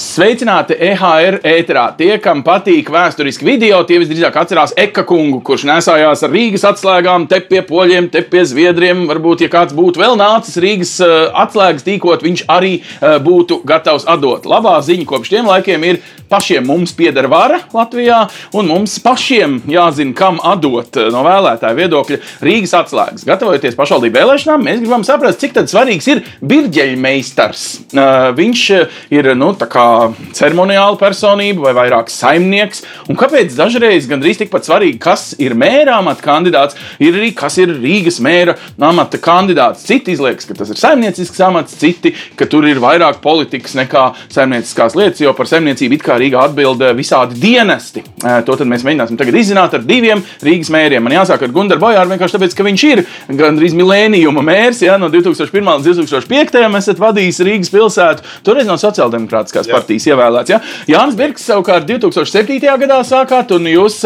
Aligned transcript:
Sveicināti 0.00 0.78
EHR 0.80 1.42
ēterā. 1.44 1.82
Tie, 1.98 2.14
kam 2.24 2.40
patīk 2.40 2.88
vēsturiski 2.88 3.44
video, 3.44 3.82
tie 3.84 3.98
visdrīzāk 4.00 4.38
atcerās 4.40 4.72
Eka 4.80 5.02
kungu, 5.04 5.42
kurš 5.44 5.66
nesājās 5.68 6.22
ar 6.24 6.32
Rīgas 6.32 6.64
atslēgām, 6.70 7.26
te 7.28 7.42
pie 7.44 7.60
poļiem, 7.68 8.08
te 8.08 8.22
pie 8.24 8.46
zviedriem. 8.48 9.02
Varbūt, 9.10 9.44
ja 9.44 9.50
kāds 9.52 9.76
būtu 9.76 10.00
vēl 10.00 10.16
nācis 10.16 10.56
Rīgas 10.64 10.94
uh, 11.04 11.28
atslēgas 11.42 11.84
tīkot, 11.84 12.24
viņš 12.24 12.44
arī 12.48 12.78
uh, 12.80 13.18
būtu 13.20 13.58
gatavs 13.68 14.08
atdot. 14.08 14.48
Labā 14.48 14.78
ziņa 14.86 15.04
kopš 15.10 15.34
tiem 15.34 15.50
laikiem 15.52 15.84
ir 15.90 16.00
pašiem 16.32 16.64
mums 16.64 16.94
pieder 16.96 17.28
vara 17.28 17.58
Latvijā, 17.74 18.22
un 18.56 18.72
mums 18.72 18.96
pašiem 19.04 19.60
jāzina, 19.68 20.16
kam 20.16 20.40
atdot 20.40 20.96
uh, 20.96 21.10
no 21.12 21.26
vēlētāja 21.28 21.76
viedokļa 21.76 22.20
Rīgas 22.48 22.72
atslēgas. 22.80 23.28
Gatavojoties 23.28 23.76
pašvaldību 23.76 24.16
vēlēšanām, 24.16 24.64
mēs 24.64 24.80
gribam 24.80 25.04
saprast, 25.04 25.44
cik 25.44 25.60
svarīgs 25.68 26.08
ir 26.08 26.24
birģeļmeistars. 26.40 27.68
Viņš 28.40 28.66
ir 29.12 29.32
nu, 29.36 29.52
tā 29.60 29.68
kā 29.68 29.89
ceremoniāla 30.36 30.98
personība 31.00 31.68
vai 31.68 31.74
vairāk 31.76 32.10
saimnieks. 32.12 32.84
Un 33.10 33.18
kāpēc 33.18 33.54
dažreiz 33.58 34.08
gandrīz 34.10 34.40
tikpat 34.40 34.68
svarīgi, 34.68 34.98
kas 35.02 35.30
ir 35.42 35.56
mēra 35.58 35.98
amata 36.00 36.24
kandidāts, 36.24 36.78
ir 37.02 37.16
arī 37.18 37.32
kas 37.36 37.58
ir 37.60 37.72
Rīgas 37.80 38.20
mēra 38.24 38.56
amata 38.78 39.20
kandidāts. 39.22 39.84
Citi 39.88 40.14
izliekas, 40.14 40.46
ka 40.48 40.56
tas 40.58 40.70
ir 40.72 40.80
saimniecisks 40.80 41.40
amats, 41.46 41.76
citi, 41.80 42.14
ka 42.38 42.48
tur 42.50 42.66
ir 42.68 42.80
vairāk 42.82 43.20
politikas 43.24 43.76
nekā 43.78 44.04
saimnieciskās 44.32 44.96
lietas, 44.98 45.22
jo 45.24 45.34
par 45.36 45.50
saimniecību 45.50 45.98
it 45.98 46.06
kā 46.06 46.18
Rīgā 46.20 46.44
atbild 46.48 46.84
visādi 46.98 47.38
dienesti. 47.40 48.04
To 48.20 48.58
mēs 48.60 48.84
mēģināsim 48.86 49.18
tagad 49.20 49.38
izzināt 49.40 49.74
ar 49.76 49.84
diviem 49.86 50.22
Rīgas 50.44 50.70
mēriem. 50.72 51.02
Man 51.04 51.16
jāsāk 51.16 51.46
ar 51.46 51.54
Gunāru 51.54 51.80
Bojāru 51.82 52.12
vienkārši 52.14 52.36
tāpēc, 52.36 52.56
ka 52.56 52.66
viņš 52.66 52.86
ir 52.90 53.04
gandrīz 53.40 53.74
milēnijuma 53.78 54.44
mērs. 54.44 54.82
Ja, 54.84 54.98
no 55.00 55.08
2001. 55.12 55.70
līdz 55.80 56.02
2005. 56.04 56.60
esat 56.80 57.00
vadījis 57.00 57.40
Rīgas 57.46 57.72
pilsētu, 57.72 58.26
toreiz 58.46 58.68
no 58.68 58.76
sociāldemokrātiskās 58.80 59.66
partijas 59.70 59.79
partijas 59.80 60.06
ievēlēts. 60.10 60.52
Ja? 60.52 60.60
Jānis 60.90 61.18
Birks 61.18 61.46
savukārt 61.48 61.88
2007. 61.88 62.60
gadā 62.84 63.00
sākāt, 63.06 63.54
un 63.56 63.68
jūs 63.70 64.00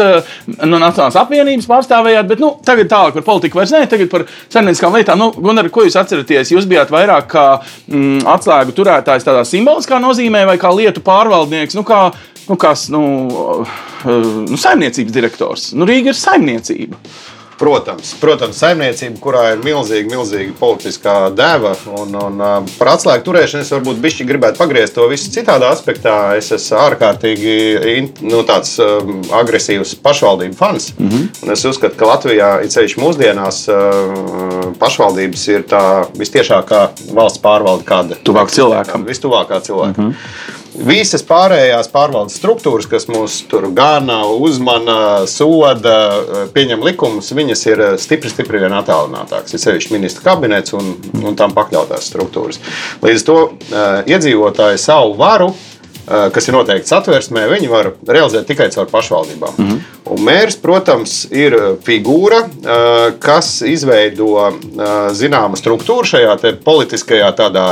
no 0.63 0.79
Nacionālās 0.81 1.17
apvienības 1.19 1.67
pārstāvējāt, 1.69 2.29
bet 2.31 2.43
nu, 2.43 2.53
tagad 2.65 2.89
tālāk 2.91 3.19
par 3.19 3.27
politiku 3.27 3.61
vairs 3.61 3.73
ne, 3.75 3.83
tagad 3.91 4.11
par 4.11 4.25
saimnieciskām 4.53 4.95
lietām. 4.95 5.21
Nu, 5.21 5.31
Gunnar, 5.35 5.69
ko 5.73 5.85
jūs 5.85 5.97
atceraties? 5.99 6.53
Jūs 6.55 6.69
bijāt 6.69 6.93
vairāk 6.93 7.29
kā 7.31 7.45
mm, 7.59 8.23
atslēgu 8.35 8.75
turētājs 8.75 9.27
tādā 9.27 9.45
simboliskā 9.47 9.99
nozīmē 10.03 10.45
vai 10.49 10.57
kā 10.61 10.71
lietu 10.75 11.03
pārvaldnieks? 11.05 11.77
Nu, 11.77 11.85
kā, 11.87 12.01
nu, 12.49 12.59
kas, 12.61 12.87
nu, 12.93 13.05
nu, 14.05 14.59
saimniecības 14.59 15.15
direktors. 15.15 15.71
Nu, 15.77 15.87
Rīga 15.89 16.13
ir 16.13 16.19
saimniecība. 16.19 16.99
Protams, 17.55 18.11
protams, 18.19 18.57
saimniecība, 18.59 19.15
kurā 19.23 19.43
ir 19.53 19.61
milzīga, 19.63 20.09
milzīga 20.11 20.51
politiskā 20.59 21.13
deva. 21.35 21.71
Un, 21.95 22.15
un, 22.19 22.41
par 22.75 22.91
atslēgu 22.95 23.23
turēšanu 23.23 23.63
es 23.63 23.71
varbūt 23.71 24.01
bišķi 24.03 24.27
gribētu 24.27 24.59
pagriezt 24.59 24.97
to 24.97 25.07
visu 25.11 25.31
citādā 25.31 25.69
aspektā. 25.71 26.35
Es 26.35 26.51
esmu 26.51 26.81
ārkārtīgi 26.83 27.55
nu, 28.27 28.41
tāds, 28.47 28.75
um, 28.83 29.21
agresīvs 29.39 29.95
pašvaldību 30.03 30.59
fans. 30.59 30.91
Mm 30.97 31.09
-hmm. 31.09 31.53
Es 31.53 31.65
uzskatu, 31.65 31.95
ka 31.95 32.11
Latvijā, 32.11 32.51
it 32.65 32.75
sevišķi 32.75 33.01
mūsdienās, 33.01 33.63
pašvaldības 34.79 35.47
ir 35.47 35.63
tā 35.63 35.83
vistiešākā 36.19 36.89
valsts 37.13 37.39
pārvalde, 37.39 37.87
kāda 37.87 38.11
ir. 38.11 38.23
Tuvāk 38.23 38.51
cilvēkam. 38.51 39.07
Vistuvākā 39.07 39.61
cilvēkam. 39.61 40.03
Mm 40.05 40.11
-hmm. 40.11 40.64
Visas 40.75 41.23
pārējās 41.23 41.87
pārvaldes 41.93 42.35
struktūras, 42.39 42.87
kas 42.91 43.07
mūs 43.07 43.37
tur 43.49 43.69
gana, 43.75 44.21
uzmana, 44.27 44.97
soda, 45.29 46.49
pieņem 46.55 46.83
likumus, 46.83 47.31
viņas 47.35 47.63
ir 47.69 47.83
stipri, 48.01 48.31
stipri 48.33 48.59
vien 48.63 48.75
attālinātākas. 48.75 49.55
Ir 49.55 49.63
sevišķi 49.63 49.95
ministra 49.95 50.33
kabinets 50.33 50.75
un, 50.75 50.95
un 51.23 51.39
tam 51.39 51.55
pakļautās 51.55 52.09
struktūras. 52.11 52.59
Līdz 53.05 53.23
ar 53.23 53.29
to 53.29 53.39
iedzīvotāji 54.11 54.83
savu 54.83 55.15
varu 55.21 55.53
Eh, 55.53 55.74
kas 56.05 56.47
ir 56.47 56.53
noteikti 56.53 56.89
satversmē, 56.89 57.47
viņi 57.49 57.69
var 57.71 57.91
realizēt 58.07 58.45
tikai 58.49 58.69
caur 58.73 58.89
pašvaldībām. 58.91 59.53
Mm 59.57 59.67
-hmm. 59.67 59.79
Un 60.05 60.21
mērs, 60.21 60.53
protams, 60.61 61.25
ir 61.33 61.55
figūra, 61.85 62.43
eh, 62.45 63.13
kas 63.19 63.61
izveido 63.65 64.27
eh, 64.47 64.53
zināmu 65.17 65.57
struktūru 65.57 66.05
šajā 66.05 66.35
politiskajā 66.63 67.31
tādā 67.35 67.65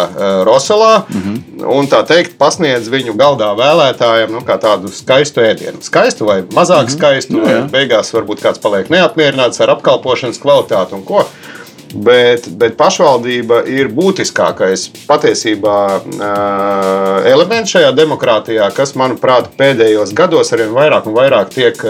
roselā 0.44 1.04
mm 1.10 1.22
-hmm. 1.22 1.66
un 1.78 1.88
tā 1.88 2.02
teikt, 2.08 2.38
pasniedz 2.38 2.90
viņu 2.90 3.14
galdā 3.14 3.54
vēlētājiem 3.58 4.32
nu, 4.32 4.42
tādu 4.42 4.88
skaistu 4.88 5.42
ēdienu. 5.42 5.82
Skaistu 5.82 6.26
vai 6.26 6.42
mazāk 6.42 6.82
mm 6.82 6.88
-hmm. 6.88 6.98
skaistu, 6.98 7.34
no, 7.34 7.44
vai 7.44 7.70
beigās 7.72 8.14
varbūt 8.14 8.42
kāds 8.42 8.62
paliek 8.62 8.90
neapmierināts 8.90 9.62
ar 9.62 9.70
apkalpošanas 9.70 10.40
kvalitāti 10.40 10.94
un 10.94 11.04
ko. 11.04 11.26
Bet, 11.94 12.48
bet 12.58 12.74
pašvaldība 12.80 13.62
ir 13.70 13.90
būtiskākais 13.94 14.88
patiesībā 15.06 15.78
elements 17.30 17.74
šajā 17.76 17.92
demokrātijā, 17.98 18.70
kas, 18.74 18.96
manuprāt, 18.98 19.52
pēdējos 19.60 20.14
gados 20.18 20.50
arvien 20.56 20.74
vairāk 20.74 21.10
un 21.10 21.18
vairāk 21.18 21.52
tiek 21.54 21.84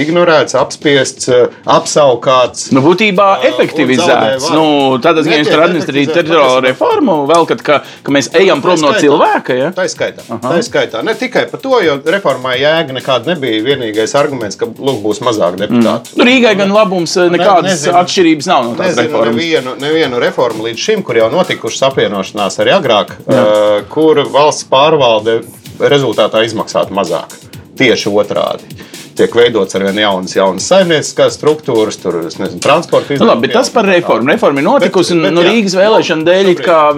ignorēts, 0.00 0.56
apspiests, 0.56 1.28
apsaukāts. 1.76 2.70
Nu, 2.72 2.80
būtībā 2.84 3.28
efektivizēts. 3.50 4.48
Nu, 4.56 4.96
tādā 5.04 5.24
ziņā 5.26 5.42
tur 5.50 5.64
administrējat 5.66 6.14
teritoriālo 6.16 6.62
reformu, 6.64 7.18
vēl 7.28 7.48
kad 7.52 7.64
ka, 7.66 7.80
ka 8.06 8.16
mēs 8.16 8.30
ejam 8.40 8.64
prom 8.64 8.80
no 8.80 8.94
cilvēka. 8.96 9.56
Ja? 9.58 9.70
Tā 9.76 9.86
ir 9.88 9.92
skaitā. 9.92 10.24
Tā 10.30 10.54
ir 10.56 10.66
skaitā. 10.66 11.04
Ne 11.06 11.16
tikai 11.18 11.46
par 11.50 11.62
to, 11.62 11.76
jo 11.84 11.98
reformai 12.16 12.56
jēga 12.62 12.96
nekāda 12.96 13.34
nebija. 13.34 13.62
Vienīgais 13.66 14.16
arguments, 14.18 14.58
ka 14.60 14.68
lūk, 14.68 15.02
būs 15.04 15.22
mazāk 15.26 15.58
deputātu. 15.60 16.14
Mm. 16.14 16.20
Nu, 16.20 16.28
Rīgai 16.28 16.54
gan 16.58 16.72
labums 16.74 17.16
nekādas 17.32 17.84
ne, 17.86 17.94
atšķirības 18.00 18.50
nav 18.50 18.66
no 18.68 18.74
tās 18.78 18.96
reformas 18.98 19.25
nevienu, 19.30 19.76
nevienu 19.80 20.20
reformu 20.22 20.66
līdz 20.68 20.84
šim, 20.88 21.04
kur 21.06 21.20
jau 21.20 21.28
notikušas 21.32 21.88
apvienošanās 21.90 22.60
arī 22.64 22.76
agrāk, 22.76 23.16
Jā. 23.26 23.42
uh, 23.42 23.78
kur 23.92 24.22
valsts 24.32 24.68
pārvalde 24.70 25.40
rezultātā 25.80 26.44
izmaksātu 26.46 26.96
mazāk. 26.96 27.36
Tieši 27.76 28.12
otrādi 28.12 28.76
tiek 29.16 29.34
veidots 29.36 29.76
ar 29.76 29.84
vien 29.86 29.98
jaunas, 30.00 30.34
jaunas 30.36 30.66
saimnieciskās 30.70 31.36
struktūras, 31.38 31.98
tur 32.00 32.18
nezinu, 32.26 32.60
transporta 32.62 33.14
izdevumu. 33.14 33.30
Nu, 33.30 33.32
labi, 33.32 33.46
bet 33.46 33.56
tas 33.56 33.70
par 33.72 33.88
reformu. 33.88 34.30
Reforma 34.32 34.62
ir 34.62 34.66
notikusi, 34.68 35.14
bet, 35.14 35.22
bet, 35.22 35.32
un 35.32 35.38
nu, 35.38 35.44
Rīgas 35.46 35.76
vēlēšana 35.78 36.26
dēļ 36.28 36.50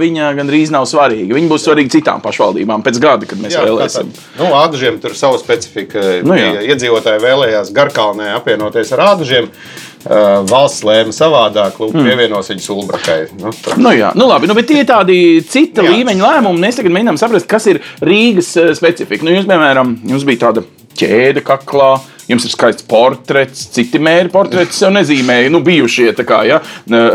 viņa 0.03 0.31
gandrīz 0.39 0.73
nav 0.75 0.89
svarīga. 0.91 1.37
Viņa 1.39 1.51
būs 1.53 1.67
svarīga 1.69 1.95
citām 1.95 2.23
pašvaldībām 2.25 2.85
pēc 2.87 3.03
gada, 3.03 3.29
kad 3.29 3.43
mēs 3.43 3.55
jā, 3.57 3.65
vēlēsim. 3.67 4.15
Nu, 4.39 4.51
Ādažiem 4.59 4.99
tur 5.03 5.15
savu 5.19 5.39
specifiku. 5.41 6.03
Nu, 6.27 6.39
iedzīvotāji 6.39 7.23
vēlējās 7.25 7.75
Garkalnē 7.77 8.33
apvienoties 8.39 8.95
ar 8.97 9.07
Ādažiem. 9.13 9.49
Uh, 9.49 9.88
valsts 10.05 10.85
lēma 10.87 11.15
savādāk, 11.15 11.79
lūk, 11.81 11.97
mm. 11.97 12.07
pievienos 12.07 12.51
viņu 12.53 12.75
Ulbrakai. 12.77 13.19
Nu, 13.41 13.53
tā. 13.53 13.77
nu, 13.81 13.93
jā, 13.97 14.13
nu, 14.19 14.29
labi, 14.31 14.51
nu, 14.51 14.57
bet 14.59 14.69
tie 14.71 14.83
ir 14.83 14.89
tādi 14.89 15.19
cita 15.49 15.85
jā. 15.85 15.95
līmeņa 15.97 16.25
lēmumi. 16.25 16.63
Mēs 16.63 16.79
tagad 16.79 16.95
mēģinām 16.95 17.19
saprast, 17.21 17.49
kas 17.51 17.67
ir 17.73 17.83
Rīgas 18.05 18.53
specifika. 18.79 19.27
Nu, 19.27 19.35
jūs, 19.35 19.49
piemēram, 19.49 19.97
jums 20.09 20.27
bija 20.29 20.47
tāda 20.49 20.65
ķēde 20.99 21.45
kaklā. 21.47 21.97
Jums 22.29 22.45
ir 22.45 22.53
skaists 22.53 22.85
portrets, 22.85 23.63
citi 23.73 23.97
mēri 24.05 24.29
portrets 24.29 24.83
jau 24.83 24.91
nezīmēja, 24.93 25.49
nu, 25.49 25.63
bijušie 25.65 26.11
tā 26.19 26.27
kā 26.29 26.43
ja, 26.45 26.59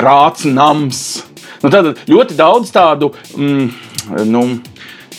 rāts 0.02 0.48
nams. 0.50 1.04
Nu, 1.62 1.70
tad 1.70 1.92
ļoti 2.10 2.38
daudz 2.40 2.74
tādu. 2.74 3.12
Mm, 3.38 3.68
nu, 4.34 4.42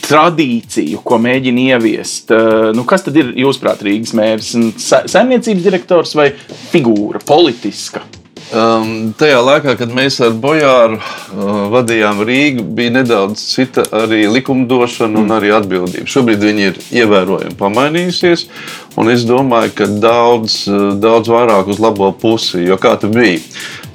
tradīciju, 0.04 1.00
ko 1.06 1.19
mēģina 1.22 1.69
ieviest. 1.75 2.34
Nu, 2.76 2.84
kas 2.88 3.06
tad 3.06 3.16
ir, 3.20 3.32
jūsuprāt, 3.44 3.84
Rīgas 3.87 4.15
mērs? 4.16 4.53
Saimniecības 4.81 5.65
direktors 5.65 6.15
vai 6.19 6.31
figūra, 6.72 7.22
politiska? 7.26 8.04
Um, 8.54 9.14
tajā 9.19 9.38
laikā, 9.41 9.72
kad 9.81 9.91
mēs 9.97 10.19
ar 10.22 10.34
Bojāru 10.38 10.98
uh, 11.00 11.54
vadījām 11.72 12.20
Rīgu, 12.28 12.62
bija 12.76 12.93
nedaudz 12.98 13.41
cita 13.41 13.87
arī 13.97 14.28
likumdošana 14.31 15.16
un 15.16 15.25
mm. 15.25 15.34
arī 15.38 15.50
atbildība. 15.56 16.06
Šobrīd 16.12 16.44
viņi 16.44 16.66
ir 16.69 16.78
ievērojami 17.00 17.56
pamainījusies, 17.59 18.44
un 19.00 19.10
es 19.10 19.25
domāju, 19.26 19.72
ka 19.81 19.88
daudz, 19.88 20.60
uh, 20.69 20.93
daudz 21.00 21.32
vairāk 21.32 21.72
uz 21.72 21.81
labo 21.82 22.12
pusi. 22.20 22.62
Jo 22.69 22.79
kā 22.79 22.94
tas 23.00 23.11
bija? 23.17 23.40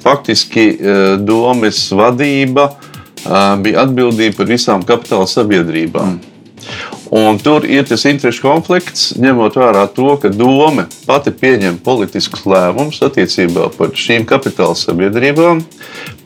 Faktiski 0.02 0.66
uh, 0.74 1.00
domas 1.22 1.86
vadība 1.94 2.72
uh, 2.72 2.90
bija 3.24 3.84
atbildība 3.84 4.40
par 4.40 4.50
visām 4.50 4.84
kapitāla 4.86 5.28
sabiedrībām. 5.30 6.18
Mm. 6.18 6.30
Un 7.10 7.38
tur 7.42 7.64
ir 7.66 7.86
tas 7.88 8.04
interešu 8.06 8.44
konflikts, 8.44 9.08
ņemot 9.18 9.56
vērā 9.58 9.86
to, 9.94 10.12
ka 10.22 10.30
doma 10.30 10.84
pati 11.08 11.32
pieņem 11.34 11.80
politiskus 11.82 12.44
lēmumus 12.46 13.00
attiecībā 13.02 13.66
par 13.74 13.96
šīm 13.98 14.26
kapitāla 14.30 14.76
sabiedrībām. 14.78 15.64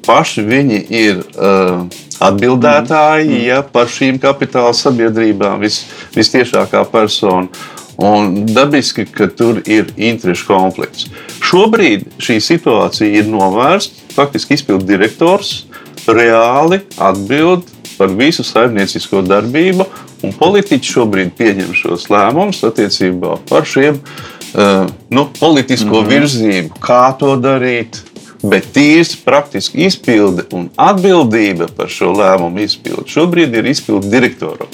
Paši 0.05 0.45
viņi 0.45 0.81
ir 0.93 1.23
uh, 1.23 1.87
atbildētāji 2.21 3.31
mm. 3.31 3.45
ja, 3.47 3.63
par 3.65 3.89
šīm 3.89 4.21
kapitāla 4.21 4.75
sabiedrībām, 4.77 5.63
vis, 5.65 5.87
vistiešākā 6.17 6.85
persona. 6.93 7.49
Un 7.95 8.43
dabiski, 8.51 9.07
ka 9.07 9.31
tur 9.31 9.63
ir 9.71 9.93
interešu 9.97 10.49
konflikts. 10.49 11.07
Šobrīd 11.47 12.09
šī 12.19 12.41
situācija 12.43 13.23
ir 13.23 13.31
novērsta. 13.31 14.03
Faktiski 14.19 14.59
izpildu 14.59 14.89
direktors 14.89 15.63
reāli 16.07 16.81
atbild 16.99 17.69
par 17.99 18.11
visu 18.19 18.45
saimniecisko 18.45 19.23
darbību 19.23 19.87
Un 20.25 20.33
politiķi 20.39 20.95
šobrīd 20.95 21.35
pieņem 21.37 21.75
šos 21.77 22.09
lēmumus 22.13 22.63
attiecībā 22.65 23.37
par 23.49 23.67
šiem 23.69 23.99
uh, 23.99 24.87
nu, 25.13 25.27
politisko 25.39 25.91
mm 25.91 26.01
-hmm. 26.01 26.13
virzību, 26.15 26.81
kā 26.81 27.05
to 27.19 27.37
darīt. 27.37 28.01
Bet 28.45 28.67
tīrs 28.77 29.15
praktiski 29.25 29.87
izpilde 29.87 30.45
un 30.53 30.69
atbildība 30.77 31.69
par 31.77 31.89
šo 31.89 32.13
lēmumu 32.13 32.65
izpildi 32.65 33.09
šobrīd 33.09 33.57
ir 33.57 33.67
izpildu 33.73 34.11
direktoram. 34.13 34.69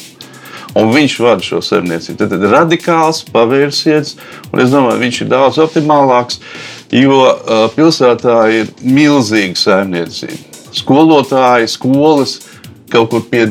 Un 0.74 0.92
viņš 0.94 1.18
vada 1.22 1.42
šo 1.42 1.58
saimniecību. 1.62 2.18
Tad 2.18 2.32
ir 2.32 2.50
radikāls 2.50 3.24
pavērsiens, 3.32 4.16
un 4.52 4.60
es 4.60 4.70
domāju, 4.70 5.02
viņš 5.02 5.22
ir 5.22 5.28
daudz 5.28 5.58
optimālāks, 5.58 6.38
jo 6.90 7.24
uh, 7.26 7.66
pilsētā 7.74 8.38
ir 8.54 8.70
milzīga 8.82 9.58
saimniecība. 9.58 10.49
Skolotāji, 10.72 11.68
skolas 11.68 12.38
kaut 12.90 13.10
kur 13.10 13.24
pie 13.30 13.48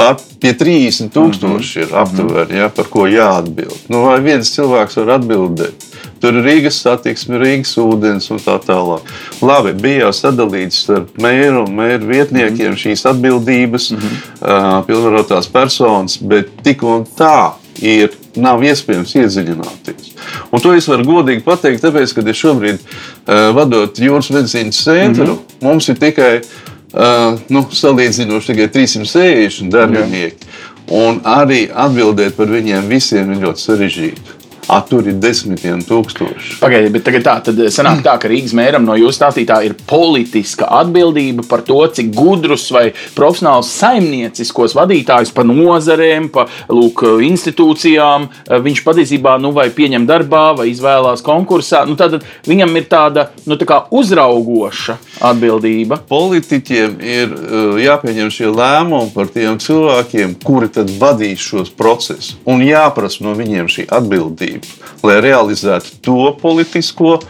pār 0.00 0.16
pie 0.40 0.54
30 0.56 1.12
tūkstoši 1.12 1.84
ir 1.84 1.94
aptuveni, 2.00 2.58
ja, 2.62 2.70
par 2.72 2.88
ko 2.92 3.04
jāatbild. 3.10 3.76
Nu, 3.92 4.06
vai 4.06 4.18
viens 4.24 4.48
cilvēks 4.54 4.96
var 5.02 5.18
atbildēt? 5.18 5.86
Tur 6.20 6.36
ir 6.36 6.44
Rīgas 6.44 6.80
satiksme, 6.84 7.38
Rīgas 7.40 7.74
ūdens 7.80 8.28
un 8.32 8.40
tā 8.40 8.56
tālāk. 8.64 9.08
Labi, 9.44 9.74
bija 9.76 10.06
jau 10.06 10.12
sadalīts 10.16 10.82
starp 10.84 11.16
mēru 11.20 11.64
un 11.66 11.76
mēru 11.76 12.08
vietniekiem 12.10 12.76
šīs 12.80 13.06
atbildības, 13.12 13.90
mm 13.92 14.00
-hmm. 14.00 14.18
uh, 14.40 14.80
pilnvarotās 14.88 15.48
personas, 15.52 16.18
bet 16.20 16.52
tik 16.64 16.84
un 16.84 17.06
tā 17.16 17.52
ir. 17.80 18.16
Nav 18.38 18.62
iespējams 18.62 19.14
iedziļināties. 19.18 20.10
Un 20.54 20.62
to 20.62 20.74
es 20.76 20.86
varu 20.86 21.06
godīgi 21.08 21.42
pateikt, 21.42 21.82
tāpēc, 21.82 22.12
ka 22.14 22.22
es 22.30 22.38
šobrīd, 22.38 22.78
uh, 22.78 23.50
vadot 23.56 23.98
jūras 23.98 24.30
medicīnas 24.30 24.82
centru, 24.84 25.24
mm 25.24 25.38
-hmm. 25.38 25.64
mums 25.66 25.88
ir 25.88 25.98
tikai 25.98 26.32
uh, 26.40 27.38
nu, 27.48 27.64
salīdzinoši 27.72 28.52
tikai 28.52 28.68
360 28.68 29.70
darbinieki. 29.70 30.46
Un 30.90 31.20
arī 31.24 31.68
atbildēt 31.70 32.36
par 32.36 32.50
viņiem 32.50 32.88
visiem 32.90 33.32
ir 33.32 33.42
ļoti 33.46 33.66
sarežģīti. 33.66 34.39
A, 34.70 34.78
tur 34.86 35.02
ir 35.10 35.16
desmitiem 35.18 35.80
tūkstoši. 35.82 36.60
Pagaidiet, 36.60 36.92
bet 36.94 37.02
tagad 37.02 37.24
tā, 37.26 37.32
tad 37.48 37.58
sanāk 37.74 38.04
tā, 38.06 38.12
ka 38.22 38.28
Rīgas 38.30 38.52
mēram 38.54 38.84
no 38.86 38.94
jūsu 38.94 39.16
stāstītā 39.16 39.56
ir 39.66 39.74
politiska 39.88 40.68
atbildība 40.78 41.42
par 41.50 41.64
to, 41.66 41.80
cik 41.90 42.12
gudrus 42.14 42.68
vai 42.70 42.84
profesionālus 43.16 43.72
saimnieciskos 43.80 44.76
vadītājus 44.78 45.32
pa 45.34 45.42
nozarēm, 45.48 46.28
pa 46.30 46.46
lūk, 46.70 47.02
institūcijām 47.26 48.28
viņš 48.62 48.82
patiesībā 48.86 49.34
nu, 49.42 49.50
vai 49.56 49.66
pieņem 49.74 50.06
darbā 50.06 50.44
vai 50.60 50.68
izvēlās 50.70 51.24
konkursā. 51.26 51.82
Nu, 51.90 51.98
tad 51.98 52.20
viņam 52.46 52.78
ir 52.78 52.86
tāda 52.92 53.26
nu, 53.50 53.58
tā 53.58 53.82
uzraugoša 53.90 54.98
atbildība. 55.32 55.98
Politiķiem 56.10 56.96
ir 57.02 57.34
uh, 57.34 57.74
jāpieņem 57.82 58.30
šie 58.38 58.54
lēmumi 58.54 59.10
par 59.16 59.34
tiem 59.34 59.58
cilvēkiem, 59.58 60.38
kuri 60.46 60.70
tad 60.78 60.94
vadīs 61.02 61.42
šos 61.42 61.74
procesus. 61.74 62.36
Un 62.46 62.62
jāprasa 62.62 63.26
no 63.26 63.34
viņiem 63.34 63.66
šī 63.70 63.90
atbildība 63.98 64.59
valdību, 64.60 65.02
lai 65.02 65.20
realizētu 65.20 66.00
to 66.02 66.36
politisko 66.40 67.20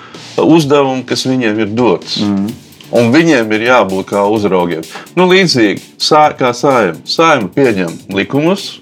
uzdevumu, 0.41 1.05
kas 1.07 1.27
viņiem 1.27 1.59
ir 1.61 1.73
dots. 1.75 2.21
Mm. 2.21 2.51
Un 2.91 3.13
viņiem 3.15 3.53
ir 3.55 3.69
jābūt 3.69 4.09
kā 4.11 4.25
uzraugiem. 4.27 4.83
Nu, 5.15 5.29
līdzīgi 5.31 5.81
sā, 5.99 6.33
kā 6.35 6.53
saima. 6.53 6.99
Saima 7.07 7.49
pieņem 7.55 7.93
likumus, 8.11 8.81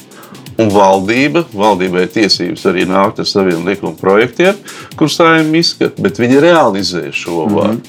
un 0.59 0.71
valdība, 0.73 1.45
valdībai 1.53 2.07
tiesības 2.09 2.65
arī 2.71 2.87
nākt 2.89 3.21
ar 3.21 3.29
saviem 3.29 3.67
likuma 3.69 3.93
projektiem, 4.01 4.57
kurus 4.97 5.19
saima 5.21 5.61
izskata, 5.61 6.01
bet 6.01 6.19
viņi 6.19 6.41
realizē 6.41 7.13
šo 7.13 7.47
mm 7.47 7.57
-hmm. 7.57 7.81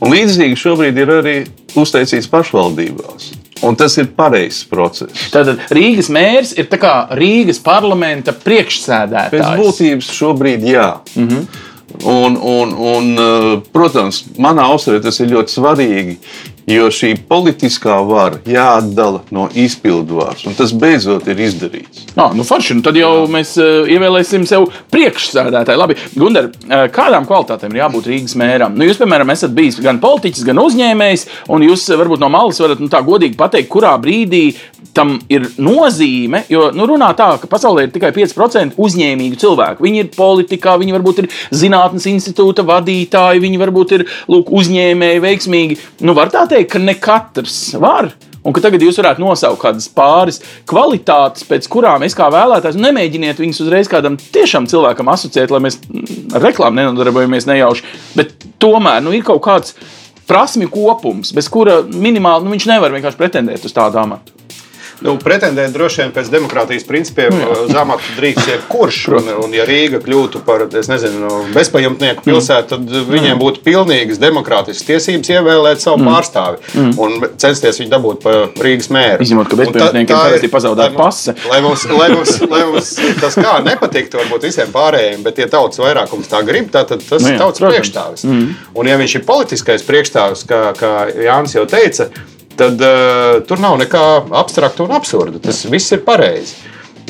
Un 0.00 0.10
līdzīgi 0.10 0.56
šobrīd 0.56 0.96
ir 0.96 1.08
arī 1.08 1.46
uzteicīts 1.76 2.28
pašvaldībās. 2.28 3.39
Un 3.66 3.76
tas 3.76 3.96
ir 4.00 4.08
pareizs 4.16 4.62
process. 4.68 5.26
Tātad 5.32 5.66
Rīgas 5.74 6.08
mērs 6.12 6.54
ir 6.56 6.68
Rīgas 7.18 7.60
parlamenta 7.62 8.32
priekšsēdētājs. 8.32 9.34
Pēc 9.34 9.60
būtības 9.60 10.12
šobrīd 10.16 10.64
jā. 10.64 10.92
Mm 11.16 11.28
-hmm. 11.28 11.66
Un, 12.06 12.36
un, 12.36 12.72
un, 12.72 13.18
eh, 13.18 13.62
protams, 13.72 14.24
manā 14.38 14.68
uztverē 14.74 15.02
tas 15.02 15.20
ir 15.20 15.32
ļoti 15.32 15.54
svarīgi, 15.56 16.16
jo 16.70 16.88
šī 16.94 17.12
politiskā 17.28 17.96
vara 18.06 18.40
jāatdala 18.48 19.24
no 19.34 19.46
izpildvaras, 19.58 20.44
un 20.48 20.56
tas 20.58 20.72
beidzot 20.76 21.28
ir 21.30 21.42
izdarīts. 21.46 22.06
No, 22.16 22.30
nu 22.36 22.46
forši, 22.46 22.76
nu 22.78 22.84
tad 22.86 22.98
jau 22.98 23.12
mēs 23.30 23.54
uh, 23.60 23.88
ievēlēsim 23.90 24.46
sev 24.48 24.68
priekšsēdētāju. 24.94 25.80
Labi, 25.80 25.98
Gunter, 26.14 26.50
uh, 26.50 26.86
kādām 26.94 27.26
kvalitātēm 27.28 27.74
ir 27.74 27.82
jābūt 27.84 28.10
Rīgas 28.10 28.36
mēram? 28.40 28.76
Nu, 28.78 28.86
jūs, 28.88 29.00
piemēram, 29.00 29.32
esat 29.34 29.54
bijis 29.56 29.80
gan 29.84 30.00
politiķis, 30.02 30.46
gan 30.48 30.62
uzņēmējs, 30.62 31.26
un 31.54 31.66
jūs 31.66 31.88
varbūt 32.00 32.22
no 32.22 32.30
malas 32.32 32.60
varat 32.62 32.82
nu, 32.82 32.90
tā 32.92 33.02
godīgi 33.06 33.38
pateikt, 33.40 33.70
kurā 33.72 33.96
brīdī 34.02 34.44
tam 34.94 35.16
ir 35.30 35.46
nozīme, 35.60 36.44
jo 36.50 36.68
nu, 36.74 36.86
runā 36.90 37.10
tā, 37.18 37.32
ka 37.40 37.50
pasaulē 37.50 37.86
ir 37.86 37.92
tikai 37.94 38.12
5% 38.16 38.78
uzņēmīgu 38.80 39.38
cilvēku. 39.40 39.84
Viņi 39.86 40.02
ir 40.04 40.10
politikā, 40.16 40.76
viņi 40.80 40.96
varbūt 40.96 41.22
ir 41.22 41.30
zinātnes 41.54 42.08
institūta 42.10 42.64
vadītāji, 42.68 43.44
viņi 43.44 43.60
varbūt 43.60 43.94
ir 43.98 44.06
lūk, 44.30 44.50
uzņēmēji, 44.60 45.22
veiksmīgi. 45.26 45.78
Nu, 46.06 46.16
var 46.18 46.32
tā 46.32 46.46
teikt, 46.50 46.72
ka 46.74 46.82
ne 46.82 46.96
katrs 46.98 47.62
var. 47.80 48.12
Un 48.40 48.54
ka 48.56 48.62
tagad 48.64 48.80
jūs 48.80 48.96
varētu 48.96 49.20
nosaukt 49.20 49.60
kādas 49.60 49.84
pāris 49.92 50.38
kvalitātes, 50.68 51.44
pēc 51.44 51.66
kurām 51.68 52.06
es 52.06 52.16
kā 52.16 52.30
vēlētājs 52.32 52.78
nu, 52.78 52.86
nemēģiniet 52.86 53.42
viņus 53.42 53.60
uzreiz 53.66 53.90
kādam 53.92 54.16
tiešām 54.16 54.64
cilvēkam 54.70 55.12
asociēt, 55.12 55.52
lai 55.52 55.60
mēs 55.66 55.76
ar 56.32 56.46
reklāmu 56.48 56.80
nenodarbojamies 56.80 57.48
nejauši. 57.50 57.84
Bet 58.16 58.32
tomēr 58.62 59.04
nu, 59.04 59.12
ir 59.12 59.26
kaut 59.28 59.44
kāds 59.44 59.76
prasmju 60.30 60.72
kopums, 60.72 61.34
bez 61.36 61.52
kura 61.52 61.82
minimāli 61.84 62.46
nu, 62.46 62.56
viņš 62.56 62.70
nevar 62.72 62.96
vienkārši 62.96 63.20
pretendēt 63.20 63.68
uz 63.68 63.76
tādu 63.76 64.00
amatu. 64.00 64.39
Nu, 65.00 65.14
pretendēt 65.20 65.72
droši 65.72 66.02
vien 66.02 66.10
pēc 66.12 66.28
demokrātijas 66.32 66.84
principiem 66.88 67.32
nu, 67.32 67.48
uz 67.64 67.72
amatu 67.78 68.16
drīkst 68.18 68.50
jebkurš. 68.50 68.98
Un, 69.16 69.30
un, 69.46 69.54
ja 69.56 69.64
Rīga 69.68 70.00
kļūtu 70.04 70.42
par 70.44 70.66
nezinu, 70.70 71.30
bezpajumtnieku 71.54 72.24
pilsētu, 72.26 72.74
tad 72.74 72.84
mm. 72.84 73.06
viņiem 73.08 73.40
būtu 73.40 73.62
pilnīgas 73.64 74.20
demokrātiskas 74.20 74.84
tiesības 74.88 75.32
ievēlēt 75.32 75.80
savu 75.80 76.02
mm. 76.02 76.10
pārstāvi 76.10 76.60
mm. 76.74 76.90
un 77.00 77.16
censties 77.40 77.80
viņu 77.80 77.92
dabūt 77.94 78.20
par 78.24 78.40
Rīgas 78.60 78.90
mēru. 78.92 79.24
Izņemot, 79.24 79.48
ka 79.48 79.60
bezpajumtniekiem 79.62 80.12
tagad 80.12 80.44
ir 80.44 80.52
pazaudēta 80.52 80.98
pase. 80.98 81.36
Lai 81.48 81.62
mums, 81.64 81.86
lai, 81.94 82.10
mums, 82.12 82.34
lai 82.50 82.64
mums 82.68 82.90
tas 83.22 83.38
kā 83.40 83.54
nepatiktu 83.64 84.20
varbūt 84.20 84.48
visiem 84.50 84.74
pārējiem, 84.74 85.24
bet 85.24 85.40
ja 85.40 85.48
tautas 85.50 85.80
vairākums 85.80 86.28
tā 86.30 86.42
grib, 86.46 86.68
tad 86.74 86.92
tas 86.92 87.24
nu, 87.24 87.32
jā, 87.32 87.38
ir 87.38 87.40
tautas 87.40 87.64
priekšstāvis. 87.64 88.26
Mm. 88.28 88.52
Un 88.76 88.92
ja 88.92 89.00
viņš 89.00 89.16
ir 89.16 89.24
politiskais 89.28 89.86
priekšstāvis, 89.88 90.44
kā, 90.50 90.60
kā 90.76 90.92
Jānis 91.24 91.56
jau 91.56 91.64
teica, 91.70 92.10
tad 92.60 92.84
uh, 92.84 93.40
tur 93.48 93.62
nav 93.62 93.78
nekā 93.80 94.04
abstrakta 94.42 94.84
un 94.84 94.94
absurda. 94.96 95.40
Tas 95.42 95.64
viss 95.70 95.96
ir 95.96 96.04
pareizi. 96.06 96.58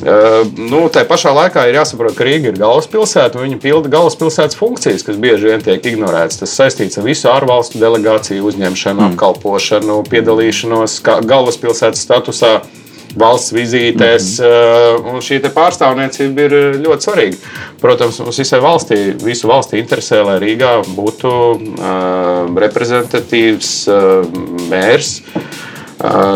Uh, 0.01 0.47
nu, 0.57 0.87
tā 0.89 1.03
pašā 1.05 1.35
laikā 1.37 1.67
ir 1.69 1.77
jāsaprot, 1.77 2.15
ka 2.17 2.25
Rīga 2.25 2.49
ir 2.49 2.61
galvaspilsēta 2.61 3.37
un 3.37 3.49
viņa 3.49 3.59
pilda 3.61 3.91
galvaspilsētas 3.93 4.57
funkcijas, 4.57 5.05
kas 5.05 5.19
bieži 5.21 5.51
vien 5.51 5.65
tiek 5.65 5.85
ignorētas. 5.93 6.41
Tas 6.41 6.57
saistīts 6.57 6.97
ar 6.97 7.05
visu 7.05 7.29
ārvalstu 7.29 7.83
delegāciju 7.83 8.49
uzņemšanu, 8.49 9.03
mm. 9.03 9.13
apkalpošanu, 9.13 10.03
piedalīšanos 10.09 11.01
galvaspilsētas 11.05 12.07
statusā. 12.07 12.55
Uh, 12.61 12.77
valsts 13.19 13.55
vizītēs. 13.55 14.29
Mm 14.41 15.07
-hmm. 15.07 15.25
Šī 15.25 15.41
pārstāvniecība 15.55 16.47
ir 16.47 16.57
ļoti 16.85 17.09
svarīga. 17.09 17.37
Protams, 17.81 18.21
mums 18.21 18.39
visai 18.39 18.61
valstī, 18.61 19.01
visu 19.25 19.49
valstī 19.49 19.81
interesē, 19.81 20.23
lai 20.25 20.39
Rīgā 20.43 20.77
būtu 20.97 21.31
uh, 21.31 22.61
reprezentatīvs 22.67 23.73
uh, 23.89 24.25
mērs. 24.71 25.21
Uh, 25.35 25.70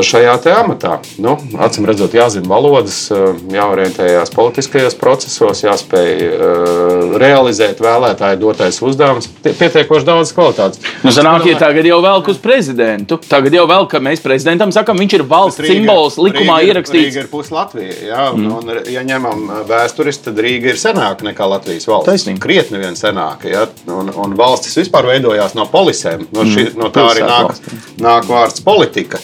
šajā 0.04 0.34
amatā. 0.58 0.98
Nu, 1.22 1.36
acīm 1.64 1.86
redzot, 1.88 2.14
jāzina 2.16 2.48
valodas, 2.50 3.06
jāorientējas 3.52 4.32
politiskajos 4.34 4.96
procesos, 5.00 5.62
jāspēj 5.64 6.10
uh, 6.28 7.14
realizēt 7.20 7.80
vēlētāju 7.84 8.40
dotais 8.42 8.80
uzdevums. 8.84 9.28
Pietiekoši 9.44 10.06
daudz 10.06 10.32
kvalitātes. 10.36 10.82
Nu, 11.04 11.12
sanāk, 11.14 11.46
ja 11.48 11.58
tagad 11.60 11.86
jau 11.88 12.00
velk 12.04 12.28
uz 12.32 12.40
prezidentu. 12.42 13.18
Tagad 13.28 13.56
jau 13.56 13.66
vēl, 13.70 13.88
ka 13.90 14.00
mēs 14.04 14.22
prezidentam 14.24 14.72
sakām, 14.74 15.00
viņš 15.00 15.16
ir 15.18 15.26
valsts 15.28 15.64
Rīga, 15.64 15.78
simbols, 15.78 16.18
likumā 16.20 16.58
Rīga, 16.60 16.74
ierakstīts. 16.74 17.08
Rīga 17.08 17.24
ir 17.24 17.30
pus 17.32 17.52
Latvija. 17.54 17.96
Jā, 18.10 18.26
un, 18.34 18.44
mm. 18.44 18.58
un, 18.58 18.90
ja 18.92 19.04
ņemam 19.06 19.46
vēsturiski, 19.70 20.26
tad 20.28 20.42
Rīga 20.44 20.72
ir 20.74 20.80
senāka 20.80 21.28
nekā 21.28 21.48
Latvijas 21.54 21.88
valsts. 21.88 22.10
Taisnība. 22.10 22.42
Krietni 22.44 22.82
vien 22.82 22.98
senāka. 22.98 23.48
Ja? 23.52 23.64
Un, 23.88 24.12
un 24.12 24.36
valstis 24.38 24.76
vispār 24.82 25.08
veidojās 25.14 25.56
no 25.58 25.68
polisēm. 25.72 26.28
No, 26.34 26.44
šī, 26.48 26.68
mm. 26.70 26.82
no 26.82 26.90
tā 26.94 27.06
arī 27.14 27.24
nāk, 27.28 27.64
nāk 28.02 28.28
vārds 28.28 28.64
politika. 28.64 29.22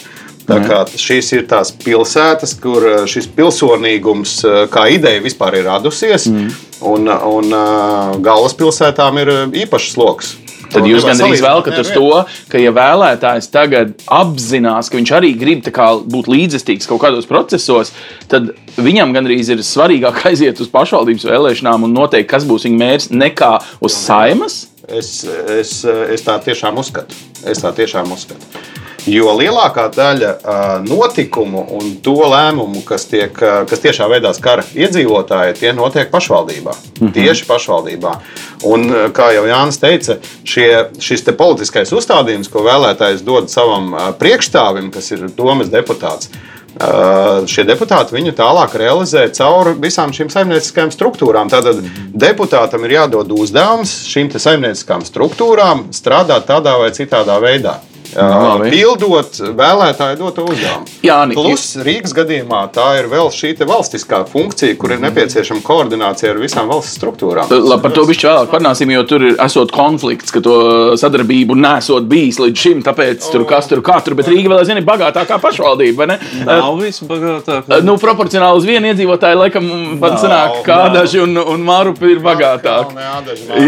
Šīs 1.01 1.31
ir 1.37 1.47
tās 1.49 1.73
pilsētas, 1.83 2.55
kur 2.61 2.85
eh, 2.87 2.99
šis 3.09 3.29
pilsonīgums 3.35 4.37
eh, 4.45 4.61
kā 4.71 4.87
ideja 4.93 5.23
vispār 5.23 5.59
ir 5.59 5.67
radusies, 5.69 6.27
mm. 6.31 6.61
un, 6.91 7.09
un 7.09 7.57
eh, 7.57 8.15
galvaspilsētām 8.25 9.21
ir 9.23 9.35
īpašs 9.65 9.93
sloks. 9.95 10.35
Tad 10.71 10.87
jūs 10.87 11.03
gandrīz 11.03 11.41
velkat 11.43 11.79
uz 11.81 11.89
to, 11.91 12.07
ka, 12.51 12.59
ja 12.61 12.71
vēlētājs 12.75 13.49
tagad 13.51 13.93
apzinās, 14.07 14.87
ka 14.87 14.99
viņš 14.99 15.13
arī 15.17 15.33
grib 15.39 15.65
kā, 15.75 15.89
būt 15.99 16.29
līdzestīgs 16.31 16.87
kaut 16.87 17.01
kādos 17.03 17.27
procesos, 17.29 17.91
tad 18.31 18.53
viņam 18.79 19.11
gandrīz 19.15 19.51
ir 19.51 19.63
svarīgāk 19.67 20.21
aiziet 20.31 20.61
uz 20.63 20.71
pašvaldības 20.71 21.27
vēlēšanām 21.27 21.87
un 21.87 21.97
noteikt, 21.97 22.29
kas 22.31 22.47
būs 22.47 22.67
viņa 22.69 22.83
mērķis, 22.83 23.09
nekā 23.15 23.55
uz 23.83 23.97
saimas. 23.99 24.61
Es, 24.91 25.21
es, 25.59 25.81
es 25.85 26.23
tā 26.25 26.39
tiešām 26.43 26.79
uzskatu. 26.81 27.15
Es 27.47 27.61
tā 27.63 27.71
tiešām 27.75 28.11
uzskatu. 28.11 28.80
Jo 29.09 29.31
lielākā 29.33 29.87
daļa 29.95 30.31
notikumu 30.85 31.63
un 31.77 31.95
to 32.05 32.13
lēmumu, 32.29 32.83
kas, 32.85 33.07
tiek, 33.09 33.33
kas 33.33 33.81
tiešā 33.81 34.05
veidā 34.11 34.29
skar 34.37 34.61
iedzīvotāji, 34.77 35.57
tie 35.57 35.73
notiek 35.73 36.11
pašvaldībā. 36.11 36.75
-hmm. 36.99 37.13
Tieši 37.15 37.45
pašvaldībā. 37.49 38.13
Un, 38.63 38.93
kā 39.13 39.31
jau 39.33 39.45
Jānis 39.47 39.81
teica, 39.81 40.17
šie, 40.43 40.85
šis 40.99 41.25
politiskais 41.37 41.91
uzstādījums, 41.91 42.49
ko 42.49 42.61
vēlētājs 42.61 43.25
dod 43.25 43.49
savam 43.49 43.95
priekšstāvim, 44.19 44.91
kas 44.91 45.11
ir 45.11 45.29
domas 45.37 45.67
deputāts, 45.67 46.29
šie 47.47 47.63
deputāti 47.67 48.15
viņu 48.15 48.31
tālāk 48.37 48.75
realizē 48.79 49.27
caur 49.33 49.73
visām 49.81 50.13
šīm 50.13 50.29
saimnieciskajām 50.31 50.91
struktūrām. 50.91 51.49
Tātad 51.49 51.81
deputātam 52.13 52.85
ir 52.85 52.91
jādod 52.91 53.31
uzdevums 53.31 53.91
šīm 54.07 54.31
saimnieciskām 54.31 55.03
struktūrām 55.05 55.89
strādāt 55.91 56.47
tādā 56.47 56.77
vai 56.79 56.91
citādā 56.91 57.39
veidā. 57.41 57.79
Labi. 58.15 58.69
pildot 58.73 59.39
vēlētāju 59.57 60.17
doto 60.19 60.45
uzdevumu. 60.49 60.87
Jāni, 61.05 61.35
Plus 61.37 61.65
Rīgas 61.85 62.13
gadījumā 62.15 62.63
tā 62.75 62.87
ir 62.99 63.07
vēl 63.11 63.29
šī 63.33 63.53
valstiskā 63.67 64.23
funkcija, 64.29 64.75
kur 64.79 64.95
ir 64.95 65.01
nepieciešama 65.03 65.63
koordinācija 65.65 66.33
ar 66.33 66.41
visām 66.41 66.71
valsts 66.71 66.97
struktūrām. 66.99 67.51
Labi, 67.51 67.81
par 67.83 67.95
to 67.95 68.05
bišķi 68.09 68.27
vēlāk 68.29 68.51
parunāsim, 68.51 68.91
jo 68.95 69.03
tur 69.07 69.25
ir 69.29 69.37
esot 69.45 69.73
konflikts, 69.75 70.33
ka 70.33 70.43
to 70.43 70.55
sadarbību 70.99 71.57
nesot 71.59 72.07
bijis 72.11 72.39
līdz 72.41 72.65
šim, 72.65 72.83
tāpēc 72.85 73.29
tur 73.33 73.45
kas 73.49 73.69
tur 73.71 73.83
katru, 73.85 74.17
bet 74.19 74.29
Rīga 74.31 74.51
vēl 74.51 74.63
aizvien 74.63 74.81
ir 74.81 74.87
bagātākā 74.87 75.39
pašvaldība, 75.43 76.03
vai 76.03 76.09
ne? 76.13 76.19
Nav 76.47 76.79
visbagātākā. 76.81 77.81
Nu, 77.85 77.97
proporcionāli 78.01 78.61
uz 78.61 78.67
vienu 78.67 78.91
iedzīvotāju, 78.91 79.41
laikam, 79.45 79.71
pat 80.01 80.19
sanāk, 80.23 80.61
kā 80.67 80.79
nav. 80.85 80.95
daži 80.99 81.23
un, 81.23 81.37
un 81.39 81.65
Mārupi 81.65 82.15
ir 82.15 82.23
bagātāki. 82.23 82.97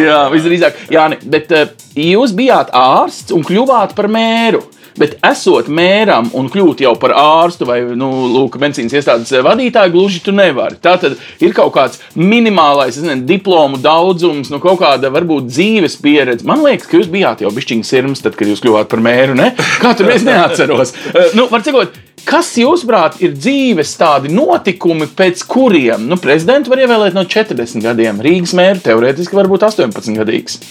Jā, 0.04 0.24
visdrīzāk. 0.34 0.86
Jāni, 0.94 1.20
bet 1.30 1.52
uh, 1.54 1.68
jūs 1.96 2.34
bijāt 2.38 2.72
ārsts 2.76 3.34
un 3.36 3.46
kļuvāt 3.46 3.98
par 3.98 4.10
mēru. 4.12 4.64
Bet 4.94 5.16
esot 5.26 5.70
mēram 5.74 6.28
un 6.38 6.50
kļūt 6.54 6.84
jau 6.86 6.92
par 7.02 7.16
ārstu 7.18 7.66
vai 7.66 7.80
nu, 7.98 8.10
lūk, 8.30 8.60
medicīnas 8.62 8.94
iestādes 9.00 9.34
vadītāju, 9.46 9.94
gluži 9.96 10.22
tu 10.22 10.34
nevari. 10.36 10.78
Tā 10.82 10.94
tad 11.02 11.18
ir 11.42 11.56
kaut 11.58 11.74
kāds 11.74 12.02
minimālais 12.14 13.00
nezinu, 13.02 13.26
diplomu 13.30 13.82
daudzums, 13.82 14.52
nu, 14.54 14.62
kaut 14.62 14.84
kāda 14.84 15.10
varbūt 15.14 15.50
dzīves 15.50 15.98
pieredze. 16.04 16.46
Man 16.46 16.62
liekas, 16.66 16.90
ka 16.90 17.00
jūs 17.02 17.10
bijāt 17.14 17.42
jau 17.42 17.50
bišķiņas 17.56 17.94
sirds, 17.96 18.22
tad, 18.26 18.38
kad 18.38 18.50
jūs 18.50 18.62
kļuvāt 18.62 18.92
par 18.94 19.02
mēru. 19.02 19.38
Ne? 19.40 19.56
Kā 19.82 19.96
tur 19.98 20.14
es 20.14 20.26
neatceros. 20.28 20.94
Eh, 21.14 21.34
nu, 21.38 21.50
cikot, 21.50 21.98
Kas, 22.24 22.54
jūsuprāt, 22.56 23.18
ir 23.20 23.34
dzīves 23.36 23.90
tādi 24.00 24.30
notikumi, 24.32 25.10
pēc 25.12 25.42
kuriem 25.50 26.06
nu, 26.08 26.16
prezidentu 26.22 26.72
var 26.72 26.80
ievēlēt 26.86 27.18
no 27.18 27.26
40 27.28 27.84
gadiem? 27.84 28.22
Rīgas 28.24 28.54
mēra 28.56 28.80
teorētiski 28.86 29.36
var 29.36 29.52
būt 29.52 29.66
18 29.68 30.16
gadīgs. 30.22 30.62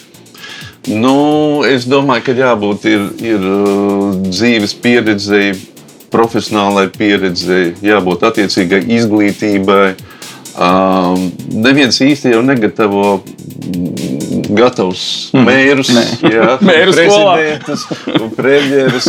Nu, 0.91 1.63
es 1.69 1.85
domāju, 1.87 2.25
ka 2.27 2.35
jābūt 2.35 2.87
ir, 2.91 3.05
ir 3.23 3.45
uh, 3.47 4.17
dzīves 4.27 4.75
pieredzei, 4.83 5.53
profesionālai 6.13 6.89
pieredzei, 6.93 7.77
jābūt 7.87 8.27
attiecīgai 8.27 8.83
izglītībai. 8.99 9.95
Um, 10.53 11.31
neviens 11.65 11.97
īsti 12.05 12.35
jau 12.35 12.43
negatavo 12.45 13.23
mm, 13.23 14.51
gatavus 14.53 15.31
mērus, 15.33 15.89
jā, 16.21 16.59
Mēru 16.69 16.93
skolā. 16.93 17.37
prezidentus 17.39 17.87
un 18.19 18.35
premjerus. 18.37 19.09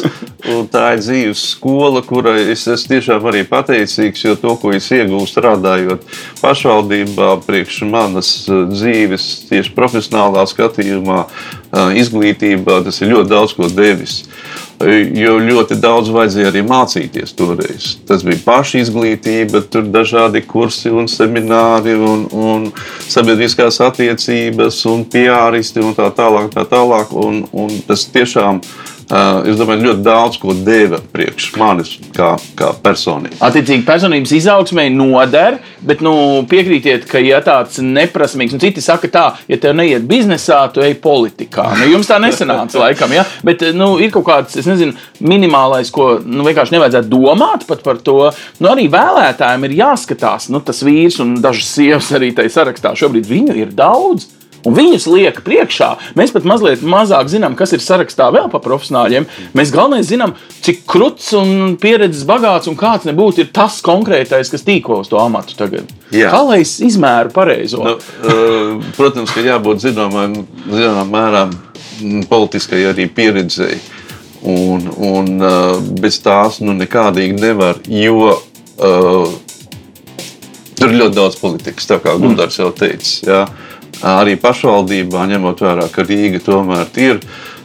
Un 0.54 0.70
Tā 0.72 0.86
ir 0.96 1.02
dzīves 1.04 1.42
skola, 1.54 2.02
kurai 2.04 2.50
es 2.52 2.64
esmu 2.68 2.94
tiešām 2.94 3.28
arī 3.32 3.44
pateicīgs, 3.48 4.24
jo 4.24 4.38
to, 4.40 4.56
ko 4.60 4.72
es 4.76 4.88
iegūstu 4.92 5.38
strādājot 5.38 6.08
pašvaldībā, 6.40 7.34
priekš 7.48 7.82
manas 7.92 8.32
uh, 8.48 8.64
dzīves, 8.72 9.28
tieši 9.52 9.76
profesionālā 9.76 10.44
skatījumā, 10.52 11.26
izglītībā, 11.74 12.84
tas 12.86 13.02
ir 13.02 13.14
ļoti 13.14 13.30
daudz 13.32 13.56
ko 13.58 13.70
devis. 13.72 14.24
Jo 14.84 15.38
ļoti 15.40 15.78
daudz 15.80 16.10
vajadzēja 16.12 16.50
arī 16.52 16.64
mācīties 16.68 17.36
toreiz. 17.38 17.94
Tas 18.08 18.26
bija 18.26 18.42
paša 18.44 18.82
izglītība, 18.84 19.62
tur 19.72 19.86
bija 19.86 20.02
dažādi 20.02 20.44
kursi 20.46 20.92
un 20.92 21.08
semināri, 21.08 21.96
un, 21.96 22.26
un 22.34 22.66
sabiedriskās 23.08 23.80
attiecības, 23.86 24.82
un 24.92 25.06
piāristi 25.08 25.84
un 25.84 25.96
tā 25.98 26.10
tālāk. 26.18 26.52
Tā 26.58 26.66
tālāk 26.68 27.14
un, 27.16 27.46
un 27.54 27.78
tas 27.88 28.04
tiešām, 28.12 28.60
uh, 28.60 28.93
es 29.50 29.58
domāju, 29.60 29.84
ļoti 29.88 30.04
daudz 30.06 30.40
ko 30.42 30.56
deva 30.58 31.00
priekš 31.14 31.50
manis 31.60 31.94
kā, 32.16 32.34
kā 32.58 32.72
personīgi. 32.84 33.38
Attiecīgi, 33.44 33.86
personības 33.88 34.34
izaugsmē 34.38 34.88
noder, 34.94 35.60
bet 35.86 36.02
nu, 36.06 36.14
piekrītiet, 36.50 37.06
ka, 37.10 37.22
ja 37.24 37.42
tāds 37.46 37.82
neprasmīgs, 37.84 38.56
un 38.56 38.64
citi 38.64 38.84
saka, 38.84 39.10
tā, 39.14 39.26
ja 39.52 39.60
tev 39.62 39.76
neiet 39.78 40.08
biznesā, 40.10 40.64
tu 40.74 40.84
ej 40.86 40.96
politikā. 41.04 41.70
Nu, 41.80 41.90
jums 41.92 42.10
tā 42.10 42.20
nesanāca, 42.24 42.82
laikam, 42.86 43.14
ja? 43.16 43.26
bet 43.46 43.66
nu, 43.78 43.94
ir 44.04 44.14
kaut 44.14 44.28
kāds, 44.30 44.58
nezinu, 44.66 44.96
minimālais, 45.24 45.92
ko 45.94 46.16
nu, 46.24 46.46
vienkārši 46.48 46.78
nevajadzētu 46.78 47.12
domāt 47.12 47.68
par 47.70 48.00
to. 48.04 48.20
Nu, 48.60 48.72
arī 48.74 48.88
vēlētājiem 48.94 49.68
ir 49.70 49.80
jāskatās, 49.84 50.50
nu, 50.54 50.64
tas 50.64 50.84
vīrs 50.86 51.20
un 51.24 51.36
dažas 51.44 51.74
sievas 51.76 52.12
arī 52.16 52.34
tajā 52.36 52.56
sarakstā 52.60 52.96
šobrīd 52.98 53.30
viņu 53.30 53.60
ir 53.60 53.76
daudz. 53.76 54.30
Un 54.64 54.76
viņus 54.78 55.08
liek 55.12 55.42
priekšā. 55.44 55.90
Mēs 56.16 56.32
pat 56.32 56.46
mazliet 56.48 56.84
mazāk 56.88 57.28
zinām, 57.32 57.56
kas 57.60 57.74
ir 57.76 57.84
sarakstā 57.84 58.30
vēl 58.32 58.48
par 58.52 58.64
profesionāļiem. 58.64 59.26
Mēs 59.58 59.74
galvenais 59.76 60.08
zinām, 60.08 60.38
cik 60.64 60.86
krūts 60.90 61.34
un 61.36 61.76
pieredzes 61.82 62.24
bagāts 62.28 62.70
un 62.72 62.78
kāds 62.80 63.08
nebūtu 63.10 63.44
ir 63.44 63.52
tas 63.56 63.82
konkrētais, 63.84 64.52
kas 64.54 64.64
tīko 64.64 65.02
uz 65.04 65.12
to 65.12 65.20
amatu 65.20 65.58
tagad. 65.60 65.92
Jā. 66.16 66.32
Kā 66.32 66.44
lai 66.48 66.62
es 66.64 66.78
izmēru 66.86 67.34
pareizo? 67.36 67.84
Nu, 67.84 67.98
uh, 68.00 68.94
protams, 68.96 69.34
ka 69.36 69.44
jābūt 69.44 69.84
zināmam, 69.84 70.40
zināmam 70.70 71.12
mēram 71.12 71.52
mm, 72.00 72.24
politiskai 72.32 72.86
arī 72.94 73.10
pieredzēji. 73.12 73.82
Un, 74.48 74.88
un 75.00 75.38
uh, 75.40 75.76
bez 76.04 76.18
tās 76.24 76.60
nu, 76.64 76.76
nekādīgi 76.76 77.36
nevar, 77.40 77.78
jo 77.88 78.32
uh, 78.32 79.36
tur 80.80 80.92
ir 80.92 81.00
ļoti 81.00 81.16
daudz 81.16 81.38
politikas, 81.40 81.88
tā 81.88 82.00
kā 82.04 82.16
Gunārs 82.20 82.60
jau 82.60 82.72
teica. 82.76 83.14
Jā. 83.24 83.44
Arī 84.04 84.36
pašvaldībā, 84.36 85.24
ņemot 85.32 85.64
vērā, 85.64 85.88
ka 85.92 86.04
Rīga 86.04 86.42
tomēr 86.44 86.90
ir. 87.00 87.24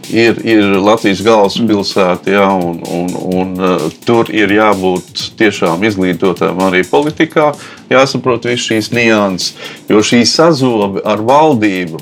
Ir, 0.09 0.39
ir 0.41 0.79
Latvijas 0.81 1.19
galvaspilsēta, 1.21 2.31
ja, 2.33 2.47
un, 2.55 2.79
un, 2.81 3.11
un 3.29 3.91
tur 4.07 4.31
ir 4.33 4.55
jābūt 4.55 5.21
tiešām 5.37 5.83
izglītotām 5.85 6.63
arī 6.65 6.81
politikā. 6.89 7.51
Jāsaprot 7.93 8.49
visas 8.49 8.71
šīs 8.71 8.89
nianses, 8.97 9.51
jo 9.91 10.01
šī 10.01 10.23
sazobe 10.25 11.03
ar 11.05 11.21
valdību, 11.29 12.01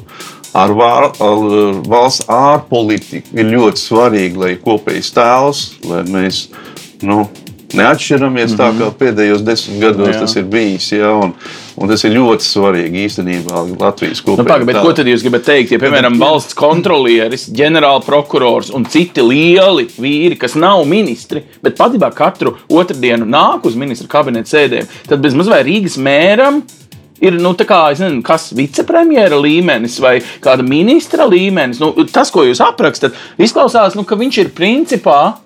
ar, 0.55 0.77
vār, 0.79 1.09
ar 1.19 1.83
valsts 1.89 2.29
ārpolitiku 2.31 3.41
ir 3.41 3.51
ļoti 3.57 3.83
svarīga, 3.83 4.45
lai 4.45 4.53
ir 4.55 4.63
kopējs 4.63 5.11
tēls, 5.17 5.65
lai 5.89 6.05
mēs 6.07 6.45
nu, 7.03 7.25
neatšķiramies 7.77 8.53
mm 8.53 8.59
-hmm. 8.59 8.61
tā, 8.61 8.69
kā 8.79 8.91
pēdējos 9.01 9.45
desmit 9.45 9.81
gados 9.81 10.15
Jā. 10.15 10.21
tas 10.21 10.37
ir 10.37 10.45
bijis. 10.51 10.93
Ja, 10.93 11.13
un, 11.15 11.33
un 11.77 11.89
tas 11.89 12.05
ir 12.05 12.15
ļoti 12.17 12.47
svarīgi 12.47 13.05
īstenībā 13.07 13.65
Latvijas 13.81 14.23
Nu, 14.25 14.33
kopējā 14.33 14.49
paga, 14.49 14.65
bet, 14.65 14.81
ko 14.83 14.93
tad 14.93 15.07
jūs 15.07 15.25
gribat 15.25 15.45
teikt? 15.45 15.73
Ja, 15.73 15.79
piemēram, 15.79 16.19
valsts 16.19 16.55
kontrolieris, 16.55 17.49
ģenerālprokurors 17.51 18.73
un 18.75 18.85
citi 18.85 19.23
lieli 19.23 19.89
vīri, 19.99 20.39
kas 20.39 20.55
nav 20.55 20.85
ministri, 20.87 21.43
bet 21.63 21.77
patiesībā 21.77 22.13
katru 22.15 22.57
otrdienu 22.69 23.27
nāk 23.27 23.65
uz 23.65 23.77
ministra 23.77 24.09
kabineta 24.09 24.51
sēdēm, 24.51 24.89
tad 25.09 25.21
bez 25.21 25.35
mazliet 25.35 25.67
Rīgas 25.67 25.97
mēram. 25.99 26.63
Ir 27.17 27.33
nu, 27.41 27.55
tā 27.57 27.65
kā, 27.65 27.79
nezinu, 27.95 28.21
kas 28.21 28.51
vicepremjera 28.53 29.39
līmenis 29.41 29.97
vai 30.05 30.19
kāda 30.45 30.63
ministra 30.63 31.25
līmenis. 31.25 31.81
Nu, 31.81 31.95
tas, 32.13 32.29
ko 32.31 32.45
jūs 32.45 32.61
aprakstat, 32.61 33.17
izklausās, 33.41 33.97
nu, 33.97 34.05
ka 34.05 34.19
viņš 34.21 34.39
ir 34.43 34.51
principā 34.53 35.39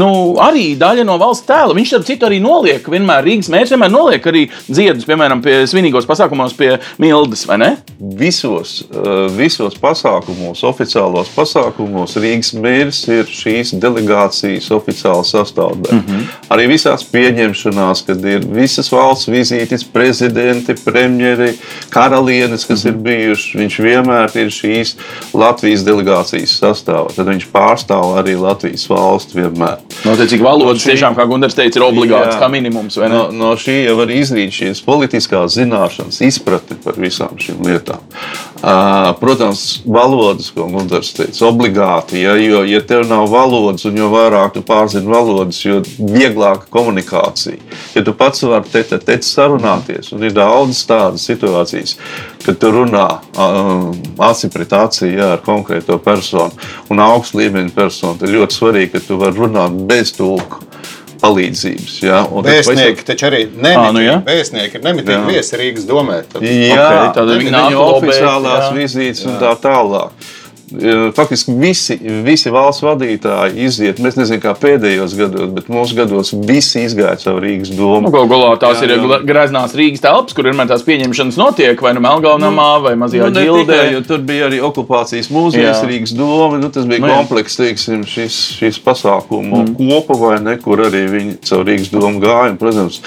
nu, 0.00 0.08
arī 0.42 0.78
daļa 0.78 1.04
no 1.08 1.18
valsts 1.20 1.46
tēla. 1.48 1.74
Viņš 1.76 1.92
starp 1.92 2.06
citu 2.08 2.28
arī 2.28 2.40
noliek, 2.44 2.86
vienmēr 2.90 3.24
Rīgas 3.26 3.50
mērķis 3.52 3.74
vienmēr 3.74 3.92
noliek 3.92 4.30
arī 4.30 4.46
dziedus, 4.68 5.06
piemēram, 5.08 5.42
pie 5.44 5.62
svinīgos 5.70 6.08
pasākumos 6.08 6.56
pie 6.56 6.78
Mildes, 7.02 7.44
vai 7.50 7.58
ne? 7.58 7.70
Visos, 7.98 8.84
eh, 8.90 9.28
visos 9.34 9.74
pasākumos, 9.80 10.62
oficiālos 10.62 11.28
pasākumos 11.34 12.16
Rīgas 12.16 12.54
mērs 12.54 13.04
ir 13.08 13.24
šīs 13.26 13.74
delegācijas 13.80 14.70
oficiāla 14.74 15.26
sastāvdaļa. 15.26 15.92
Mm 15.92 16.04
Mhm. 16.04 16.14
-hmm. 16.14 16.24
Arī 16.48 16.66
visās 16.68 17.04
pieņemšanās, 17.04 18.04
kad 18.06 18.24
ir 18.24 18.44
visas 18.46 18.90
valsts 18.92 19.28
vizītes, 19.28 19.84
prezidenti, 19.92 20.74
premjeri, 20.84 21.54
karalienes, 21.90 22.64
kas 22.64 22.84
mm 22.84 22.90
-hmm. 22.90 22.94
ir 22.94 23.02
bijušas, 23.02 23.54
viņš 23.60 23.78
vienmēr 23.78 24.36
ir 24.36 24.50
šīs 24.50 24.94
Latvijas 25.34 25.84
delegācijas 25.84 26.60
sastāvā. 26.60 27.14
Tad 27.14 27.26
viņš 27.26 27.46
pārstāv 27.52 28.18
arī 28.20 28.40
Latvijas 28.40 28.88
valsti 28.88 29.40
vienmēr. 29.40 29.83
Notiecīgi 30.04 30.44
valodas 30.44 30.82
šī- 30.82 30.92
tiešām, 30.92 31.14
kā 31.16 31.24
Gunārs 31.28 31.54
teica, 31.56 31.78
ir 31.80 31.84
obligāts 31.86 32.34
Jā. 32.34 32.40
kā 32.42 32.48
minimums. 32.52 32.96
No, 33.08 33.30
no 33.32 33.52
šī 33.56 33.84
jau 33.86 33.96
var 33.96 34.10
izrīt 34.12 34.52
šīs 34.52 34.82
politiskās 34.84 35.56
zināšanas, 35.56 36.20
izpratni 36.26 36.76
par 36.84 36.98
visām 37.00 37.36
šīm 37.40 37.62
lietām. 37.64 38.02
Uh, 38.64 39.12
protams, 39.20 39.82
valodas, 39.84 40.50
ko 40.54 40.66
Gunārs 40.72 41.12
teica, 41.16 41.46
obligāti. 41.48 42.20
Ja, 42.22 42.34
jo, 42.40 42.62
ja 42.68 42.80
tev 42.80 43.06
nav 43.08 43.28
valodas, 43.32 43.84
un 43.88 43.96
jo 43.96 44.08
vairāk 44.12 44.54
tu 44.56 44.62
pārzini 44.64 45.08
valodas, 45.08 45.60
jo 45.64 45.80
vieglāka 45.98 46.68
komunikācija. 46.72 47.60
Ja 47.94 48.04
tu 48.04 48.12
pats 48.16 48.42
vari 48.42 48.70
te, 48.72 48.82
te, 48.82 48.98
te 48.98 49.18
sarunāties, 49.24 50.12
un 50.16 50.24
ir 50.24 50.32
daudzas 50.36 50.84
tādas 50.88 51.24
situācijas, 51.28 51.96
kad 52.44 52.58
tu 52.60 52.70
runā 52.72 53.06
uh, 53.36 53.92
aci 54.28 54.48
pret 54.52 54.72
aci 54.76 55.10
ja, 55.14 55.32
ar 55.36 55.44
konkrēto 55.44 55.96
personu 56.02 56.52
un 56.92 57.00
augstu 57.04 57.40
līmeņa 57.40 57.72
personu, 57.76 58.18
tad 58.20 58.32
ļoti 58.32 58.58
svarīgi, 58.58 58.92
ka 58.94 59.04
tu 59.06 59.16
vari 59.20 59.38
runāt 59.38 59.73
bez 59.88 60.14
tulku 60.16 60.62
palīdzības. 61.24 61.96
Ja? 62.04 62.22
Vēstnieki 62.44 63.06
taču 63.06 63.28
arī 63.30 63.42
nemitīgi. 63.48 63.92
Nu, 63.96 64.02
ja? 64.04 64.16
Vēstnieki 64.26 64.78
ir 64.78 64.84
nemitīgi 64.84 65.32
viesi 65.32 65.60
Rīgas 65.60 65.86
domē. 65.88 66.20
Tad. 66.30 66.44
Jā, 66.44 66.78
okay, 66.78 67.12
tad 67.16 67.32
viņi 67.32 67.54
nāk 67.54 67.76
oficiālās 67.80 68.70
vizītes 68.76 69.24
un 69.28 69.38
tā 69.40 69.54
tālāk. 69.62 70.12
Faktiski 71.14 71.52
visi, 71.60 71.94
visi 72.24 72.50
valsts 72.52 72.82
vadītāji 72.84 73.66
iziet, 73.66 73.98
mēs 74.02 74.16
nezinām, 74.16 74.40
kā 74.40 74.54
pēdējos 74.56 75.12
gados, 75.18 75.50
bet 75.52 75.66
mūsu 75.68 75.96
gados 75.98 76.32
visi 76.48 76.86
izgāja 76.88 77.18
savu 77.20 77.42
Rīgas 77.44 77.72
domu. 77.76 78.06
Nu, 78.06 78.12
Galu 78.14 78.30
galā 78.30 78.54
tās 78.62 78.80
jā, 78.80 78.88
ir 78.88 78.94
jā. 78.96 79.18
greznās 79.28 79.74
Rīgas 79.76 80.02
telpas, 80.04 80.36
kur 80.36 80.48
vienmēr 80.48 80.70
tās 80.70 80.84
pieņemšanas 80.86 81.36
notiek, 81.36 81.82
vai 81.84 81.92
nu 81.96 82.02
Melngalnamā, 82.04 82.68
nu, 82.78 82.84
vai 82.86 82.94
Mazajā 83.02 83.28
nu, 83.28 83.42
ģildē. 83.44 83.80
Tikai, 83.90 84.00
tur 84.08 84.24
bija 84.24 84.48
arī 84.48 84.62
okupācijas 84.64 85.28
mūzijas 85.34 85.84
Rīgas 85.84 86.14
doma, 86.16 86.56
nu, 86.62 86.72
tas 86.72 86.88
bija 86.88 87.04
nu, 87.04 87.12
komplekss, 87.12 87.60
teiksim, 87.60 88.06
šis, 88.08 88.40
šis 88.56 88.80
pasākumu 88.84 89.60
mm. 89.66 89.76
kopa, 89.82 90.18
vai 90.22 90.40
ne, 90.46 90.56
kur 90.64 90.86
arī 90.88 91.04
viņi 91.12 91.36
caur 91.44 91.66
Rīgas 91.68 91.92
domu 91.92 92.24
gāja, 92.24 92.54
un, 92.54 92.58
protams, 92.62 93.02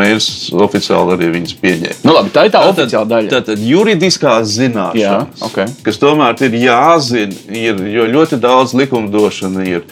mēs 0.00 0.30
oficiāli 0.56 1.18
arī 1.18 1.30
viņus 1.36 1.56
pieņēmām. 1.60 2.02
Nu, 2.08 2.16
labi, 2.16 2.32
tā 2.32 2.48
ir 2.48 2.56
tā 2.56 2.64
tātad, 2.64 2.86
oficiāla 2.86 3.12
daļa. 3.14 3.32
Tātad 3.36 3.68
juridiskās 3.68 4.56
zināšanas, 4.56 5.00
jā, 5.04 5.46
okay. 5.50 5.68
kas 5.84 6.00
tomēr 6.00 6.40
ir 6.48 6.56
jā 6.60 6.69
jāzina, 6.70 7.36
ir, 7.52 7.82
jo 7.92 8.06
ļoti 8.08 8.40
daudz 8.40 8.74
likumdošana 8.78 9.66
ir. 9.68 9.84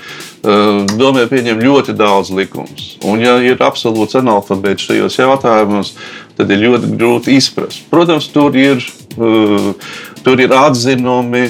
Domē 0.99 1.27
pieņem 1.29 1.61
ļoti 1.61 1.95
daudz 1.99 2.31
likumus. 2.35 2.95
Un, 3.05 3.21
ja 3.23 3.37
ir 3.43 3.61
absolūts 3.65 4.19
analfabēts 4.21 4.89
šajos 4.89 5.19
jautājumos, 5.19 5.95
tad 6.39 6.51
ir 6.55 6.63
ļoti 6.65 6.93
grūti 6.95 7.39
izprast. 7.39 7.89
Protams, 7.91 8.31
tur 8.33 8.55
ir, 8.57 8.85
tur 9.17 10.45
ir 10.45 10.55
atzinumi, 10.55 11.49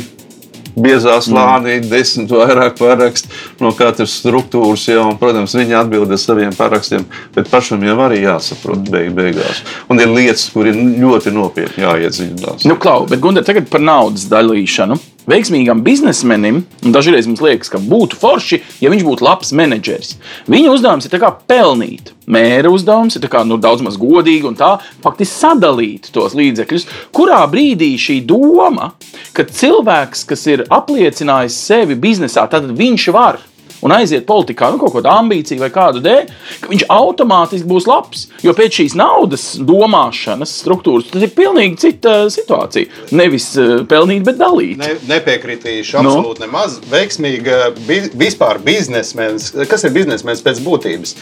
biezā 0.82 1.18
slānī, 1.24 1.78
mm. 1.78 1.88
desmit 1.90 2.32
vairāk 2.32 2.78
parakstu 2.78 3.30
no 3.62 3.72
katras 3.76 4.14
struktūras. 4.20 4.86
Jau, 4.90 5.04
un, 5.10 5.18
protams, 5.20 5.56
viņi 5.58 5.76
atbild 5.78 6.14
ar 6.14 6.22
saviem 6.22 6.54
parakstiem, 6.56 7.06
bet 7.34 7.50
pašam 7.52 7.84
jau 7.86 7.98
arī 8.06 8.22
jāsaprot 8.22 8.88
beig 8.92 9.12
beigās. 9.16 9.62
Un 9.90 10.02
ir 10.02 10.12
lietas, 10.12 10.48
kur 10.54 10.68
ir 10.70 10.78
ļoti 10.78 11.34
nopietni 11.34 11.86
jāiedziļinās. 11.86 12.66
Nu, 12.68 12.78
Klau, 12.80 13.06
bet 13.10 13.22
Gunter, 13.24 13.46
tagad 13.46 13.70
par 13.72 13.82
naudas 13.84 14.28
dalīšanu 14.30 14.98
veiksmīgam 15.28 15.82
biznesmenim, 15.84 16.62
un 16.84 16.94
dažreiz 16.94 17.28
mums 17.28 17.42
liekas, 17.44 17.70
ka 17.72 17.80
būtu 17.82 18.18
forši, 18.20 18.62
ja 18.82 18.92
viņš 18.92 19.04
būtu 19.06 19.26
labs 19.26 19.52
menedžeris. 19.56 20.16
Viņa 20.50 20.72
uzdevums 20.74 21.08
ir 21.08 21.26
pelnīt. 21.48 22.14
Mēra 22.28 22.68
uzdevums 22.72 23.16
ir 23.16 23.28
kā, 23.32 23.40
nu, 23.48 23.56
daudz 23.56 23.80
maz 23.84 23.96
godīgi 24.00 24.48
un 24.50 24.56
tā 24.58 24.74
faktiski 25.04 25.32
sadalīt 25.32 26.10
tos 26.12 26.36
līdzekļus. 26.36 26.88
Kurā 27.16 27.40
brīdī 27.48 27.94
šī 28.00 28.20
doma, 28.28 28.90
ka 29.32 29.46
cilvēks, 29.48 30.26
kas 30.28 30.44
ir 30.50 30.66
apliecinājis 30.68 31.56
sevi 31.70 31.96
biznesā, 31.96 32.44
tad 32.52 32.68
viņš 32.76 33.08
var 33.16 33.40
un 33.84 33.94
aiziet 33.94 34.26
politikā, 34.28 34.70
nu, 34.72 34.80
kaut 34.80 34.96
kāda 34.96 35.16
ambīcija 35.22 35.60
vai 35.60 35.70
kādu 35.74 36.02
dēļ, 36.04 36.32
ka 36.62 36.70
viņš 36.72 36.84
automātiski 36.92 37.68
būs 37.68 37.88
labs. 37.88 38.26
Jo 38.44 38.54
pēc 38.56 38.80
šīs 38.80 38.96
naudas 38.98 39.46
domāšanas 39.58 40.54
struktūras 40.62 41.10
tas 41.12 41.24
ir 41.24 41.34
pilnīgi 41.36 41.80
cita 41.84 42.14
situācija. 42.32 42.90
Nevis 43.18 43.50
uh, 43.58 43.82
pelnīt, 43.88 44.24
bet 44.26 44.40
dalīt. 44.40 44.78
Ne, 44.80 44.94
nepiekritīšu 45.10 46.00
absolūti 46.02 46.44
nu? 46.44 46.48
nemaz. 46.48 46.78
Veiksmīga 46.90 47.72
bi 47.86 48.00
vispār 48.18 48.60
biznesmenis, 48.64 49.52
kas 49.70 49.86
ir 49.86 49.94
biznesmenis 49.96 50.42
pēc 50.44 50.62
būtības? 50.64 51.14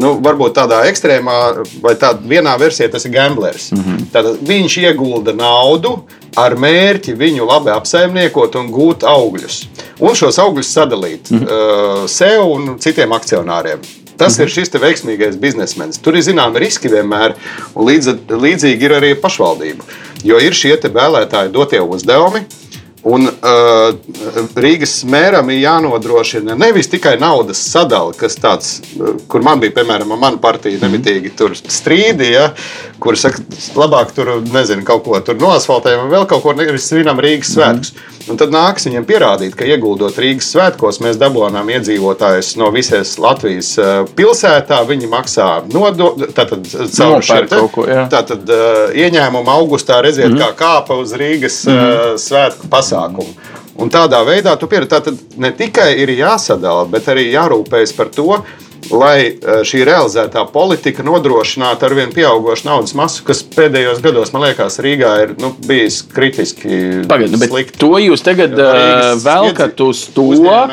Nu, 0.00 0.16
varbūt 0.24 0.56
tādā 0.58 0.82
ekstrēmā 0.90 1.38
vai 1.84 1.94
tādā 2.00 2.24
vienā 2.28 2.56
versijā 2.60 2.90
tas 2.92 3.06
ir 3.06 3.14
gamblers. 3.14 3.70
Mm 3.72 3.82
-hmm. 3.84 4.04
Tad 4.12 4.30
viņš 4.48 4.78
iegulda 4.84 5.32
naudu, 5.32 5.98
ar 6.36 6.56
mērķi 6.58 7.14
viņu 7.18 7.46
labi 7.46 7.70
apsaimniekot 7.74 8.56
un 8.58 8.70
gūt 8.74 9.06
augļus. 9.06 9.64
Un 10.02 10.16
šos 10.18 10.38
augļus 10.42 10.72
sadalīt 10.74 11.30
mm 11.30 11.44
-hmm. 11.44 12.08
sev 12.08 12.48
un 12.50 12.78
citiem 12.78 13.12
akcionāriem. 13.12 13.78
Tas 14.16 14.38
mm 14.38 14.42
-hmm. 14.42 14.42
ir 14.42 14.50
šis 14.50 14.70
veiksmīgais 14.70 15.36
biznesmenis. 15.36 15.98
Tur 15.98 16.16
ir 16.16 16.22
zināmi 16.22 16.58
riski 16.58 16.88
vienmēr, 16.88 17.34
un 17.74 17.86
līdz, 17.86 18.14
līdzīgi 18.28 18.82
ir 18.82 18.92
arī 18.92 19.14
pašvaldība. 19.14 19.84
Jo 20.24 20.38
ir 20.38 20.54
šie 20.54 20.76
vēlētāji 20.76 21.52
dotie 21.52 21.80
uzdevumi, 21.80 22.46
Un 23.04 23.26
uh, 23.28 23.90
Rīgas 24.56 25.02
mēram 25.04 25.50
ir 25.52 25.58
jānodrošina 25.66 26.54
nevis 26.56 26.88
tikai 26.88 27.18
naudas 27.20 27.60
sadale, 27.60 28.14
kas 28.16 28.38
tāds, 28.40 28.78
uh, 28.96 29.18
kur 29.28 29.44
man 29.44 29.60
bija, 29.60 29.74
piemēram, 29.76 30.14
mana 30.16 30.40
partija 30.40 30.80
nemitīgi 30.80 31.34
tur 31.36 31.52
strīdi, 31.52 32.30
ja, 32.32 32.46
kur 33.02 33.16
saka, 33.18 33.42
labāk 33.78 34.12
tur, 34.16 34.30
nezinu, 34.54 34.84
kaut 34.86 35.04
ko 35.06 35.18
tur 35.24 35.38
noasfaltējam, 35.40 36.10
vēl 36.12 36.26
kaut 36.30 36.44
ko, 36.44 36.54
nevis 36.56 36.88
svinam 36.90 37.20
Rīgas 37.22 37.54
svētkus. 37.56 37.94
Mm. 37.94 38.10
Un 38.32 38.38
tad 38.40 38.54
nāks 38.54 38.86
viņiem 38.88 39.04
pierādīt, 39.04 39.52
ka 39.58 39.66
ieguldot 39.68 40.16
Rīgas 40.20 40.48
svētkos, 40.54 41.00
mēs 41.04 41.18
dabūjām 41.20 41.68
iedzīvotājus 41.74 42.54
no 42.60 42.70
visas 42.72 43.16
Latvijas 43.20 43.74
uh, 43.80 44.06
pilsētā. 44.16 44.80
Viņi 44.88 45.10
maksā 45.12 45.48
nodokļus, 45.68 46.32
tātad 46.36 46.70
caur 46.96 47.26
šiem 47.26 47.50
tātad, 48.12 48.48
uh, 48.48 48.94
ieņēmumu 48.96 49.52
augustā 49.58 50.00
redziet, 50.04 50.30
mm 50.32 50.40
kā 50.40 50.54
kāpa 50.56 50.96
uz 51.00 51.12
Rīgas 51.18 51.62
mm 51.68 51.84
uh, 51.84 52.16
svētku 52.20 52.70
pasākumu. 52.72 53.36
Un 53.74 53.90
tādā 53.90 54.20
veidā 54.22 54.54
tu 54.56 54.68
pieredzi, 54.70 54.92
tātad 54.92 55.38
ne 55.40 55.50
tikai 55.54 55.90
ir 55.98 56.12
jāsadala, 56.14 56.86
bet 56.90 57.08
arī 57.10 57.26
jārūpējas 57.32 57.92
par 57.96 58.12
to, 58.14 58.38
lai 58.92 59.18
eh, 59.30 59.62
šī 59.66 59.84
realizētā 59.88 60.44
politika 60.52 61.04
nodrošinātu 61.06 61.86
arvien 61.88 62.12
pieaugušu 62.14 62.68
naudas 62.68 62.94
masu, 62.98 63.24
kas 63.26 63.42
pēdējos 63.54 64.02
gados, 64.04 64.32
man 64.34 64.46
liekas, 64.48 64.78
Rīgā 64.84 65.12
ir 65.24 65.34
nu, 65.40 65.52
bijis 65.68 66.02
kritiski. 66.14 67.04
Pagaidiet, 67.10 67.40
bet 67.40 67.52
slikti. 67.52 67.80
to 67.80 67.92
jūs 68.02 68.24
tagad 68.24 68.56
uh, 68.58 69.14
velkat 69.22 69.80
uz 69.84 70.06
to, 70.14 70.28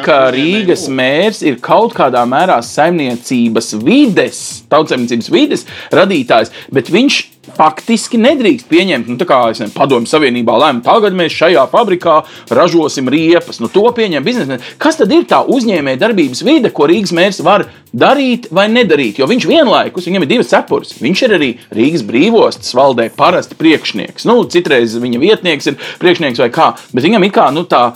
ka 0.06 0.24
Rīgas 0.36 0.88
mērs 0.91 1.43
ir 1.45 1.60
kaut 1.63 1.95
kādā 1.97 2.24
mērā 2.30 2.60
saimniecības 2.65 3.76
vides, 3.82 4.41
tautsēmniecības 4.71 5.32
vides 5.34 5.67
radītājs, 5.95 6.54
bet 6.74 6.91
viņš 6.91 7.21
faktiski 7.58 8.19
nedrīkst 8.21 8.67
pieņemt, 8.69 9.10
nu, 9.10 9.17
tā 9.19 9.25
kā 9.30 9.39
ne, 9.58 9.67
padomju 9.73 10.10
savienībā 10.10 10.56
lēma, 10.62 10.84
tagad 10.86 11.15
mēs 11.17 11.34
šajā 11.34 11.63
fabrikā 11.71 12.19
ražosim 12.54 13.10
riepas. 13.12 13.60
Nu, 13.62 13.69
to 13.71 13.84
pieņem 13.95 14.25
biznesmeni. 14.25 14.62
Kas 14.82 14.99
tad 14.99 15.13
ir 15.13 15.25
tā 15.30 15.41
uzņēmēja 15.49 16.01
darbības 16.01 16.43
vide, 16.45 16.71
ko 16.75 16.89
Rīgas 16.89 17.15
mērs 17.17 17.41
var 17.45 17.65
darīt 17.91 18.47
vai 18.54 18.67
nedarīt? 18.71 19.19
Jo 19.21 19.30
viņš 19.32 19.49
vienlaikus, 19.49 20.08
viņam 20.10 20.27
ir 20.27 20.32
divas 20.36 20.54
cepures. 20.54 20.93
Viņš 21.01 21.25
ir 21.25 21.36
arī 21.39 21.51
Rīgas 21.73 22.06
brīvostas 22.08 22.77
valdē 22.77 23.10
parasti 23.17 23.58
priekšnieks. 23.60 24.30
Nu, 24.30 24.43
citreiz 24.45 24.95
viņa 25.01 25.21
vietnieks 25.21 25.71
ir 25.71 25.82
priekšnieks 26.01 26.45
vai 26.45 26.51
kā, 26.54 26.71
bet 26.93 27.10
viņam 27.10 27.25
ir 27.25 27.36
kā 27.36 27.49
nu, 27.56 27.65
tā 27.65 27.89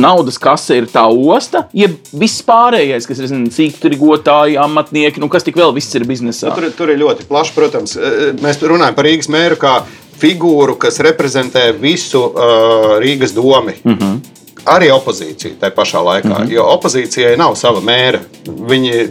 naudas 0.00 0.38
kase 0.42 0.78
ir 0.80 0.88
tā 0.90 1.04
osta, 1.08 1.66
jeb 1.76 1.96
viss 2.12 2.42
pārējais, 2.46 3.08
kas 3.08 3.22
ir 3.22 3.34
sīkturgotāji, 3.54 4.58
amatnieki, 4.60 5.22
nu 5.22 5.30
kas 5.32 5.46
tik 5.46 5.58
vēl 5.60 5.74
viss 5.76 5.94
ir 5.94 6.06
biznesā. 6.08 6.52
Nu, 6.52 6.60
tur, 6.60 6.70
tur 6.78 6.94
ir 6.94 7.00
ļoti 7.02 7.28
plaši, 7.30 7.56
protams. 7.56 7.96
E, 7.96 8.14
e, 8.28 8.30
mēs 8.44 8.62
runājam 8.62 8.96
par 8.96 9.08
Rīgas 9.08 9.30
mēru 9.32 9.58
kā 9.60 9.74
figūru, 10.20 10.78
kas 10.80 11.00
reprezentē 11.02 11.72
visu 11.76 12.22
uh, 12.22 12.96
Rīgas 13.02 13.34
domu. 13.34 13.74
Mm 13.82 13.98
-hmm 13.98 14.43
arī 14.64 14.90
opozīciju 14.94 15.58
tajā 15.60 15.74
pašā 15.74 16.02
laikā. 16.04 16.28
Mm 16.28 16.44
-hmm. 16.44 16.52
Jo 16.52 16.64
opozīcijai 16.74 17.36
nav 17.36 17.56
sava 17.56 17.80
mēra. 17.80 18.20
Viņi, 18.46 19.08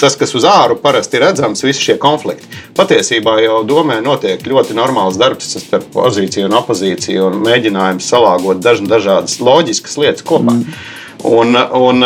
tas, 0.00 0.16
kas 0.16 0.34
uz 0.34 0.44
āru 0.44 0.76
parasti 0.82 1.16
ir 1.16 1.22
redzams, 1.22 1.62
visi 1.64 1.80
šie 1.80 1.98
konflikti. 1.98 2.46
Patiesībā 2.76 3.40
jau 3.42 3.64
domē 3.64 4.00
notiek 4.02 4.46
ļoti 4.46 4.74
normāls 4.74 5.18
darbs 5.18 5.56
starp 5.58 5.84
pozīciju 5.94 6.44
un 6.44 6.52
opozīciju 6.52 7.26
un 7.26 7.42
mēģinājums 7.42 8.08
salāgot 8.12 8.60
daž, 8.60 8.80
dažādas 8.80 9.40
loģiskas 9.40 9.96
lietas 9.96 10.22
kopā. 10.22 10.52
Mm 10.52 10.64
-hmm. 10.64 11.24
un, 11.24 11.56
un, 11.72 12.04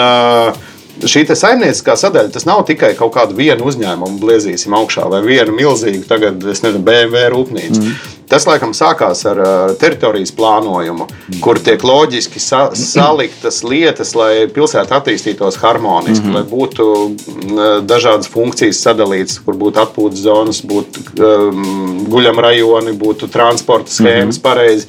Šī 1.00 1.22
saimnieciskā 1.34 1.94
sadaļa 1.96 2.28
tas 2.34 2.44
nav 2.44 2.66
tikai 2.68 2.90
kaut 2.98 3.14
kāda 3.14 3.32
viena 3.36 3.64
uzņēmuma 3.64 4.18
bliezīsim 4.20 4.74
augšā 4.76 5.06
vai 5.08 5.22
viena 5.24 5.52
milzīga 5.52 6.02
tagad, 6.08 6.42
nezinu, 6.44 6.78
BMW 6.84 7.30
rūpnīca. 7.32 7.80
Mm. 7.80 7.94
Tas 8.30 8.46
laikam 8.46 8.70
sākās 8.76 9.24
ar 9.26 9.40
uh, 9.42 9.52
teritorijas 9.80 10.30
plānojumu, 10.38 11.08
mm. 11.10 11.38
kur 11.42 11.58
tiek 11.58 11.82
loģiski 11.82 12.38
sa 12.42 12.60
saliktas 12.78 13.64
lietas, 13.66 14.14
lai 14.14 14.46
pilsēta 14.54 15.00
attīstītos 15.00 15.58
harmoniski, 15.58 16.22
mm 16.22 16.30
-hmm. 16.30 16.36
lai 16.38 16.44
būtu 16.46 16.86
uh, 16.86 17.70
dažādas 17.82 18.30
funkcijas 18.30 18.82
sadalītas, 18.86 19.40
kur 19.44 19.58
būtu 19.58 19.82
atpūtas 19.82 20.22
zonas, 20.22 20.62
būtu 20.62 21.02
um, 21.18 22.04
guļam 22.10 22.38
rajoni, 22.38 22.94
būtu 22.94 23.28
transporta 23.28 23.90
schēmas 23.90 24.36
mm 24.36 24.38
-hmm. 24.38 24.42
pareizi. 24.42 24.86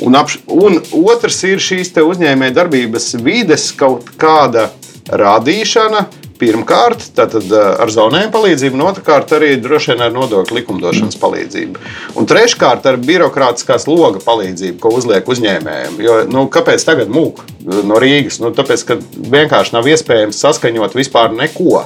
Un, 0.00 0.16
apš, 0.16 0.38
un 0.46 0.80
otrs 1.04 1.42
ir 1.44 1.60
šīs 1.62 1.92
uzņēmējdarbības 2.02 3.22
vides 3.22 3.70
kaut 3.76 4.10
kāda 4.18 4.70
radīšana 5.06 6.06
Pirmkārt, 6.42 7.04
tātad, 7.14 7.46
ar 7.54 7.90
zonēm 7.94 8.32
palīdzību, 8.34 8.74
un 8.74 8.86
otrkārt, 8.88 9.30
arī 9.36 9.52
droši 9.62 9.92
vien 9.92 10.00
ar 10.08 10.14
nodokļu 10.14 10.56
likumdošanas 10.56 11.18
palīdzību. 11.22 11.82
Un 12.18 12.26
treškārt, 12.26 12.88
ar 12.90 12.98
birokrātiskās 12.98 13.86
loga 13.86 14.18
palīdzību, 14.24 14.80
ko 14.82 14.90
uzliek 14.98 15.30
uzņēmējiem. 15.30 16.00
Jo, 16.02 16.16
nu, 16.32 16.48
kāpēc 16.50 16.82
tagad 16.88 17.12
mūk 17.14 17.44
no 17.62 18.00
Rīgas? 18.02 18.40
Nu, 18.42 18.50
tāpēc, 18.56 18.82
ka 18.88 18.98
vienkārši 19.36 19.76
nav 19.76 19.86
iespējams 19.92 20.42
saskaņot 20.42 20.98
vispār 20.98 21.30
neko. 21.36 21.84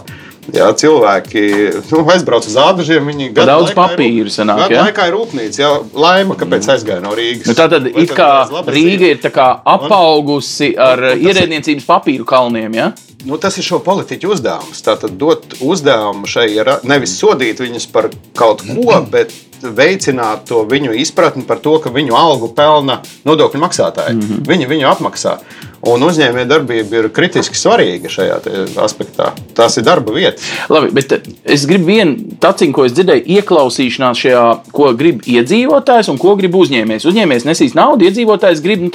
Jā, 0.54 0.68
cilvēki 0.78 1.42
nu, 1.90 2.02
aizbrauc 2.14 2.46
uz 2.46 2.54
ādažiem. 2.60 3.06
Viņi 3.10 3.28
Pa 3.32 3.40
gadu 3.40 3.46
daudz 3.50 3.72
rūp- 3.72 4.30
sanāk, 4.30 4.60
gadu 4.62 4.74
jā? 4.76 4.84
laikā 4.86 5.06
ir 5.08 5.16
rūpnīca. 5.16 5.58
Jā, 5.62 5.70
laima, 5.94 6.36
kāpēc 6.38 6.68
aizgāja 6.76 7.02
no 7.02 7.14
Rīgas? 7.18 7.48
Nu, 7.50 7.54
tātad 7.58 7.88
Vai 7.92 8.02
it 8.04 8.10
kā 8.14 8.30
Rīga 8.70 9.10
ir 9.10 9.18
tā 9.18 9.32
kā 9.34 9.48
apaugusi 9.64 10.74
ar 10.78 10.98
un 10.98 11.08
tas 11.08 11.18
ir- 11.18 11.26
ierēdniecības 11.32 11.86
papīru 11.88 12.24
kalniem. 12.24 12.74
Ja? 12.74 12.92
Nu, 13.26 13.38
tas 13.42 13.56
ir 13.58 13.64
šo 13.66 13.80
politiķu 13.82 14.30
uzdevums. 14.36 14.82
Tātad 14.86 15.16
dot 15.18 15.56
uzdevumu 15.60 16.28
šai 16.30 16.46
nevis 16.86 17.16
sodīt 17.18 17.58
viņus 17.58 17.90
par 17.90 18.10
kaut 18.38 18.62
ko, 18.62 19.00
bet 19.14 19.32
veicināt 19.62 20.44
to 20.50 20.62
viņu 20.68 20.94
izpratni 21.00 21.42
par 21.46 21.58
to, 21.64 21.78
ka 21.82 21.90
viņu 21.90 22.14
algu 22.14 22.52
pelna 22.54 23.00
nodokļu 23.26 23.60
maksātāji. 23.62 24.14
Mm 24.14 24.20
-hmm. 24.20 24.46
Viņi 24.46 24.68
viņu 24.68 24.90
apmaksā. 24.92 25.38
Un 25.86 26.02
uzņēmējdarbība 26.02 26.98
ir 26.98 27.08
kritiski 27.14 27.58
svarīga 27.58 28.10
šajā 28.10 28.38
aspektā. 28.82 29.30
Tās 29.54 29.76
ir 29.78 29.84
darba 29.86 30.14
vietas. 30.16 30.44
Labi, 30.72 30.90
bet 30.96 31.12
eh, 31.14 31.26
es 31.54 31.66
gribu 31.68 31.90
vienu 31.92 32.36
taciņu, 32.42 32.74
ko 32.74 32.86
es 32.88 32.94
dzirdēju, 32.96 33.22
ieklausīšanās 33.36 34.22
šajā, 34.24 34.44
ko 34.74 34.90
grib 34.98 35.22
iedzīvotājs 35.30 36.10
un 36.10 36.18
ko 36.22 36.34
grib 36.38 36.56
uzņēmējs. 36.58 37.06
Uzņēmējs 37.06 37.46
nesīs 37.46 37.76
naudu, 37.78 38.08
iedzīvotājs 38.08 38.62
grib 38.64 38.82
nu, 38.82 38.90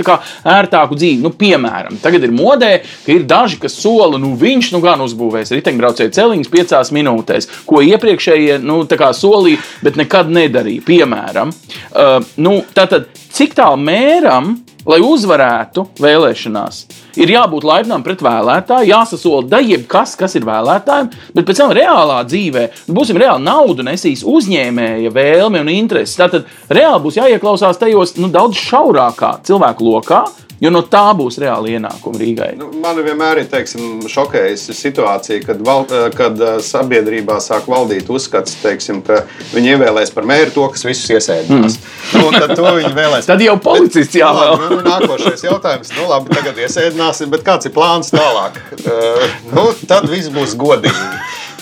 ērtāku 0.57 0.97
dzīvi. 0.99 1.21
Nu, 1.23 1.31
piemēram, 1.35 1.99
tagad 2.03 2.27
ir 2.27 2.35
modē, 2.35 2.71
ka 3.05 3.15
ir 3.15 3.23
daži, 3.29 3.61
kas 3.61 3.77
sola, 3.79 4.19
nu 4.21 4.33
viņš 4.39 4.73
nu 4.75 4.81
gan 4.83 5.03
uzbūvēs 5.05 5.53
riteņbraucēju 5.55 6.15
celiņus 6.17 6.51
piecās 6.51 6.91
minūtēs, 6.95 7.47
ko 7.69 7.83
iepriekšējie 7.87 8.59
nu, 8.65 8.81
solīja, 9.21 9.61
bet 9.85 9.99
nekad 9.99 10.31
nedarīja. 10.33 10.83
Piemēram, 10.87 11.53
uh, 11.53 12.17
nu, 12.41 12.57
tātad, 12.75 13.07
cik 13.31 13.55
tālu 13.57 13.79
mēram, 13.79 14.57
lai 14.87 14.99
uzvarētu 15.05 15.85
vēlēšanās, 16.01 16.81
ir 17.21 17.33
jābūt 17.35 17.65
laipnam 17.67 18.03
pret 18.05 18.23
vēlētāju, 18.25 18.89
jāsasola 18.91 19.47
da 19.51 19.61
jebkas, 19.63 20.15
kas 20.19 20.35
ir 20.39 20.47
vēlētājiem, 20.47 21.11
bet 21.35 21.47
pēc 21.47 21.61
tam 21.61 21.73
reālā 21.77 22.21
dzīvē 22.27 22.67
nu, 22.87 22.97
būsim 22.97 23.19
reāli 23.21 23.45
naudu 23.45 23.85
nesīs 23.87 24.25
uzņēmēja 24.27 25.13
vēlme 25.15 25.61
un 25.63 25.73
intereses. 25.73 26.17
Tātad 26.19 26.49
reāli 26.71 27.03
būs 27.05 27.19
jāieklausās 27.21 27.81
tajos 27.81 28.15
nu, 28.19 28.31
daudz 28.33 28.59
šaurākā 28.61 29.37
cilvēku 29.47 29.87
lokā, 29.91 30.25
jo 30.61 30.71
no 30.73 30.81
tā 30.85 31.03
būs 31.17 31.39
reāli 31.41 31.75
ienākumi 31.77 32.21
Rīgai. 32.21 32.49
Nu, 32.59 32.69
man 32.83 32.99
vienmēr 33.03 33.41
ir 33.41 33.49
teiksim, 33.51 34.03
šokējusi 34.11 34.75
situācija, 34.77 35.41
kad, 35.45 35.61
val, 35.65 35.87
kad 36.17 36.37
eh, 36.41 36.59
sabiedrībā 36.65 37.39
sāk 37.43 37.67
valdīt 37.71 38.09
uzskats, 38.13 38.57
teiksim, 38.61 39.01
ka 39.05 39.23
viņi 39.55 39.75
ievēlēs 39.75 40.13
par 40.15 40.27
mēru 40.29 40.53
to, 40.55 40.67
kas 40.75 40.85
visus 40.87 41.09
iesēdinās. 41.17 41.79
Mm. 41.81 42.21
Nu, 42.21 42.31
tad. 42.35 42.55
Tad 43.31 43.41
jau 43.43 43.55
policists 43.61 44.15
Nu, 44.15 44.21
jāvēl. 44.21 44.51
labi, 44.55 44.69
nu, 44.75 44.79
Nākošais 44.85 45.43
jautājums. 45.45 45.91
Nu, 45.97 46.07
labi, 46.09 46.33
tagad 46.35 46.57
iesēdināsim, 46.61 47.29
bet 47.33 47.45
kāds 47.47 47.69
ir 47.69 47.73
plāns 47.75 48.11
tālāk? 48.13 48.57
Uh, 48.81 49.23
nu, 49.55 49.67
tad 49.87 50.07
viss 50.11 50.31
būs 50.33 50.55
godīgi. 50.59 51.07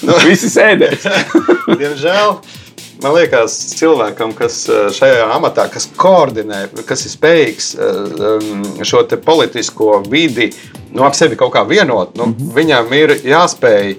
Nu, 0.07 0.15
Visi 0.25 0.49
sēdēs. 0.51 1.05
Diemžēl. 1.81 2.39
Man 2.99 3.13
liekas, 3.15 3.53
cilvēkam, 3.79 4.33
kas 4.35 4.65
eh, 4.67 4.89
šajā 4.91 5.27
amatā, 5.31 5.69
kas 5.71 5.87
koordinē, 5.99 6.65
kas 6.87 7.05
ir 7.07 7.13
spējīgs 7.13 7.69
eh, 7.79 7.99
um, 8.35 8.63
šo 8.83 9.05
politisko 9.23 10.01
vidi 10.09 10.49
nu, 10.91 11.05
ap 11.07 11.15
sevi 11.15 11.37
kaut 11.39 11.53
kā 11.53 11.63
vienot, 11.67 12.17
nu, 12.17 12.27
mm 12.27 12.35
-hmm. 12.35 12.55
viņam 12.57 12.93
ir 12.97 13.15
jāspēj 13.23 13.95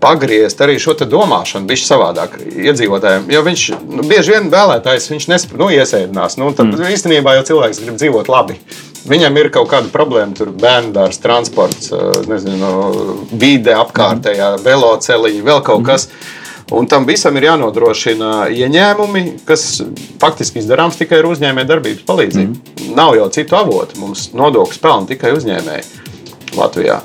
pagriezt 0.00 0.60
arī 0.64 0.78
šo 0.80 0.94
domāšanu, 0.94 1.68
viņš 1.68 1.82
savādāk 1.86 2.38
iedzīvotājiem. 2.40 3.26
Jo 3.34 3.42
viņš 3.44 3.64
nu, 3.88 4.06
bieži 4.08 4.32
vien 4.36 4.48
vēlētājs, 4.52 5.10
viņš 5.12 5.26
nespēj 5.28 5.58
nu, 5.60 5.68
iesēdinās. 5.74 6.38
Nu, 6.40 6.52
tad 6.56 6.70
mm. 6.70 6.88
īstenībā 6.94 7.34
jau 7.36 7.44
cilvēks 7.50 7.82
grib 7.84 7.98
dzīvot 8.00 8.30
labi. 8.32 8.56
Viņam 9.10 9.36
ir 9.40 9.50
kaut 9.52 9.68
kāda 9.72 9.88
problēma, 9.92 10.36
tur 10.36 10.52
bērnu 10.52 10.92
dārsts, 10.96 11.22
transports, 11.24 11.92
eh, 11.92 12.20
nezinu, 12.30 12.70
vide, 13.32 13.74
apkārtējā, 13.76 14.54
veloceliņa, 14.64 15.44
vēl 15.50 15.64
kaut 15.66 15.84
kas. 15.88 16.08
Un 16.70 16.86
tam 16.86 17.06
visam 17.08 17.34
ir 17.38 17.48
jānodrošina 17.48 18.48
ieņēmumi, 18.54 19.24
kas 19.48 19.80
faktiski 20.22 20.62
izdarāms 20.62 20.98
tikai 21.00 21.18
ar 21.18 21.30
uzņēmējdarbības 21.32 22.04
palīdzību. 22.06 22.58
Mm. 22.58 22.92
Nav 22.98 23.16
jau 23.18 23.30
citu 23.34 23.58
avotu. 23.58 23.98
Mums 24.02 24.28
nodokļus 24.38 24.82
pelna 24.82 25.10
tikai 25.10 25.34
uzņēmēji 25.38 26.54
Latvijā. 26.58 27.00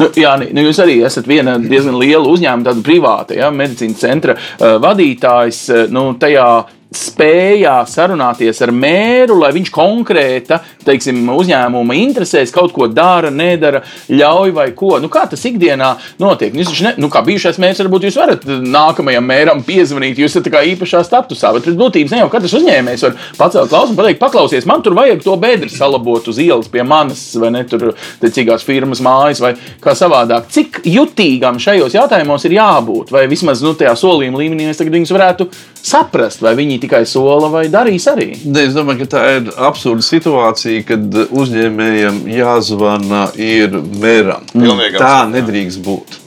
Nu, 0.00 0.08
jā, 0.18 0.32
nu, 0.40 0.64
jūs 0.66 0.80
arī 0.82 0.96
esat 1.06 1.28
viena 1.30 1.54
diezgan 1.62 1.98
liela 2.00 2.26
uzņēmuma, 2.26 2.66
tāda 2.66 2.82
privāta 2.82 3.36
ja, 3.38 3.50
medicīnas 3.54 4.00
centra 4.02 4.34
uh, 4.34 4.76
vadītājs. 4.82 5.60
Uh, 5.70 5.84
nu, 5.94 6.08
tajā 6.18 6.48
spējā 6.94 7.76
sarunāties 7.90 8.62
ar 8.64 8.72
mēru, 8.74 9.38
lai 9.42 9.52
viņš 9.56 9.72
konkrēta 9.74 10.60
teiksim, 10.84 11.22
uzņēmuma 11.32 11.96
interesēs 11.98 12.52
kaut 12.54 12.74
ko 12.74 12.88
dara, 12.92 13.30
nedara, 13.32 13.82
ļauj 14.12 14.54
vai 14.56 14.68
ko. 14.76 14.98
Nu, 15.02 15.10
kā 15.12 15.24
tas 15.30 15.42
ikdienā 15.48 15.90
notiek? 16.22 16.54
Nu, 16.54 16.64
jūs 16.64 16.82
ne, 16.84 16.94
nu, 17.00 17.10
kā 17.12 17.24
bijušais 17.26 17.58
mērs, 17.62 17.80
varbūt 17.84 18.08
jūs 18.08 18.18
varat 18.20 18.44
nākamajam 18.46 19.26
mēram 19.28 19.62
piezvanīt, 19.66 20.20
jūs 20.20 20.36
esat 20.36 20.50
īpašā 20.74 21.02
statusā, 21.06 21.52
bet 21.56 21.68
pēc 21.68 21.78
būtības 21.80 22.14
ne 22.14 22.22
jau 22.22 22.30
katrs 22.32 22.56
uzņēmējs 22.60 23.06
var 23.06 23.18
pacelt 23.38 23.72
klausu 23.72 23.94
un 23.94 23.98
pateikt, 23.98 24.20
paklausies, 24.22 24.68
man 24.68 24.84
tur 24.84 24.96
vajag 24.98 25.24
to 25.24 25.36
bedri 25.40 25.72
salabot 25.72 26.28
uz 26.30 26.40
ielas 26.42 26.70
pie 26.72 26.84
manas, 26.86 27.26
vai 27.40 27.52
ne 27.54 27.64
tur 27.68 27.92
cīgās 28.24 28.66
firmas 28.66 29.02
mājas, 29.04 29.42
vai 29.44 29.54
kā 29.82 29.96
savādāk. 29.98 30.48
Cik 30.54 30.82
jutīgam 30.88 31.60
šajos 31.62 31.96
jautājumos 31.96 32.44
ir 32.48 32.58
jābūt, 32.58 33.12
vai 33.14 33.26
vismaz 33.30 33.64
nu, 33.64 33.74
tajā 33.78 33.94
solījuma 33.98 34.40
līmenī 34.42 34.68
mēs 34.68 34.80
tagad 34.80 34.98
viņus 34.98 35.14
varētu 35.14 35.48
saprast, 35.84 36.42
vai 36.44 36.54
viņi 36.58 36.78
tikai 36.84 37.02
sola 37.08 37.50
vai 37.52 37.66
darīs 37.72 38.06
arī. 38.10 38.34
Ne, 38.44 38.68
es 38.68 38.76
domāju, 38.76 39.04
ka 39.04 39.16
tā 39.16 39.24
ir 39.38 39.48
absurda 39.68 40.04
situācija, 40.06 40.84
kad 40.92 41.22
uzņēmējiem 41.24 42.24
jāzvana 42.36 43.26
ir 43.40 43.80
mēram. 43.80 44.46
Pilnīgi 44.52 45.00
tā 45.00 45.16
absurda, 45.16 45.24
jā. 45.24 45.32
nedrīkst 45.38 45.82
būt. 45.84 46.20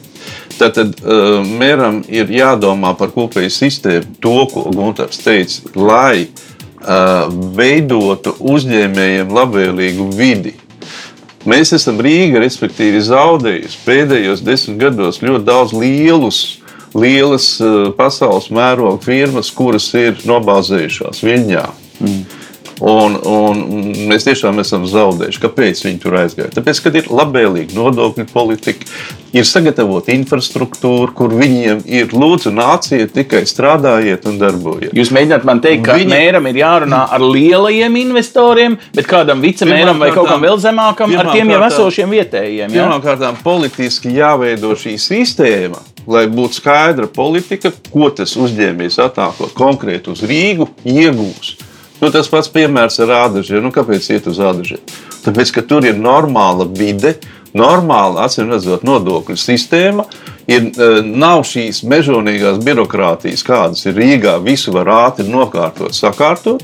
Tātad 0.57 0.95
uh, 1.03 1.43
mēram 1.45 2.01
ir 2.09 2.31
jādomā 2.33 2.95
par 2.97 3.11
kopēju 3.13 3.53
sistēmu, 3.53 4.17
to, 4.23 4.37
ko 4.49 4.65
Gunārs 4.73 5.19
teica, 5.21 5.73
lai 5.77 6.25
uh, 6.25 7.27
veidotu 7.57 8.33
uzņēmējiem 8.41 9.35
labvēlīgu 9.37 10.07
vidi. 10.17 10.55
Mēs 11.47 11.75
esam 11.77 12.01
Rīga, 12.03 12.41
respektīvi, 12.41 12.99
zaudējusi 13.05 13.83
pēdējos 13.85 14.41
desmit 14.43 14.81
gados 14.81 15.21
ļoti 15.21 15.45
daudz 15.47 15.75
lielus, 15.77 16.41
lielas 16.97 17.51
uh, 17.61 17.91
pasaules 17.97 18.49
mēroga 18.53 18.99
firmas, 19.05 19.51
kuras 19.53 19.91
ir 19.97 20.19
nobāzējušās 20.27 21.23
Viņā. 21.27 21.67
Mm. 22.01 22.25
Un, 22.77 23.15
un 23.25 23.61
mēs 24.05 24.27
tiešām 24.27 24.59
esam 24.61 24.83
zaudējuši. 24.85 25.39
Kāpēc 25.41 25.79
viņi 25.87 26.01
tur 26.03 26.17
aizgāja? 26.19 26.51
Tāpēc, 26.53 26.81
ka 26.83 26.91
ir 26.99 27.07
labvēlīga 27.09 27.73
nodokļu 27.73 28.27
politika, 28.29 28.85
ir 29.33 29.47
sagatavota 29.49 30.13
infrastruktūra, 30.13 31.09
kur 31.17 31.33
viņiem 31.33 31.81
ir 31.89 32.13
lūdzu 32.13 32.53
nāciet, 32.53 33.15
tikai 33.15 33.41
strādājiet 33.49 34.29
un 34.29 34.37
darbojiet. 34.41 34.93
Jūs 34.97 35.09
mēģināt 35.15 35.49
man 35.49 35.63
teikt, 35.63 35.87
ka 35.89 35.97
Viņa- 35.97 36.13
mēram 36.13 36.49
ir 36.51 36.61
jārunā 36.61 37.01
ar 37.17 37.25
lielajiem 37.25 37.97
investoriem, 38.03 38.77
bet 38.93 39.09
kādam 39.09 39.41
vicemēram 39.41 39.97
vai 39.97 40.13
kaut 40.13 40.29
kam 40.29 40.45
vēl 40.45 40.61
zemākam, 40.61 41.17
ar 41.17 41.33
tiem 41.33 41.49
jau 41.49 41.61
esošiem 41.71 42.13
vietējiem. 42.13 42.77
Ja? 42.77 42.91
Pirmkārt, 42.93 43.41
politiski 43.41 44.13
jāveido 44.13 44.77
šī 44.77 44.99
sistēma, 45.01 45.81
lai 46.07 46.25
būtu 46.31 46.61
skaidra 46.61 47.07
politika, 47.11 47.71
ko 47.91 48.09
tas 48.15 48.35
uzņēmējs 48.39 48.99
atnākot 49.03 49.55
konkrēti 49.57 50.13
uz 50.13 50.23
Rīgu 50.27 50.69
iegūs. 50.87 51.57
Nu, 52.01 52.11
tas 52.13 52.29
pats 52.29 52.51
piemērs 52.53 52.99
ar 53.03 53.13
ādažiem. 53.23 53.63
Nu, 53.65 53.73
kāpēc 53.73 54.05
iet 54.13 54.29
uz 54.29 54.39
ādažiem? 54.43 54.81
Tāpēc, 55.25 55.51
ka 55.55 55.63
tur 55.65 55.87
ir 55.87 55.97
normāla 55.99 56.67
vide, 56.69 57.15
normāla, 57.57 58.27
acīm 58.27 58.51
redzot, 58.53 58.85
nodokļu 58.87 59.37
sistēma. 59.41 60.05
Ir, 60.47 60.69
eh, 60.69 61.01
nav 61.03 61.43
šīs 61.43 61.81
mežonīgās 61.83 62.61
birokrātijas, 62.63 63.43
kādas 63.43 63.85
ir 63.89 63.97
Rīgā. 63.97 64.37
Visu 64.43 64.71
var 64.71 64.85
ātri 64.85 65.27
nokārtot, 65.27 65.91
sakārtot. 65.97 66.63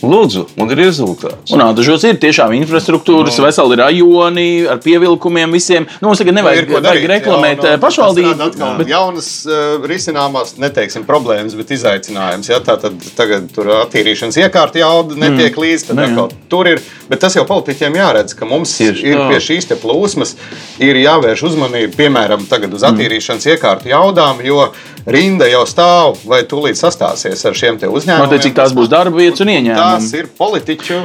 Lūdzu, 0.00 0.46
un 0.56 0.70
ir 0.72 0.78
rezultāts. 0.80 1.52
Un 1.52 1.60
ādažos 1.60 2.04
ir 2.08 2.16
tiešām 2.22 2.54
infrastruktūras, 2.56 3.36
no. 3.36 3.44
veseli 3.44 3.76
rajoni 3.76 4.46
ar 4.72 4.78
pievilkumiem 4.80 5.52
visiem. 5.52 5.84
Nu, 6.00 6.08
mums 6.08 6.22
tagad 6.22 6.36
nevajag, 6.38 6.66
ko 6.70 6.78
vajag 6.78 6.86
darīt, 6.86 7.08
reklamēt 7.10 7.60
jā, 7.60 7.74
jā, 7.74 7.76
nu, 7.76 7.82
pašvaldību. 7.84 8.30
atrada 8.32 8.48
atkal 8.54 8.78
bet- 8.80 8.88
Jaunas 8.94 9.28
uh, 9.44 9.84
risināmās, 9.90 10.54
neteiksim, 10.62 11.04
problēmas, 11.08 11.56
bet 11.58 11.74
izaicinājums. 11.76 12.48
Ja? 12.48 12.60
Tā 12.64 12.78
tad 12.80 12.96
tagad 13.18 13.50
tur 13.52 13.68
attīrīšanas 13.82 14.40
iekārta 14.40 14.80
jauda 14.80 15.18
netiek 15.20 15.52
mm. 15.52 15.62
līdzi. 15.66 15.86
Tad 15.90 15.96
Nu, 16.00 16.06
jā. 16.06 16.08
atkal 16.14 16.32
tur 16.48 16.70
ir. 16.72 16.80
Bet 17.10 17.20
tas 17.20 17.34
jau 17.36 17.42
politiķiem 17.44 17.96
jāredz, 17.98 18.36
ka 18.38 18.46
mums 18.46 18.72
Tieši 18.78 19.04
ir 19.10 19.18
tā. 19.18 19.28
pie 19.32 19.40
šīs 19.42 19.66
te 19.68 19.76
plūsmas 19.76 20.36
ir 20.78 20.96
jāvērš 21.02 21.42
uzmanība, 21.50 21.92
piemēram, 21.98 22.46
tagad 22.48 22.70
Mm. 22.70 22.78
uz 22.78 22.84
attīrīšanas 22.86 23.46
iekārtu 23.50 23.90
jaudām, 23.90 24.38
jo 24.46 24.68
rinda 25.10 25.48
jau 25.50 25.64
stāv 25.66 26.20
vai 26.28 26.42
tūlīt 26.46 26.78
sastāsies 26.78 27.42
ar 27.48 27.56
šiem 27.56 27.78
te 27.80 27.88
uzņēmumiem. 27.90 28.28
Noteikti, 28.28 28.46
cik 28.50 28.54
tās 28.54 28.74
būs 28.76 28.88
darba 28.92 29.16
vietas 29.18 29.40
un 29.42 29.48
Tas 29.50 29.89
ieņēmumi. 29.98 30.22
ir 30.22 30.30
politiķu, 30.38 31.00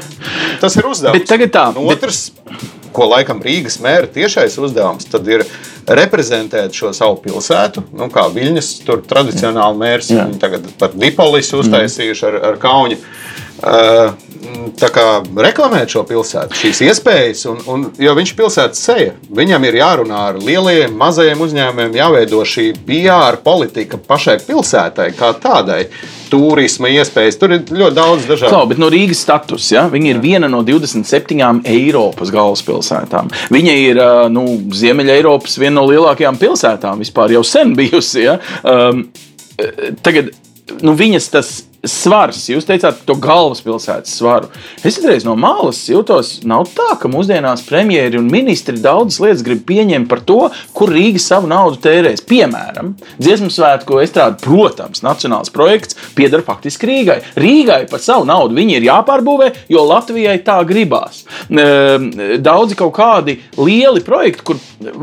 tas 0.61 0.75
ir 0.79 0.89
uzdevums. 0.89 1.19
Bet 1.19 1.29
tagad 1.29 1.53
tā, 1.55 1.65
bet- 1.75 1.95
otrs, 1.95 2.31
ko 2.95 3.09
laikam 3.11 3.41
Rīgas 3.43 3.79
mēra 3.83 4.07
tiešais 4.11 4.55
uzdevums, 4.61 5.07
tad 5.11 5.27
ir 5.27 5.43
reprezentēt 5.85 6.73
šo 6.73 6.93
savu 6.95 7.19
pilsētu, 7.21 7.83
nu, 7.93 8.07
kā 8.13 8.25
Viļņas, 8.33 8.69
tur 8.87 9.03
tradicionāli 9.05 9.77
mērs, 9.77 10.09
viņi 10.09 10.39
tagad 10.41 10.69
par 10.79 10.95
Dipolisu 10.95 11.59
uztaisījuši 11.61 12.29
ar, 12.31 12.39
ar 12.51 12.61
Kauni. 12.61 12.97
Uh, 13.65 14.15
tā 14.79 14.89
kā 14.93 15.05
reklamēt 15.41 15.93
šo 15.93 16.03
pilsētu, 16.07 16.57
šīs 16.59 16.81
iespējas, 16.89 17.45
un, 17.49 17.61
un, 17.71 17.85
jo 18.01 18.13
viņš 18.17 18.33
ir 18.33 18.37
pilsētas 18.39 18.81
seja. 18.87 19.13
Viņam 19.35 19.63
ir 19.69 19.77
jārunā 19.79 20.21
ar 20.31 20.39
lieliem, 20.41 20.93
mazajiem 20.99 21.41
uzņēmumiem, 21.45 21.95
jāveido 21.99 22.41
šī 22.47 22.67
PR 22.87 23.39
politika 23.45 23.97
pašai 23.97 24.39
pilsētai 24.45 25.11
kā 25.17 25.31
tādai. 25.41 25.85
Turisma 26.31 26.89
iespējas, 26.93 27.39
tur 27.41 27.55
ir 27.55 27.65
ļoti 27.69 27.97
daudz 27.97 28.27
dažādu. 28.29 28.51
Klau, 28.53 28.69
bet 28.69 28.81
no 28.81 28.89
Rīgas 28.93 29.21
status, 29.25 29.67
ja, 29.73 29.85
viņa 29.91 30.13
ir 30.13 30.21
viena 30.23 30.49
no 30.51 30.61
27 30.65 31.65
Eiropas 31.71 32.31
galvaspilsētām. 32.33 33.31
Viņa 33.53 33.77
ir 33.83 34.01
nu, 34.33 34.45
Ziemeļ-Eiropas 34.75 35.59
viena 35.61 35.79
no 35.79 35.85
lielākajām 35.89 36.39
pilsētām 36.41 37.03
vispār 37.03 37.35
jau 37.35 37.43
sen 37.47 37.75
bijusi. 37.77 38.25
Ja. 38.25 38.39
Um, 38.63 39.07
tagad 40.05 40.31
nu, 40.81 40.95
viņas 40.97 41.31
tas 41.33 41.55
svars, 41.89 42.43
jūs 42.49 42.67
teicāt, 42.67 43.03
to 43.07 43.15
galvaspilsētas 43.21 44.15
svaru. 44.19 44.49
Es 44.85 44.97
reiz 45.03 45.25
no 45.27 45.35
malas 45.39 45.83
jūtos, 45.89 46.39
nav 46.47 46.67
tā, 46.75 46.95
ka 47.01 47.09
mūsdienās 47.11 47.65
premjeri 47.67 48.19
un 48.19 48.29
ministri 48.31 48.79
daudzas 48.81 49.21
lietas 49.23 49.43
grib 49.45 49.63
pieņemt 49.67 50.09
par 50.11 50.21
to, 50.27 50.39
kur 50.75 50.93
Rīga 50.93 51.21
savu 51.21 51.49
naudu 51.51 51.79
tērēs. 51.83 52.23
Piemēram, 52.29 52.93
dziesmu 53.19 53.51
svētku 53.53 53.99
estrāde, 54.03 54.39
protams, 54.43 55.03
nacionāls 55.05 55.53
projekts 55.53 55.97
pieder 56.17 56.43
faktiski 56.45 56.89
Rīgai. 56.89 57.19
Rīgai 57.39 57.83
par 57.91 58.03
savu 58.03 58.27
naudu 58.29 58.57
viņi 58.57 58.79
ir 58.79 58.89
jāpārbūvē, 58.89 59.51
jo 59.71 59.85
Latvijai 59.89 60.37
tā 60.45 60.59
gribās. 60.67 61.23
Ehm, 61.49 62.11
Daudzi 62.45 62.77
kaut 62.77 62.93
kādi 62.95 63.39
lieli 63.57 64.03
projekti, 64.05 64.43
kur, 64.45 64.59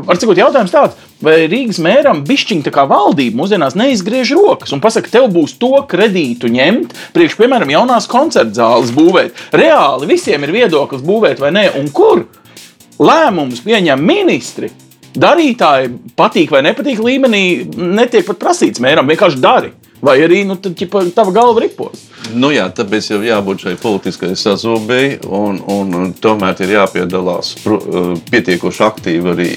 var 0.07 0.19
sakot, 0.19 0.39
jautājums 0.39 0.73
tāds, 0.73 0.99
vai 1.23 1.37
Rīgas 1.51 1.79
mēram 1.83 2.23
bišķiņa 2.27 2.67
tā 2.67 2.73
kā 2.75 2.85
valdība 2.89 3.39
mūsdienās 3.41 3.77
neizgriež 3.79 4.33
rokas 4.37 4.73
un 4.75 4.83
pasaka, 4.83 5.11
tev 5.13 5.29
būs 5.33 5.55
to 5.61 5.73
kredītu 5.89 6.51
ņemt, 6.53 6.95
priekš, 7.15 7.37
piemēram, 7.39 7.71
jaunās 7.73 8.09
koncerta 8.11 8.59
zāles 8.59 8.93
būvēt. 8.95 9.45
Reāli 9.55 10.09
visiem 10.11 10.43
ir 10.45 10.55
viedoklis 10.55 11.03
būvēt 11.05 11.41
vai 11.43 11.53
nē, 11.55 11.67
un 11.79 11.91
kur 11.95 12.25
lēmumus 12.99 13.63
pieņem 13.65 14.03
ministri. 14.03 14.71
Darītāji 15.13 15.91
patīk 16.17 16.51
vai 16.53 16.63
nepatīk 16.65 17.01
līmenī, 17.03 17.43
netiek 17.77 18.25
pat 18.25 18.39
prasīts 18.41 18.81
mēram, 18.81 19.09
vienkārši 19.09 19.41
dari. 19.41 19.73
Vai 20.03 20.17
arī 20.19 20.41
nu, 20.43 20.57
tad, 20.59 20.73
ķipa, 20.75 21.05
tava 21.15 21.31
galva 21.31 21.61
ripos. 21.63 22.01
Nu 22.35 22.49
jā, 22.51 22.65
tāpēc 22.75 23.05
jau 23.13 23.21
jābūt 23.23 23.63
šai 23.63 23.75
politiskajai 23.79 24.35
sazobēji, 24.39 25.21
un, 25.31 25.61
un, 25.71 26.09
tomēr 26.19 26.59
ir 26.65 26.73
jāpiedalās 26.75 27.53
eh, 27.61 28.09
pietiekoši 28.31 28.83
aktīvi 28.83 29.31
arī 29.31 29.47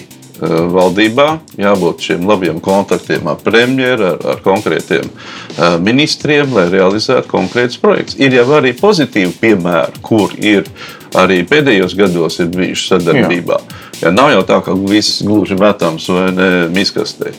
valdībā, 0.40 1.28
jābūt 1.60 2.04
šiem 2.08 2.26
labiem 2.28 2.60
kontaktiem 2.64 3.26
ar 3.30 3.40
premjeru, 3.42 4.12
ar, 4.12 4.20
ar 4.34 4.42
konkrētiem 4.44 5.08
eh, 5.08 5.78
ministriem, 5.82 6.52
lai 6.56 6.68
realizētu 6.72 7.30
konkrētus 7.30 7.80
projektus. 7.82 8.20
Ir 8.20 8.36
jau 8.36 8.46
arī 8.58 8.74
pozitīvi 8.76 9.34
piemēri, 9.40 10.04
kur 10.04 10.34
ir 10.36 10.68
arī 11.16 11.40
pēdējos 11.48 11.94
gados 11.96 12.40
ir 12.42 12.50
bijuši 12.52 12.90
sadarbībā. 12.90 13.58
Ja 14.02 14.10
nav 14.12 14.28
jau 14.34 14.42
tā, 14.44 14.58
ka 14.64 14.74
viss 14.76 15.22
gluži 15.24 15.56
metams 15.56 16.08
vai 16.12 16.26
miskastē. 16.72 17.32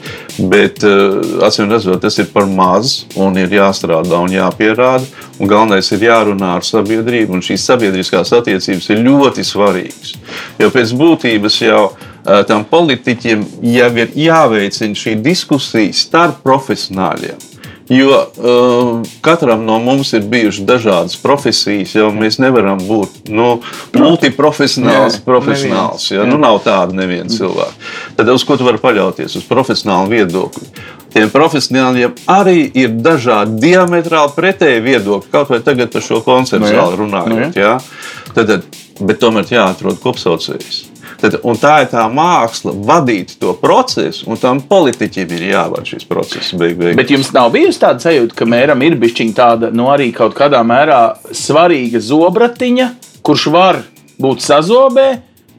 Bet, 0.50 0.82
uh, 0.88 1.20
acīm 1.46 1.70
redzot, 1.70 2.02
tas 2.02 2.18
ir 2.18 2.32
par 2.34 2.48
maz 2.50 3.04
un 3.20 3.38
ir 3.38 3.54
jāstrādā 3.54 4.24
un 4.24 4.34
jāpierāda. 4.34 5.06
Un 5.38 5.52
galvenais 5.52 5.92
ir 5.94 6.08
jārunā 6.08 6.56
ar 6.58 6.66
sabiedrību, 6.66 7.38
un 7.38 7.46
šīs 7.46 7.68
sabiedriskās 7.70 8.34
attiecības 8.40 8.90
ir 8.90 9.04
ļoti 9.06 9.46
svarīgas. 9.46 10.16
Jo 10.58 10.72
pēc 10.74 10.96
būtības 10.98 11.62
jau 11.62 11.84
uh, 11.92 12.07
tam 12.48 12.66
politiķiem 12.68 13.46
jau 13.74 13.92
ir 14.04 14.16
jāveicina 14.28 14.98
šī 14.98 15.18
diskusija 15.24 15.94
starp 15.96 16.42
profesionāļiem. 16.46 17.46
Jo 17.90 18.10
uh, 18.10 19.02
katram 19.22 19.64
no 19.66 19.80
mums 19.80 20.12
ir 20.14 20.26
bijušas 20.28 20.66
dažādas 20.68 21.16
profesijas, 21.24 21.94
jau 21.96 22.10
mēs 22.12 22.36
nevaram 22.44 22.82
būt 22.84 23.30
nu, 23.32 23.62
multiprofesionāls. 23.96 25.22
Nē, 25.22 25.24
profesionāls, 25.24 26.10
ja? 26.12 26.26
nu, 26.28 26.36
nav 26.42 26.60
tāda 26.66 26.98
neviena 26.98 27.32
cilvēka. 27.32 27.72
Tad 28.20 28.34
uz 28.34 28.44
ko 28.44 28.58
tu 28.60 28.68
vari 28.68 28.82
paļauties? 28.84 29.38
Uz 29.40 29.48
profesionālu 29.48 30.12
viedokli. 30.18 30.68
Tiem 31.16 31.32
profesionāļiem 31.32 32.20
arī 32.28 32.66
ir 32.76 32.92
dažādi 33.00 33.56
diametrāli 33.70 34.36
pretēji 34.36 34.84
viedokļi. 34.84 35.32
Kaut 35.32 35.56
vai 35.56 35.62
tagad 35.64 35.94
par 35.94 36.04
šo 36.04 36.20
konceptu 36.26 36.66
Nu 36.66 36.74
jā. 36.74 36.82
zāli 36.82 37.02
runājot. 37.06 37.32
Nu 37.32 37.48
ja? 37.56 37.78
Tad, 38.34 38.52
tad, 38.52 38.68
bet 39.00 39.24
tomēr 39.24 39.48
jāatrod 39.56 40.04
kopsaucējs. 40.04 40.84
Tad, 41.18 41.40
tā 41.58 41.74
ir 41.84 41.90
tā 41.92 42.04
māksla, 42.14 42.74
vadīt 42.88 43.36
to 43.42 43.56
procesu, 43.58 44.28
un 44.30 44.38
tam 44.42 44.62
politiķim 44.70 45.34
ir 45.34 45.46
jāvada 45.52 45.86
šis 45.90 46.06
process. 46.10 46.54
Beig, 46.58 46.78
beig. 46.78 46.98
Bet 47.00 47.14
jums 47.14 47.32
nav 47.36 47.50
bijusi 47.56 47.82
tāda 47.82 48.04
sajūta, 48.06 48.38
ka 48.38 48.50
mēram 48.50 48.84
ir 48.86 48.98
bijusi 49.02 49.32
tāda 49.38 49.72
nu, 49.74 49.90
arī 49.94 50.12
kaut 50.16 50.38
kādā 50.38 50.62
mērā 50.68 51.02
svarīga 51.34 52.02
zobratiņa, 52.04 52.92
kurš 53.26 53.48
var 53.54 53.82
būt 54.22 54.46
sazobē. 54.46 55.08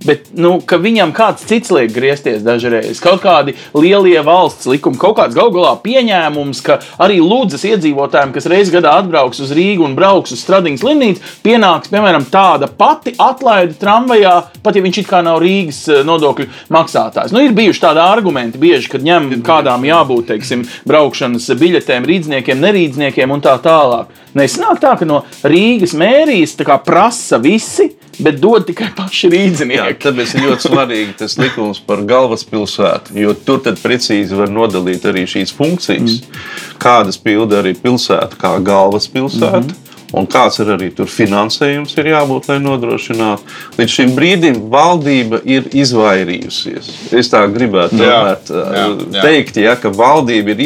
Bet 0.06 0.28
nu, 0.38 0.58
viņam 0.62 1.10
kāds 1.16 1.46
cits 1.48 1.72
liek 1.74 1.90
griezties 1.90 2.44
dažreiz. 2.46 3.00
Kaut 3.02 3.22
kādi 3.24 3.56
lielie 3.74 4.20
valsts 4.24 4.68
likumi, 4.70 4.98
kaut 5.00 5.16
kāds 5.18 5.34
galu 5.34 5.56
galā 5.56 5.72
pieņēmums, 5.82 6.60
ka 6.62 6.78
arī 7.02 7.18
Lūdzes 7.18 7.64
iedzīvotājiem, 7.66 8.32
kas 8.34 8.46
reizes 8.50 8.72
gadā 8.74 8.94
atbrauks 9.00 9.42
uz 9.42 9.50
Rīgu 9.56 9.86
un 9.88 9.96
brauks 9.98 10.36
uz 10.36 10.42
Stradīnas 10.44 10.84
slimnīcu, 10.84 11.24
pienāks 11.42 11.90
piemēram 11.90 12.28
tāda 12.30 12.70
pati 12.70 13.16
atlaide 13.18 13.74
tramvajā, 13.80 14.36
pat 14.62 14.78
ja 14.78 14.84
viņš 14.84 15.02
it 15.02 15.10
kā 15.10 15.22
nav 15.26 15.40
Rīgas 15.42 15.82
eh, 15.90 16.04
nodokļu 16.06 16.46
maksātājs. 16.74 17.34
Nu, 17.34 17.42
ir 17.42 17.56
bijuši 17.58 17.84
tādi 17.88 18.04
argumenti 18.04 18.62
bieži, 18.62 18.92
kad 18.94 19.06
ņem 19.06 19.32
kādām 19.46 19.86
jābūt, 19.88 20.30
teiksim, 20.30 20.64
braukšanas 20.88 21.50
biļetēm, 21.58 22.06
rīdzniekiem, 22.08 22.62
nerīdzniekiem 22.62 23.34
un 23.34 23.42
tā 23.44 23.58
tālāk. 23.64 24.14
Nesanāk 24.38 24.78
tā, 24.82 24.94
ka 25.00 25.08
no 25.08 25.24
Rīgas 25.42 25.96
mērijas 25.98 26.54
prasa 26.86 27.40
visi, 27.42 27.90
bet 28.18 28.40
dod 28.42 28.66
tikai 28.68 28.90
paši 28.96 29.28
Jā, 29.28 29.32
rīdznieki. 29.34 29.98
tāpēc 30.04 30.34
ir 30.34 30.46
ļoti 30.46 30.68
svarīgi 30.68 31.16
tas 31.22 31.38
likums 31.40 31.80
par 31.86 32.04
galvaspilsētu, 32.08 33.16
jo 33.22 33.34
tur 33.46 33.62
tad 33.64 33.80
precīzi 33.82 34.38
var 34.38 34.52
nodalīt 34.52 35.06
arī 35.08 35.26
šīs 35.30 35.54
funkcijas, 35.56 36.20
mm. 36.22 36.40
kādas 36.82 37.20
pilda 37.22 37.62
arī 37.62 37.76
pilsēta, 37.78 38.38
kā 38.40 38.56
galvaspilsēta. 38.64 39.66
Mm 39.66 39.68
-hmm. 39.68 39.84
Un 40.16 40.24
kāds 40.30 40.56
ir 40.62 40.70
arī 40.72 40.88
tur 40.96 41.08
finansējums, 41.12 41.92
ir 42.00 42.06
jābūt, 42.14 42.46
lai 42.48 42.56
nodrošinātu. 42.64 43.42
Līdz 43.76 43.92
šim 43.92 44.14
brīdim 44.16 44.60
valdība 44.72 45.40
ir 45.44 45.68
izvairījusies. 45.76 46.88
Es 47.12 47.28
tā 47.28 47.42
gribētu 47.52 48.00
Jā, 48.00 48.14
tomēr, 48.14 48.78
jā, 48.78 48.86
jā. 49.18 49.24
teikt, 49.26 49.60
ja, 49.60 49.74
ka 49.76 49.92
valdība 49.92 50.54
ir 50.54 50.64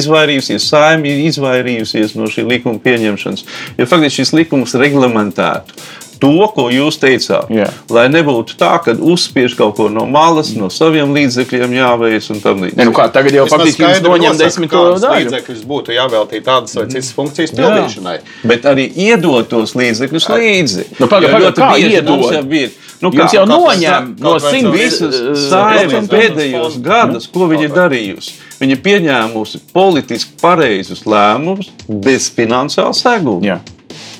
izvairījusies, 0.00 0.66
saimnieks 0.66 1.20
ir 1.20 1.28
izvairījusies 1.30 2.16
no 2.18 2.26
šī 2.32 2.46
likuma 2.48 2.82
pieņemšanas. 2.82 3.46
Jo 3.78 3.86
faktiski 3.86 4.24
šis 4.24 4.34
likums 4.40 4.74
reglamentētu 4.74 5.86
to, 6.22 6.30
ko 6.54 6.68
jūs 6.72 6.96
teicāt. 7.02 7.50
Jā. 7.52 7.68
Lai 7.92 8.06
nebūtu 8.08 8.56
tā, 8.60 8.76
ka 8.84 8.94
uzspiež 8.96 9.54
kaut 9.58 9.76
ko 9.76 9.88
no 9.92 10.06
malas, 10.06 10.54
no 10.56 10.68
saviem 10.72 11.12
līdzekļiem 11.16 11.74
jāveic 11.76 12.30
un 12.34 12.40
tam 12.40 12.62
līdzīgi. 12.64 12.76
Ne, 12.80 12.84
nu 12.88 12.94
kā, 12.96 13.08
tagad 13.12 13.32
jau 13.36 13.46
faktiski 13.50 13.82
jums 13.84 13.98
skaidri 13.98 14.10
noņem 14.10 14.32
nosaka, 14.32 14.44
desmito 14.44 14.82
daļu. 15.04 15.26
līdzekļus 15.26 15.62
būtu 15.66 15.96
jāveltīt 15.96 16.42
tādas 16.48 16.74
vai 16.78 16.86
citas 16.86 17.12
funkcijas 17.16 17.54
pildīšanai. 17.58 18.16
Bet 18.44 18.62
arī 18.72 18.88
iedot 18.96 19.48
tos 19.48 19.74
līdzekļus 19.78 20.28
līdzi. 20.32 20.84
Nu, 21.00 21.06
paga- 21.06 21.26
Jo 21.26 21.32
paga, 21.32 21.44
ļoti 21.46 21.60
kā 21.62 21.70
iedot? 21.78 22.32
jau 22.32 22.44
Nu, 23.02 23.10
Jums 23.12 23.30
kā? 23.30 23.34
jau 23.36 23.44
Kaut 23.46 23.60
vai 23.66 23.76
noņem 23.76 24.06
no 24.20 24.30
caur 24.40 24.72
Visas 24.72 25.14
Eh, 25.14 25.34
Protams, 25.52 26.08
pēdējos 26.08 26.62
fonds. 26.62 26.76
gados, 26.82 27.26
ko 27.28 27.40
viņi 27.50 27.64
ir 27.64 27.68
darījusi? 27.76 28.30
Viņi 28.58 28.72
ir 28.72 28.80
pieņēmusi 28.86 29.60
politiski 29.74 30.30
pareizus 30.40 31.02
lēmumus 31.04 31.68
bez 31.88 32.30
finansiāla 32.30 32.94
seguma. 32.96 33.42
Jā. 33.44 33.58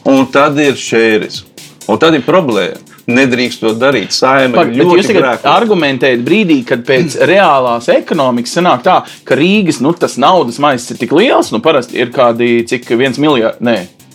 Un 0.05 0.27
tad 0.27 0.59
ir 0.59 0.75
šēris. 0.75 1.43
Un 1.87 1.99
tad 2.03 2.17
ir 2.19 2.25
problēma. 2.27 2.81
Nedrīkst 3.07 3.61
to 3.63 3.71
darīt. 3.79 4.11
Saima 4.15 4.65
ir 4.65 4.73
bet 4.73 4.79
jūs 4.81 4.89
ļoti 4.89 5.05
tagad 5.07 5.23
grēkota. 5.23 5.51
argumentējat 5.53 6.25
brīdī, 6.27 6.57
kad 6.67 6.83
pēc 6.89 7.19
reālās 7.31 7.87
ekonomikas 7.95 8.57
sanāk 8.59 8.83
tā, 8.87 8.97
ka 9.27 9.39
Rīgas 9.39 9.79
nu, 9.85 9.95
tas 9.95 10.19
naudas 10.19 10.59
maisis 10.63 10.95
ir 10.95 11.03
tik 11.05 11.15
liels, 11.15 11.53
nu 11.55 11.63
parasti 11.63 12.01
ir 12.03 12.11
kādi 12.15 12.65
cik 12.67 12.91
viens 12.99 13.23
miljards. 13.23 13.63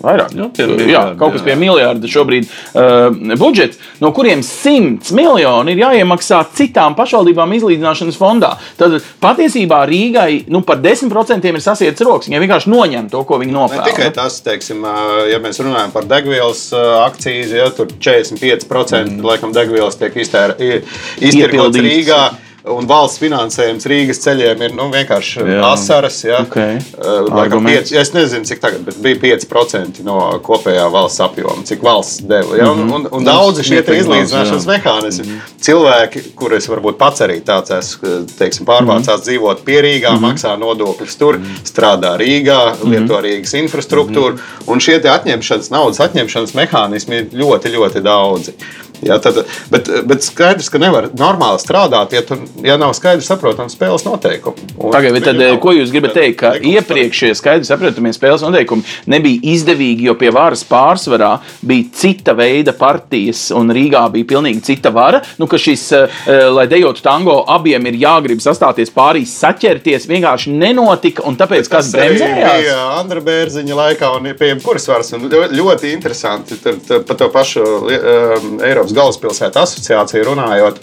Vairāk. 0.02 0.34
Nu, 0.38 0.50
pie 0.56 0.66
jā, 0.66 0.76
miljarda, 0.78 1.16
kaut 1.20 1.36
kas 1.36 1.42
jā. 1.44 1.46
pie 1.52 1.56
miljarda 1.62 2.10
šobrīd 2.10 2.48
uh, 2.48 3.36
budžets, 3.38 3.78
no 4.02 4.10
kuriem 4.16 4.42
100 4.46 5.14
miljoni 5.18 5.76
ir 5.76 5.84
jāiemaksā 5.84 6.42
citām 6.58 6.96
pašvaldībām 6.98 7.54
izlīdzināšanas 7.58 8.18
fondā. 8.20 8.54
Tad 8.80 8.98
patiesībā 9.22 9.84
Rīgai 9.90 10.44
nu, 10.52 10.64
par 10.66 10.82
10% 10.84 11.46
ir 11.52 11.62
sasietas 11.62 12.06
rokas. 12.08 12.30
Viņi 12.32 12.42
vienkārši 12.46 12.72
noņem 12.74 13.10
to, 13.14 13.24
ko 13.30 13.38
viņi 13.42 13.52
Ne 13.54 13.58
nopelna. 13.60 13.86
tikai 13.90 14.10
tas, 14.16 14.42
teiksim, 14.46 14.82
ā, 14.88 15.28
ja 15.32 15.40
mēs 15.44 15.62
runājam 15.62 15.92
par 15.94 16.08
degvielas 16.10 16.68
ā, 16.74 16.86
akcijas, 17.08 17.52
ja 17.56 17.70
tur 17.76 17.88
45% 18.00 19.06
mm. 19.06 19.26
laikam 19.26 19.54
degvielas 19.56 20.00
tiek 20.00 20.16
iztēr- 20.16 20.56
i- 20.62 20.82
iztirgots 21.22 21.78
Iepildīts. 21.78 21.86
Rīgā. 21.88 22.22
Un 22.70 22.86
valsts 22.90 23.20
finansējums 23.22 23.88
Rīgas 23.90 24.22
ceļiem 24.22 24.62
ir 24.68 24.74
nu, 24.78 24.88
vienkārši 24.94 25.46
Jā. 25.48 25.62
asaras. 25.72 26.20
Ja? 26.26 26.42
Okay. 26.46 26.78
Uh, 26.98 27.26
laikam 27.32 27.66
pieci- 27.66 27.98
Es 28.02 28.14
nezinu, 28.14 28.46
cik 28.46 28.62
tagad, 28.62 28.84
bet 28.86 28.98
bija 29.02 29.18
5% 29.20 30.04
no 30.06 30.18
kopējā 30.44 30.86
valsts 30.92 31.22
apjoma, 31.26 31.66
cik 31.66 31.82
valsts 31.86 32.22
deva. 32.28 32.58
Ja? 32.58 32.70
Un, 32.72 32.92
un, 32.92 33.08
un 33.12 33.26
daudzi 33.26 33.66
šie 33.66 33.82
izlīdzināšanas 33.82 34.68
mehānismi. 34.70 35.40
Cilvēki, 35.62 36.24
kurus 36.38 36.70
varbūt 36.72 36.98
pats 37.02 37.22
arī 37.26 37.40
tāds 37.46 37.74
esmu, 37.76 38.26
teiksim, 38.38 38.66
pārvācās 38.70 39.26
dzīvot 39.26 39.66
pie 39.66 39.82
Rīgā, 39.86 40.14
maksā 40.22 40.56
nodokļus 40.62 41.18
tur, 41.18 41.42
strādā 41.68 42.16
Rīgā, 42.22 42.62
lieto 42.86 43.22
Rīgas 43.22 43.58
infrastruktūru. 43.62 44.40
Un 44.72 44.82
šie 44.82 45.00
atņemšanas, 45.02 45.72
naudas 45.74 46.02
atņemšanas 46.06 46.56
mehānismi 46.58 47.22
ir 47.22 47.36
ļoti, 47.42 47.76
ļoti 47.78 48.06
daudzi. 48.06 48.56
Ja, 49.02 49.18
tad, 49.18 49.40
bet, 49.74 49.90
bet 50.06 50.22
skaidrs, 50.22 50.70
ka 50.70 50.78
nevar 50.82 51.08
normāli 51.18 51.62
strādāt, 51.62 52.14
ja, 52.14 52.22
tur, 52.26 52.44
ja 52.64 52.78
nav 52.78 52.94
skaidrs, 52.98 53.26
saprotams, 53.30 53.76
spēles 53.78 54.04
noteikumi. 54.06 54.68
Bet 54.78 55.24
tad, 55.24 55.36
viņi 55.36 55.52
nav- 55.52 55.60
ko 55.64 55.74
jūs 55.76 55.92
gribat 55.94 56.14
teikt? 56.18 56.38
Ka 56.42 56.54
iepriekšējie 56.58 57.36
skaidri 57.38 57.66
saprotamie 57.68 58.14
spēles 58.16 58.42
noteikumi 58.46 58.84
nebija 59.08 59.40
izdevīgi, 59.54 60.08
jo 60.10 60.16
pie 60.16 60.32
varas 60.32 60.64
pārsvarā 60.68 61.40
bija 61.66 61.86
cita 61.94 62.34
veida 62.34 62.74
partijas, 62.78 63.52
un 63.56 63.70
Rīgā 63.70 64.04
bija 64.12 64.26
pilnīgi 64.26 64.62
cita 64.64 64.90
vara. 64.92 65.22
Nu, 65.40 65.48
ka 65.48 65.58
šis, 65.58 65.92
eh, 65.92 66.08
lai 66.50 66.68
dejotu 66.68 67.02
tango, 67.02 67.44
abiem 67.48 67.86
ir 67.88 67.94
jāgrib 68.02 68.42
sastāties 68.44 68.92
pārīs, 68.92 69.34
saķerties, 69.42 70.08
vienkārši 70.08 70.52
nenotika, 70.58 71.26
un 71.28 71.36
tāpēc 71.38 71.70
kas 71.70 71.92
Tas 71.92 72.02
arī 72.02 72.18
bremzējās? 72.18 72.62
bija 72.62 72.78
Andra 73.00 73.22
Bērziņa 73.22 73.76
laikā, 73.76 74.16
un 74.18 74.34
pie 74.38 74.54
jebkuras 74.56 74.88
varas. 74.88 75.12
Ļoti 75.12 75.94
interesanti 75.94 76.58
tur, 76.62 76.78
par 77.08 77.16
to 77.18 77.30
pašu 77.30 77.62
um, 77.62 78.60
Eiropas 78.62 78.94
galvaspilsētu 78.94 79.62
asociāciju 79.62 80.26
runājot. 80.32 80.78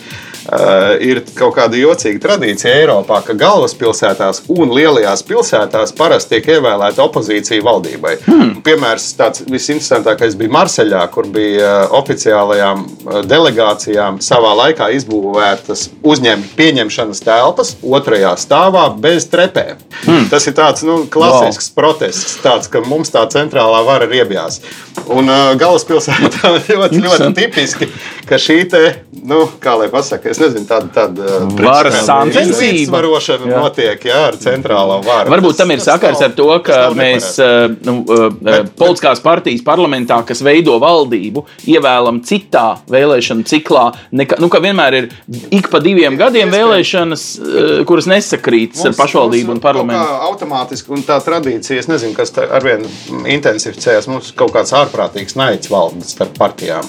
Uh, 0.49 0.95
ir 1.05 1.21
kaut 1.37 1.55
kāda 1.59 1.79
jocīga 1.81 2.23
tradīcija 2.23 2.75
Eiropā, 2.83 3.21
ka 3.27 3.35
galvaspilsētās 3.39 4.45
un 4.55 4.71
lielajās 4.75 5.25
pilsētās 5.27 5.95
parasti 5.99 6.37
tiek 6.37 6.51
ievēlēta 6.57 7.03
opozīcija 7.05 7.65
valdībai. 7.67 8.15
Hmm. 8.27 8.53
Piemērs 8.67 9.11
tāds 9.19 9.43
visinteresantākais 9.49 10.37
bija 10.39 10.55
Marseļā, 10.55 11.03
kur 11.15 11.29
bija 11.35 11.73
uh, 11.89 11.97
oficiālajām 11.99 12.85
uh, 12.85 13.21
delegācijām 13.27 14.21
savā 14.25 14.55
laikā 14.63 14.91
izbūvētas 14.99 15.89
uzņēmuma 16.07 16.55
pieņemšanas 16.59 17.25
telpas 17.27 17.75
otrajā 17.83 18.35
stāvā 18.41 18.87
bez 19.03 19.27
trepēm. 19.33 19.81
Hmm. 20.05 20.29
Tas 20.31 20.47
ir 20.51 20.57
tāds 20.59 20.87
nu, 20.87 21.01
klasisks 21.11 21.73
wow. 21.73 21.79
protests, 21.81 22.39
tāds, 22.45 22.71
ka 22.71 22.83
mums 22.87 23.13
tā 23.15 23.25
centrālā 23.33 23.83
vara 23.87 24.09
ir 24.09 24.21
iebjās. 24.23 24.61
Un 25.09 25.27
uh, 25.27 25.53
galvaspilsētā 25.59 26.55
ļoti, 26.69 27.03
ļoti 27.03 27.33
tipiski, 27.39 27.91
ka 28.29 28.39
šī 28.41 28.61
te, 28.71 28.85
nu, 29.27 29.47
kā 29.63 29.75
lai 29.81 29.91
pasaka, 29.93 30.31
es 30.31 30.41
nezinu, 30.43 30.69
tāda, 30.69 30.93
tāda 30.95 31.48
Varas 31.57 31.95
sāncensība. 32.07 32.83
izvarošana 32.85 33.47
Jā. 33.47 33.61
notiek 33.63 34.01
jā, 34.05 34.29
ar 34.29 34.35
centrālo 34.37 35.03
varu. 35.05 35.31
Varbūt 35.31 35.49
Tas- 35.49 35.57
tam 35.57 35.71
ir 35.71 35.79
sakars 35.79 36.21
ar 36.23 36.31
to, 36.31 36.59
ka 36.61 36.91
mēs 36.95 37.39
eh, 37.39 37.75
nu, 37.85 38.05
eh, 38.09 38.31
Bet- 38.41 38.77
politiskās 38.77 39.21
partijas 39.23 39.63
parlamentā, 39.63 40.25
kas 40.27 40.43
veido 40.43 40.79
valdību, 40.81 41.45
ievēlam 41.67 42.21
citā 42.25 42.79
vēlēšanu 42.89 43.45
ciklā. 43.45 43.93
Nekā, 44.13 44.39
nu, 44.41 44.49
ka 44.49 44.59
vienmēr 44.61 44.93
ir 44.95 45.09
ik 45.51 45.71
pa 45.71 45.79
diviem 45.81 46.17
gadiem 46.19 46.51
vēlēšanas, 46.51 47.25
eh, 47.39 47.85
kuras 47.85 48.07
nesakrītas 48.07 48.85
ar 48.85 48.93
Mums- 48.93 49.01
pašvaldību 49.01 49.51
un 49.51 49.61
parlamentu. 49.61 50.05
kā 50.05 50.21
Automātiski 50.29 50.91
un 50.91 51.03
tā 51.03 51.19
tradīcija, 51.25 51.79
es 51.79 51.87
nezinu, 51.87 52.15
kas 52.15 52.33
ar 52.39 52.61
vien 52.63 52.85
intensificējas. 53.25 54.09
Mums 54.09 54.33
kaut 54.37 54.53
kāds 54.53 54.73
ārprātīgs 54.73 55.37
naids 55.37 55.69
valda 55.69 56.05
starp 56.05 56.37
partijām. 56.39 56.85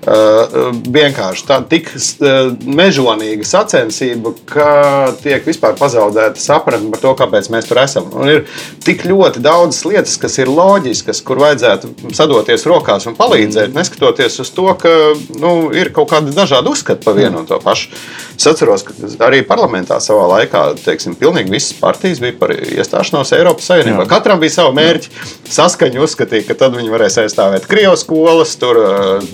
Uh, 0.00 0.70
vienkārši 0.88 1.42
tāda 1.44 1.66
tik 1.68 1.90
uh, 1.92 2.54
mežonīga 2.64 3.44
sacensība, 3.44 4.30
ka 4.48 4.68
tiek 5.20 5.44
vispār 5.44 5.74
pazaudēta 5.76 6.40
sapratne 6.40 6.88
par 6.94 7.02
to, 7.02 7.12
kāpēc 7.18 7.50
mēs 7.52 7.68
tur 7.68 7.82
esam. 7.82 8.06
Un 8.16 8.30
ir 8.32 8.40
tik 8.80 9.04
ļoti 9.04 9.42
daudz 9.44 9.82
lietas, 9.84 10.14
kas 10.22 10.38
ir 10.40 10.48
loģiskas, 10.48 11.20
kur 11.20 11.42
vajadzētu 11.42 12.14
sadoties 12.16 12.64
rokās 12.70 13.04
un 13.10 13.18
palīdzēt, 13.18 13.74
neskatoties 13.76 14.40
uz 14.40 14.52
to, 14.56 14.70
ka 14.80 14.94
nu, 15.36 15.52
ir 15.76 15.92
kaut 15.92 16.08
kādi 16.14 16.32
dažādi 16.32 16.72
uzskati 16.72 17.04
par 17.04 17.18
vienu 17.20 17.42
un 17.42 17.50
to 17.50 17.60
pašu. 17.60 17.92
Es 18.40 18.48
atceros, 18.48 18.86
ka 18.88 18.96
arī 19.28 19.42
parlamentā 19.44 20.00
savā 20.00 20.24
laikā, 20.32 20.64
teiksim, 20.80 21.18
pilnīgi 21.20 21.52
visas 21.52 21.76
partijas 21.76 22.24
bija 22.24 22.38
par 22.40 22.56
iestāšanos 22.56 23.34
Eiropas 23.36 23.68
Savienībā. 23.68 24.08
Katram 24.08 24.40
bija 24.40 24.56
savi 24.56 24.72
mērķi. 24.80 25.12
Saskaņa 25.50 26.00
uzskatīja, 26.06 26.48
ka 26.48 26.56
tad 26.64 26.80
viņi 26.80 26.96
varēs 26.96 27.20
aizstāvēt 27.26 27.68
Krievijas 27.68 28.06
skolas, 28.06 28.56
tur 28.56 28.80
uh, 28.80 29.28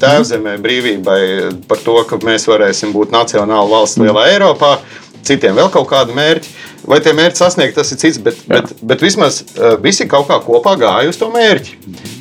tēvzemē 0.56 0.62
brīvībai 0.62 1.66
par 1.68 1.78
to, 1.78 2.04
ka 2.08 2.18
mēs 2.24 2.46
varēsim 2.48 2.92
būt 2.92 3.12
nacionāla 3.12 3.68
valsts 3.68 3.98
lielā 3.98 4.32
Eiropā. 4.32 4.80
Citiem 5.22 5.56
vēl 5.56 5.70
kaut 5.70 5.88
kādi 5.88 6.14
mērķi. 6.14 6.48
Vai 6.86 7.00
tie 7.02 7.12
mērķi 7.18 7.40
sasniegt, 7.40 7.74
tas 7.74 7.90
ir 7.92 7.98
cits, 7.98 8.18
bet, 8.22 8.36
bet, 8.46 8.72
bet 8.86 9.00
vismaz 9.02 9.40
uh, 9.58 9.74
visi 9.82 10.06
kaut 10.10 10.28
kā 10.30 10.36
kopā 10.44 10.76
gāja 10.78 11.10
uz 11.10 11.18
to 11.18 11.28
mērķi. 11.34 11.78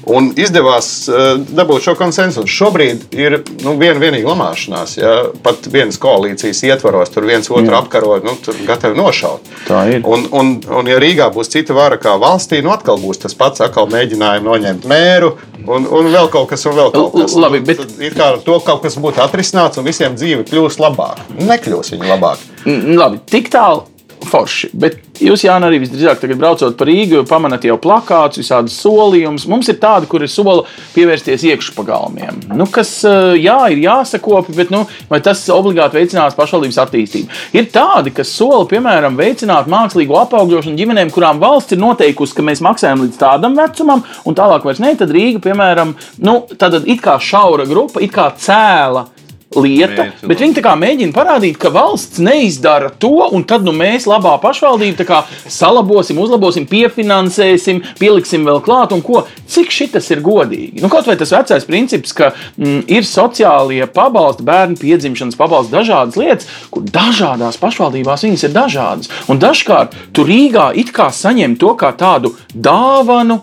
Un 0.09 0.27
izdevās 0.37 0.87
uh, 1.09 1.39
dabūt 1.57 1.81
šo 1.85 1.93
konsensusu. 1.97 2.49
Šobrīd 2.49 3.13
ir 3.17 3.39
nu, 3.65 3.73
viena 3.81 3.97
vienīga 4.01 4.29
lamāšanās. 4.33 4.97
Ja? 4.99 5.13
Pat 5.45 5.65
vienas 5.73 5.97
koalīcijas 6.01 6.63
ietvaros 6.67 7.09
tur 7.13 7.25
viens 7.29 7.49
otru 7.49 7.73
apkaro, 7.77 8.19
nu, 8.25 8.35
tur 8.45 8.57
gatavi 8.67 8.97
nošaut. 8.99 9.49
Tā 9.69 9.83
ir. 9.95 10.01
Un, 10.05 10.27
un, 10.33 10.51
un 10.81 10.89
ja 10.91 10.99
Rīgā 11.01 11.29
būs 11.33 11.49
cita 11.53 11.73
vara 11.77 11.97
kā 12.01 12.13
valstī, 12.21 12.61
nu 12.65 12.73
atkal 12.73 12.97
būs 13.01 13.21
tas 13.25 13.33
pats, 13.37 13.61
atkal 13.65 13.89
mēģinājumi 13.93 14.45
noņemt 14.49 14.85
mēru 14.89 15.33
un, 15.65 15.85
un 15.89 16.11
vēl 16.13 16.29
kaut 16.33 16.49
kas, 16.53 16.65
un 16.69 16.77
vēl 16.77 16.93
kaut 16.93 17.13
kas. 17.17 17.33
L- 17.37 17.45
labi, 17.45 17.61
bet- 17.65 17.81
Tad 17.85 17.97
it 18.05 18.13
kā 18.17 18.29
ar 18.35 18.39
to 18.45 18.59
kaut 18.65 18.81
kas 18.85 18.97
būtu 19.01 19.21
atrisināts 19.25 19.81
un 19.81 19.85
visiem 19.89 20.13
dzīve 20.17 20.45
kļūs 20.49 20.77
labāk. 20.81 21.21
Nekļūs 21.41 21.91
viņa 21.95 22.13
labāk. 22.13 22.45
Mm, 22.65 22.95
Labi, 22.97 23.19
tik 23.29 23.49
tālu. 23.53 23.83
Forši. 24.25 24.69
Bet 24.73 24.97
jūs, 25.21 25.45
Jānis, 25.45 25.69
arī 25.69 25.79
visdrīzāk 25.83 26.21
tagad 26.21 26.39
braucot 26.41 26.75
pa 26.77 26.87
Rīgu, 26.87 27.23
pamanāt 27.29 27.65
jau 27.67 27.77
plakātus, 27.81 28.41
visādus 28.41 28.75
solījumus. 28.81 29.47
Mums 29.51 29.69
ir 29.71 29.79
tādi, 29.81 30.09
kur 30.11 30.23
ir 30.25 30.31
sola 30.31 30.65
pievērsties 30.95 31.45
iekšpagalmiem. 31.51 32.41
Nu, 32.57 32.67
kas, 32.71 32.91
eh, 33.05 33.35
jā, 33.39 33.57
ir 33.71 33.83
jāsakopi, 33.85 34.55
bet 34.57 34.73
nu, 34.73 34.85
vai 35.09 35.21
tas 35.21 35.45
obligāti 35.53 35.99
veicinās 35.99 36.37
pašvaldības 36.37 36.81
attīstību? 36.85 37.41
Ir 37.53 37.69
tādi, 37.73 38.13
kas 38.15 38.33
sola, 38.33 38.65
piemēram, 38.69 39.17
veicināt 39.19 39.71
mākslīgo 39.71 40.19
apaugļošanu 40.25 40.79
ģimenēm, 40.81 41.13
kurām 41.15 41.39
valsts 41.39 41.75
ir 41.75 41.81
noteikusi, 41.83 42.35
ka 42.35 42.45
mēs 42.45 42.63
maksājam 42.65 43.05
līdz 43.05 43.19
tādam 43.21 43.55
vecumam, 43.55 44.03
un 44.25 44.35
tālāk 44.35 44.65
vairs 44.67 44.83
ne. 44.83 44.95
Tad 44.95 45.11
Rīga, 45.11 45.41
piemēram, 45.43 45.95
nu, 46.25 46.39
tad 46.57 46.81
it 46.85 47.01
kā 47.01 47.19
šaura 47.19 47.65
grupa, 47.69 48.01
it 48.01 48.11
kā 48.15 48.31
cēla 48.35 49.07
lieta, 49.55 50.07
Mērķi, 50.09 50.29
bet 50.29 50.41
viņi 50.43 50.63
mēģina 50.81 51.15
parādīt, 51.15 51.57
ka 51.61 51.71
valsts 51.73 52.21
neizdara 52.23 52.91
to, 52.99 53.13
un 53.35 53.45
tad 53.47 53.65
nu, 53.65 53.73
mēs, 53.75 54.07
labā 54.09 54.35
pašvaldība, 54.43 55.21
salabosim, 55.51 56.19
uzlabosim, 56.21 56.67
piefinansēsim, 56.69 57.81
pieliksim 57.99 58.45
vēl 58.47 58.61
klāt, 58.65 58.95
un 58.95 59.03
ko. 59.05 59.25
Cik 59.49 59.71
šis 59.71 60.09
ir 60.11 60.21
godīgi? 60.25 60.81
Nu, 60.81 60.89
kaut 60.91 61.07
vai 61.07 61.17
tas 61.19 61.31
vecais 61.33 61.67
princips, 61.67 62.13
ka 62.15 62.31
mm, 62.33 62.85
ir 62.91 63.07
sociālie 63.07 63.85
pabalsti, 63.91 64.45
bērnu 64.47 64.79
piedzimšanas 64.81 65.37
pabalsti, 65.39 65.75
dažādas 65.75 66.19
lietas, 66.19 66.49
kur 66.73 66.85
dažādās 66.85 67.59
pašvaldībās 67.61 68.25
viņas 68.25 68.47
ir 68.47 68.55
dažādas. 68.55 69.11
Un 69.31 69.41
dažkārt 69.41 69.95
tur 70.15 70.29
Rīgā 70.29 70.71
it 70.79 70.91
kā 70.95 71.11
saņem 71.13 71.57
to 71.61 71.75
kā 71.79 71.93
tādu 71.97 72.33
dāvanu 72.53 73.41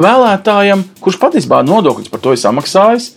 vēlētājam, 0.00 0.82
kurš 1.02 1.20
patiesībā 1.22 1.62
nodokļus 1.66 2.10
par 2.10 2.22
to 2.22 2.34
ir 2.34 2.40
samaksājis 2.40 3.12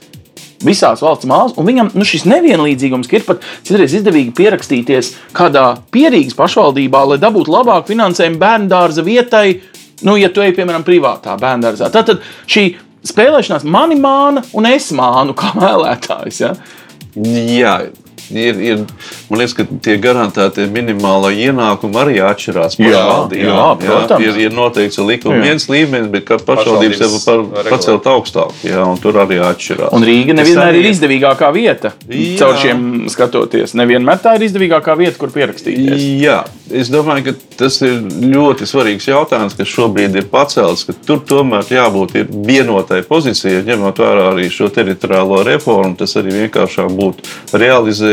visās 0.65 1.04
valsts 1.04 1.28
malās, 1.30 1.56
un 1.58 1.67
viņam 1.67 1.91
nu, 1.98 2.06
šis 2.08 2.26
nevienlīdzīgums, 2.30 3.10
ir 3.13 3.26
pat 3.28 3.46
citreiz 3.67 3.93
izdevīgi 4.00 4.34
pierakstīties 4.38 5.13
kādā 5.38 5.67
pierīgas 5.93 6.38
pašvaldībā, 6.38 7.04
lai 7.12 7.20
dabūtu 7.22 7.54
labāku 7.54 7.93
finansējumu 7.93 8.41
bērnu 8.41 8.72
dārza 8.72 9.06
vietai, 9.06 9.60
nu, 10.08 10.17
ja 10.17 10.32
tu 10.34 10.43
ej, 10.46 10.56
piemēram, 10.58 10.86
privātā 10.88 11.38
bērnu 11.39 11.67
dārzā. 11.67 11.91
Tad 11.93 12.17
šī 12.50 12.67
spēlēšanās 13.08 13.67
mani 13.67 14.00
māna 14.02 14.43
un 14.58 14.70
es 14.70 14.89
mānu 14.96 15.38
kā 15.38 15.54
vēlētājs. 15.63 16.41
Ja? 16.43 16.54
Jā, 17.17 17.78
ir, 18.31 18.59
ir, 18.61 18.83
man 19.29 19.41
liekas, 19.41 19.55
ka 19.57 19.65
tie 19.83 19.97
garantētie 20.01 20.67
minimālā 20.71 21.31
ienākumi 21.47 21.99
arī 22.01 22.17
atšķirās. 22.27 22.77
Jā, 22.81 23.03
jā, 23.33 23.65
protams. 23.81 24.25
Ir, 24.25 24.39
ir 24.47 24.55
noteikts 24.55 24.99
likuma 25.01 25.39
Jā. 25.39 25.45
viens 25.49 25.67
līmenis, 25.71 26.09
bet 26.13 26.27
kad 26.27 26.43
pašvaldības 26.47 27.03
jau 27.03 27.09
Pašvaldības 27.17 27.71
pacelt 27.71 28.09
augstāk, 28.11 28.53
jā, 28.67 28.83
un 28.83 28.99
tur 29.01 29.19
arī 29.23 29.39
atšķirās. 29.47 29.93
Un 29.95 30.05
Rīga 30.07 30.35
nevienmēr 30.37 30.71
arī 30.71 30.83
ir 30.83 30.89
izdevīgākā 30.91 31.51
vieta. 31.55 31.93
Jā. 32.07 32.35
Caur 32.41 32.59
šiem 32.61 32.81
skatoties, 33.11 33.75
nevienmēr 33.77 34.21
tā 34.23 34.37
ir 34.37 34.47
izdevīgākā 34.47 34.97
vieta, 34.99 35.17
kur 35.21 35.33
pierakstīties. 35.35 36.05
Jā, 36.21 36.41
es 36.71 36.91
domāju, 36.93 37.29
ka 37.29 37.57
tas 37.63 37.79
ir 37.85 37.99
ļoti 38.33 38.67
svarīgs 38.69 39.09
jautājums, 39.09 39.55
kas 39.57 39.71
šobrīd 39.71 40.17
ir 40.19 40.29
pacelts. 40.31 40.85
ka 40.87 40.95
Tur 41.07 41.21
tomēr 41.27 41.67
jābūt 41.71 42.15
ir 42.19 42.29
vienotai 42.29 43.01
pozīcijai, 43.07 43.63
ņemot 43.67 44.01
vērā 44.03 44.27
arī 44.33 44.49
šo 44.53 44.69
teritoriālo 44.73 45.41
reformu. 45.47 45.95
Tas 45.97 46.15
arī 46.19 46.35
vienkāršāk 46.43 46.91
būtu 46.97 47.25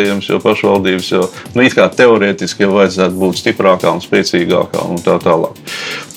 realizējams, 0.04 0.28
jo 0.28 0.40
pašvaldības 0.42 1.10
jau 1.12 1.24
nu, 1.54 1.64
teorētiski 1.96 2.64
jau 2.64 2.74
vajadzētu 2.74 3.18
būt 3.18 3.40
stiprākām, 3.40 4.00
spēcīgākām 4.02 4.94
un 4.94 5.02
tā 5.02 5.18
tālāk. 5.22 5.56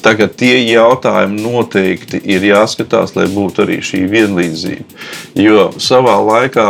Tagad 0.02 0.36
tie 0.38 0.60
jautājumi 0.72 1.42
noteikti 1.42 2.22
ir 2.24 2.44
jāskatās, 2.44 3.16
lai 3.16 3.28
būtu 3.28 3.66
arī 3.66 3.82
šī 3.82 4.06
vienlīdzība. 4.12 5.02
Jo 5.36 5.72
savā 5.78 6.20
laikā 6.22 6.70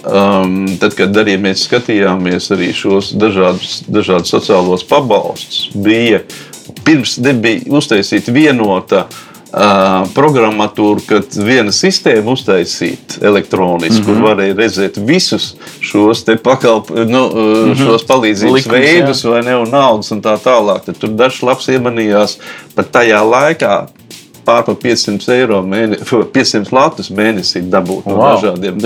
Um, 0.00 0.62
tad, 0.80 0.94
kad 0.96 1.12
arī 1.20 1.34
mēs 1.36 1.66
skatījāmies 1.66 2.46
arī 2.54 2.70
šos 2.72 3.10
dažādus, 3.20 3.82
dažādus 3.84 4.32
sociālos 4.32 4.80
pabalstus, 4.88 5.66
bija 5.76 6.22
pirms 6.86 7.18
nebija 7.20 7.66
uztaisīta 7.68 8.32
vienota 8.32 9.02
uh, 9.02 9.29
programmatūra, 10.14 11.02
kad 11.08 11.36
viena 11.44 11.72
sistēma 11.74 12.34
uztaisīta 12.36 13.18
elektroniski, 13.26 14.00
mm 14.00 14.06
-hmm. 14.06 14.06
kur 14.06 14.28
varēja 14.28 14.56
redzēt 14.56 14.98
visus 15.06 15.54
šos 15.80 16.24
pakalpojumus, 16.42 17.10
nu, 17.10 17.24
uh, 17.26 17.34
mm 17.34 17.72
-hmm. 17.72 17.84
šos 17.84 18.06
palīdzības 18.06 18.52
Likums, 18.52 18.66
Likums, 18.66 18.86
jā. 18.86 18.92
veidus, 18.92 19.24
vai 19.24 19.42
ne, 19.42 19.56
un 19.56 19.70
naudas 19.70 20.10
un 20.10 20.22
tā 20.22 20.38
tālāk. 20.38 20.84
Tad 20.84 20.98
tur 20.98 21.10
dažs 21.10 21.42
labs 21.42 21.68
iemanījās 21.68 22.38
pat 22.74 22.92
tajā 22.92 23.22
laikā. 23.24 23.86
Pār 24.44 24.62
par 24.66 24.74
500 24.80 25.28
eiro 25.34 25.60
mēnesī, 25.66 26.20
500 26.36 26.72
latus 26.74 27.10
mēnesī 27.14 27.60
dabūt 27.70 28.06
no 28.08 28.16
Wow. 28.16 28.34
dažādiem. 28.34 28.80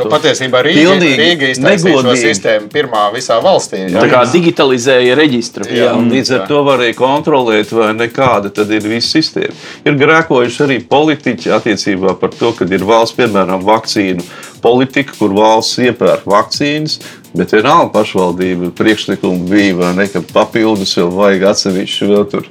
Jo 0.00 0.08
patiesībā 0.12 0.62
Rīga, 0.66 0.96
Rīga 1.20 1.50
iztaisīja 1.54 2.02
šo 2.02 2.14
sistēmu 2.22 2.70
pirmā 2.72 3.04
visā 3.14 3.36
valstī. 3.44 3.82
Tā 3.92 4.06
kā 4.10 4.22
digitalizēja 4.32 5.14
reģistru. 5.18 5.68
Jā, 5.70 5.92
un 5.98 6.10
līdz 6.12 6.34
ar 6.38 6.46
to 6.50 6.62
varēja 6.66 6.96
kontrolēt, 6.98 7.72
vai 7.76 7.92
nekāda 7.98 8.50
tad 8.54 8.70
ir 8.70 8.82
visa 8.88 9.18
sistēma. 9.18 9.54
Ir 9.84 9.98
grēkojuši 10.00 10.62
arī 10.66 10.78
politiķi 10.88 11.52
attiecībā 11.58 12.16
par 12.20 12.30
to, 12.36 12.52
ka 12.56 12.64
ir 12.70 12.84
valsts, 12.88 13.16
piemēram, 13.20 13.62
vakcīnu 13.66 14.24
politika, 14.60 15.14
kur 15.18 15.32
valsts 15.32 15.78
iepērk 15.80 16.26
vakcīnas, 16.28 16.98
bet 17.36 17.54
vienalga 17.54 17.92
pašvaldība 17.94 18.72
priekšlikumi 18.78 19.48
bija, 19.50 19.76
vai 19.78 19.92
ne, 19.98 20.06
ka 20.10 20.22
papildus 20.32 20.96
vēl 20.98 21.10
vajag 21.14 21.48
atsevišķu 21.52 22.10
vēl 22.10 22.28
tur 22.32 22.48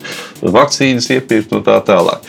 vakcīnas 0.60 1.10
iepirkt 1.16 1.56
un 1.56 1.66
tā 1.66 1.80
tālāk. 1.86 2.28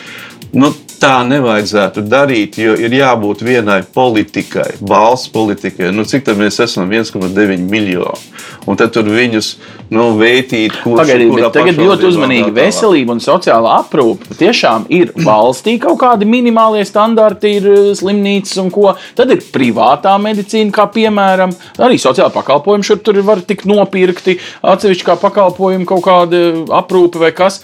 Nu, 0.51 0.73
tā 1.01 1.15
nevajadzētu 1.25 2.03
darīt, 2.05 2.59
jo 2.61 2.75
ir 2.77 2.93
jābūt 2.93 3.41
vienai 3.45 3.79
politikai, 3.95 4.75
valsts 4.85 5.31
politikai. 5.33 5.89
Nu, 5.95 6.05
cik 6.07 6.27
tā 6.27 6.35
mēs 6.37 6.59
esam? 6.61 6.91
1,9 6.91 7.65
miljoni. 7.71 8.27
Un 8.69 8.77
tad 8.77 8.93
tur 8.93 9.07
viņus 9.09 9.47
nu, 9.93 10.11
veidīt, 10.19 10.75
kurš 10.83 11.01
Pagaidiet, 11.01 11.31
kurā 11.33 11.49
tagad 11.53 11.79
ļoti 11.81 12.07
uzmanīgi. 12.11 12.53
Veselība 12.53 13.15
un 13.15 13.23
sociālā 13.23 13.79
aprūpe 13.81 14.37
tiešām 14.37 14.85
ir 14.93 15.13
valstī 15.25 15.77
kaut 15.81 15.97
kādi 16.03 16.29
minimālie 16.29 16.83
standarti, 16.87 17.55
ir 17.57 17.69
eh, 17.71 17.89
slimnīcas 17.97 18.61
un 18.61 18.69
ko. 18.73 18.93
Tad 19.17 19.33
ir 19.33 19.41
privātā 19.53 20.13
medicīna, 20.21 20.73
kā 20.75 20.85
piemēram 20.93 21.55
arī 21.81 21.97
sociālā 22.01 22.29
pakalpojuma. 22.35 22.85
Šur 22.85 23.01
tur 23.01 23.23
var 23.25 23.41
tikt 23.47 23.65
nopirkti 23.69 24.37
atsevišķi 24.61 25.09
kā 25.09 25.17
pakalpojumi, 25.25 25.89
kaut 25.89 26.05
kāda 26.05 26.45
aprūpe 26.81 27.21
vai 27.25 27.33
kas. 27.35 27.63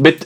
Bet 0.00 0.24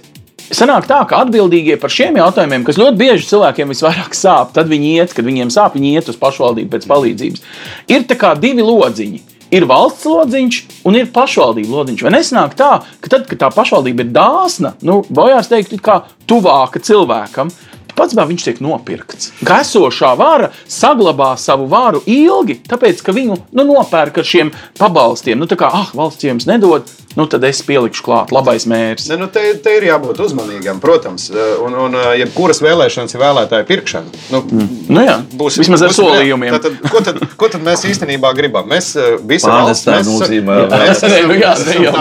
Sanāk 0.52 0.84
tā, 0.84 0.98
ka 1.08 1.22
atbildīgie 1.24 1.78
par 1.80 1.92
šiem 1.92 2.18
jautājumiem, 2.20 2.64
kas 2.66 2.76
ļoti 2.76 2.98
bieži 3.00 3.28
cilvēkiem 3.30 3.70
visvairāk 3.72 4.16
sāp, 4.16 4.52
tad 4.52 4.68
viņi 4.68 4.90
iet, 4.98 5.14
kad 5.16 5.24
viņiem 5.24 5.52
sāp, 5.52 5.78
viņi 5.78 5.94
iet 5.96 6.10
uz 6.12 6.18
pašvaldību 6.20 6.74
pēc 6.74 6.88
palīdzības. 6.90 7.44
Ir 7.92 8.04
tā 8.08 8.18
kā 8.20 8.34
divi 8.36 8.64
lodziņi. 8.66 9.22
Ir 9.52 9.66
valsts 9.68 10.08
lodziņš 10.08 10.58
un 10.88 10.96
ir 10.96 11.10
pašvaldību 11.12 11.76
lodziņš. 11.76 12.04
Vai 12.04 12.12
nesanāk 12.14 12.56
tā, 12.56 12.70
ka 13.04 13.12
tad, 13.12 13.26
kad 13.28 13.40
tā 13.40 13.50
pašvaldība 13.52 14.04
ir 14.04 14.12
dāsna, 14.12 14.74
nu, 14.84 15.02
bojās 15.12 15.48
teikt, 15.48 15.72
kā 15.84 16.02
tuvāka 16.28 16.80
cilvēkam, 16.84 17.52
pats 17.96 18.16
viņš 18.16 18.46
tiek 18.46 18.60
nopirkts. 18.64 19.30
Ka 19.44 19.60
esošā 19.64 20.12
vara 20.16 20.50
saglabā 20.68 21.34
savu 21.40 21.68
varu 21.72 22.02
ilgi, 22.08 22.58
tāpēc, 22.68 23.02
ka 23.04 23.12
viņu 23.16 23.38
nu, 23.52 23.66
nopērk 23.68 24.20
ar 24.20 24.28
šiem 24.28 24.52
pabalstiem. 24.80 25.40
Nu, 25.40 25.48
tā 25.48 25.58
kā, 25.60 25.68
ah, 25.72 25.92
valsts 25.96 26.24
jums 26.24 26.48
nedod, 26.48 26.88
nu, 27.18 27.26
tad 27.30 27.44
es 27.48 27.62
pielikšu 27.66 28.06
klāt 28.06 28.34
labais 28.34 28.66
mērķis. 28.70 29.10
Ne, 29.12 29.20
nu 29.24 29.30
te, 29.32 29.44
te 29.62 29.76
ir 29.78 29.88
jābūt 29.90 30.22
uzmanīgam, 30.24 30.80
protams. 30.82 31.28
Un, 31.64 31.76
un 31.86 31.98
jebkuras 32.20 32.62
vēlēšanas 32.64 33.16
ir 33.16 33.22
vēlētāja 33.22 33.68
pirkšana. 33.68 34.22
Nu, 34.32 34.42
Nu, 34.92 35.02
jā, 35.04 35.16
vismaz 35.58 35.82
ar 35.86 35.94
solījumiem. 35.96 36.56
Tad, 36.62 36.78
ko, 36.92 37.00
tad, 37.04 37.20
ko 37.38 37.48
tad 37.52 37.64
mēs 37.64 37.84
īstenībā 37.88 38.32
gribam? 38.36 38.66
Mēs 38.70 38.92
eh, 39.00 39.14
visi 39.28 39.48
Nē, 39.48 41.20
nu 41.30 41.38
jā, 41.38 41.52
mēs 41.54 41.66
ne 41.66 41.76
esam 41.76 41.86
jau 41.86 41.94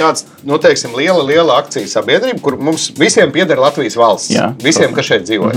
tāds- 0.00 0.24
nu, 0.46 0.58
teiksim, 0.62 0.94
liela, 0.98 1.22
liela 1.26 1.58
akciju 1.62 1.88
sabiedrība, 1.90 2.40
kur 2.42 2.58
mums 2.62 2.88
visiem 2.98 3.32
pieder 3.34 3.58
Latvijas 3.62 3.96
valsts. 3.98 4.32
Jā, 4.34 4.50
visiem, 4.62 4.94
kas 4.96 5.08
šeit 5.08 5.26
dzīvo. 5.26 5.52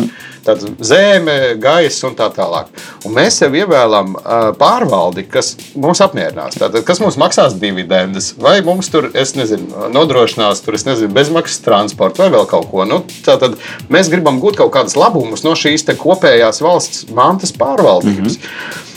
Tad 0.46 0.64
zeme, 0.86 1.36
gaisa 1.62 2.08
un 2.08 2.16
tā 2.18 2.30
tālāk. 2.34 2.70
Un 3.06 3.14
mēs 3.18 3.42
sev 3.42 3.58
ievēlam 3.60 4.16
uh, 4.16 4.50
pārvaldi, 4.58 5.26
kas 5.30 5.52
mums 5.76 6.00
apmierinās. 6.02 6.56
Tātad, 6.58 6.80
kas 6.88 7.02
mums 7.04 7.20
maksās 7.20 7.58
dividendes, 7.60 8.32
vai 8.40 8.60
mums 8.66 8.79
tur, 8.88 9.10
es 9.14 9.36
nezinu, 9.36 9.90
nodrošinās 9.92 10.64
tur, 10.64 10.78
es 10.80 10.86
nezinu, 10.88 11.12
bezmaksas 11.14 11.60
transportu 11.66 12.24
vai 12.24 12.30
vēl 12.32 12.48
kaut 12.48 12.70
ko. 12.72 12.86
Nu, 12.88 13.04
tātad 13.26 13.58
mēs 13.92 14.12
gribam 14.12 14.40
gūt 14.40 14.62
kaut 14.62 14.72
kādus 14.72 14.96
labumus 14.96 15.44
no 15.44 15.56
šīs 15.60 15.84
kopējās 16.00 16.64
valsts 16.64 17.10
mantas 17.12 17.52
pārvaldības. 17.52 18.40
Mm 18.40 18.46
-hmm. 18.46 18.88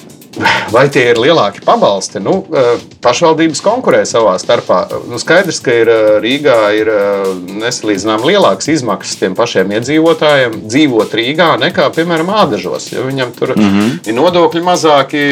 Vai 0.72 0.86
tie 0.88 1.10
ir 1.10 1.18
lielāki 1.20 1.60
pabalsti? 1.64 2.20
Nu, 2.24 2.38
eh, 2.56 2.80
pašvaldības 3.04 3.60
konkurē 3.60 4.00
savā 4.08 4.32
starpā. 4.40 4.86
Nu, 5.10 5.18
skaidrs, 5.20 5.58
ka 5.60 5.72
ir, 5.76 5.88
eh, 5.92 6.20
Rīgā 6.24 6.56
ir 6.78 6.88
eh, 6.88 7.26
nesalīdzinām 7.60 8.24
lielākas 8.24 8.70
izmaksas 8.72 9.18
tiem 9.20 9.34
pašiem 9.36 9.68
iedzīvotājiem 9.76 10.56
dzīvot 10.64 11.12
Rīgā 11.12 11.50
nekā, 11.60 11.90
piemēram, 11.92 12.30
Ādažos. 12.32 12.88
Viņam 12.96 13.34
tur 13.36 13.52
mm 13.56 13.60
-hmm. 13.68 14.08
ir 14.08 14.14
nodokļi 14.14 14.62
mazāki, 14.64 15.22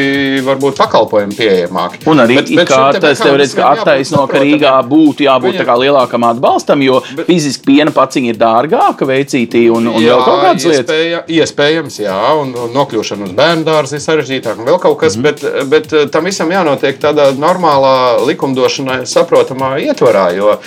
varbūt 0.45 0.77
pakalpojumi 0.77 1.33
pieejamāki. 1.35 2.05
Un 2.05 2.17
arī 2.19 2.35
Bet- 2.35 2.55
bet 2.55 2.67
tas 3.01 3.19
teorētiski 3.19 3.63
attaisno, 3.65 4.27
ka. 4.27 4.37
Rīgā 4.37 4.75
būtu 4.87 5.25
jābūt 5.25 5.57
Viņam- 5.57 5.81
lielākam 5.81 6.29
atbalstam, 6.29 6.81
jo 6.83 7.01
Bet- 7.15 7.25
fiziski 7.25 7.63
piena 7.65 7.91
paciņa 7.91 8.29
ir 8.29 8.35
dārgāka, 8.37 9.01
veicītī 9.05 9.69
un, 9.71 9.87
un 9.87 10.01
vēl 10.01 10.23
kaut 10.25 10.43
kādas 10.43 10.65
lietas. 10.65 10.85
iespēja, 10.85 11.23
iespējams, 11.27 11.99
jā, 12.05 12.41
un, 12.41 12.53
un 12.53 12.69
nokļūšana 12.69 13.23
uz 13.23 13.31
bērnu 13.31 13.63
dārza 13.63 13.93
ir 13.93 13.99
sarežģītāka, 13.99 14.59
un 14.59 14.65
vēl 14.65 14.79
kaut 14.79 14.89
kas, 14.89 14.90
Mhm. 14.95 15.19
mm 15.19 15.25
-hmm. 15.25 15.69
bet, 15.69 15.69
bet 15.69 15.93
eh, 15.93 16.07
tam 16.11 16.25
visam 16.25 16.49
jānotiek 16.51 16.99
tādā 16.99 17.31
normālā 17.37 18.25
likumdošanai, 18.27 19.05
saprotamā 19.05 19.77
ietvarā. 19.79 20.35
Jo, 20.35 20.59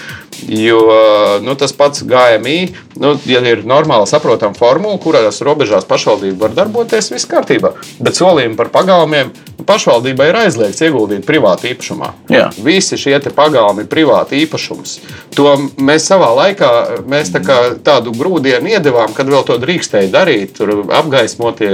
jo 0.49 0.81
nu, 1.45 1.55
tas 1.59 1.73
pats 1.77 2.05
GMI, 2.07 2.59
nu, 3.03 3.15
ja 3.29 3.43
ir 3.47 3.65
normāla, 3.69 4.07
saprotama 4.09 4.57
formula, 4.59 4.99
kurās 5.03 5.43
robežās 5.45 5.87
pašvaldība 5.89 6.47
var 6.47 6.57
darboties, 6.59 7.13
viss 7.15 7.29
kārtībā. 7.31 7.75
Bet 8.03 8.19
solījumi 8.19 8.59
par 8.59 8.73
pagalmiem 8.75 9.33
pašvaldībai 9.65 10.29
ir 10.31 10.39
aizliegts 10.45 10.83
ieguldīt 10.85 11.25
privāti 11.27 11.71
īpašumā. 11.73 12.11
Jā. 12.33 12.49
Visi 12.65 12.99
šie 13.01 13.17
pagalmi 13.35 13.85
ir 13.85 13.89
privāti 13.91 14.43
īpašums. 14.45 14.97
To 15.39 15.55
mēs 15.81 16.09
savā 16.11 16.31
laikā 16.37 16.71
mēs 17.11 17.33
tā 17.35 17.43
tādu 17.85 18.13
grūdienu 18.17 18.75
iedevām, 18.75 19.15
kad 19.17 19.31
vēl 19.31 19.47
to 19.47 19.57
drīkstēja 19.63 20.13
darīt. 20.13 20.57
Tur 20.59 20.85
apgaismotie, 20.95 21.71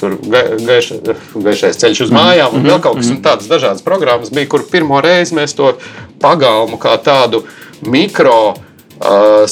tur 0.00 0.18
ga, 0.26 0.44
gaiš, 0.66 0.92
gaišais 1.34 1.80
ceļš 1.80 2.04
uz 2.06 2.14
mājām 2.14 2.58
un 2.58 2.68
vēl 2.68 2.82
kaut 2.82 3.00
kas 3.00 3.10
un 3.14 3.22
tādas 3.24 3.50
dažādas 3.50 3.86
programmas 3.86 4.32
bija, 4.34 4.50
kur 4.50 4.66
pirmo 4.70 5.00
reizi 5.04 5.38
mēs 5.38 5.56
to 5.58 5.74
pagalmu 6.20 6.78
kā 6.80 6.96
tādu 7.02 7.44
mikro. 7.86 8.54
Uh, 9.00 9.44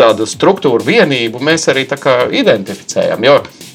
Tādu 0.00 0.24
struktūru 0.24 0.80
vienību 0.86 1.42
mēs 1.44 1.66
arī 1.68 1.82
tā 1.84 1.98
kā 2.00 2.22
identificējam. 2.32 3.24
Jo 3.26 3.34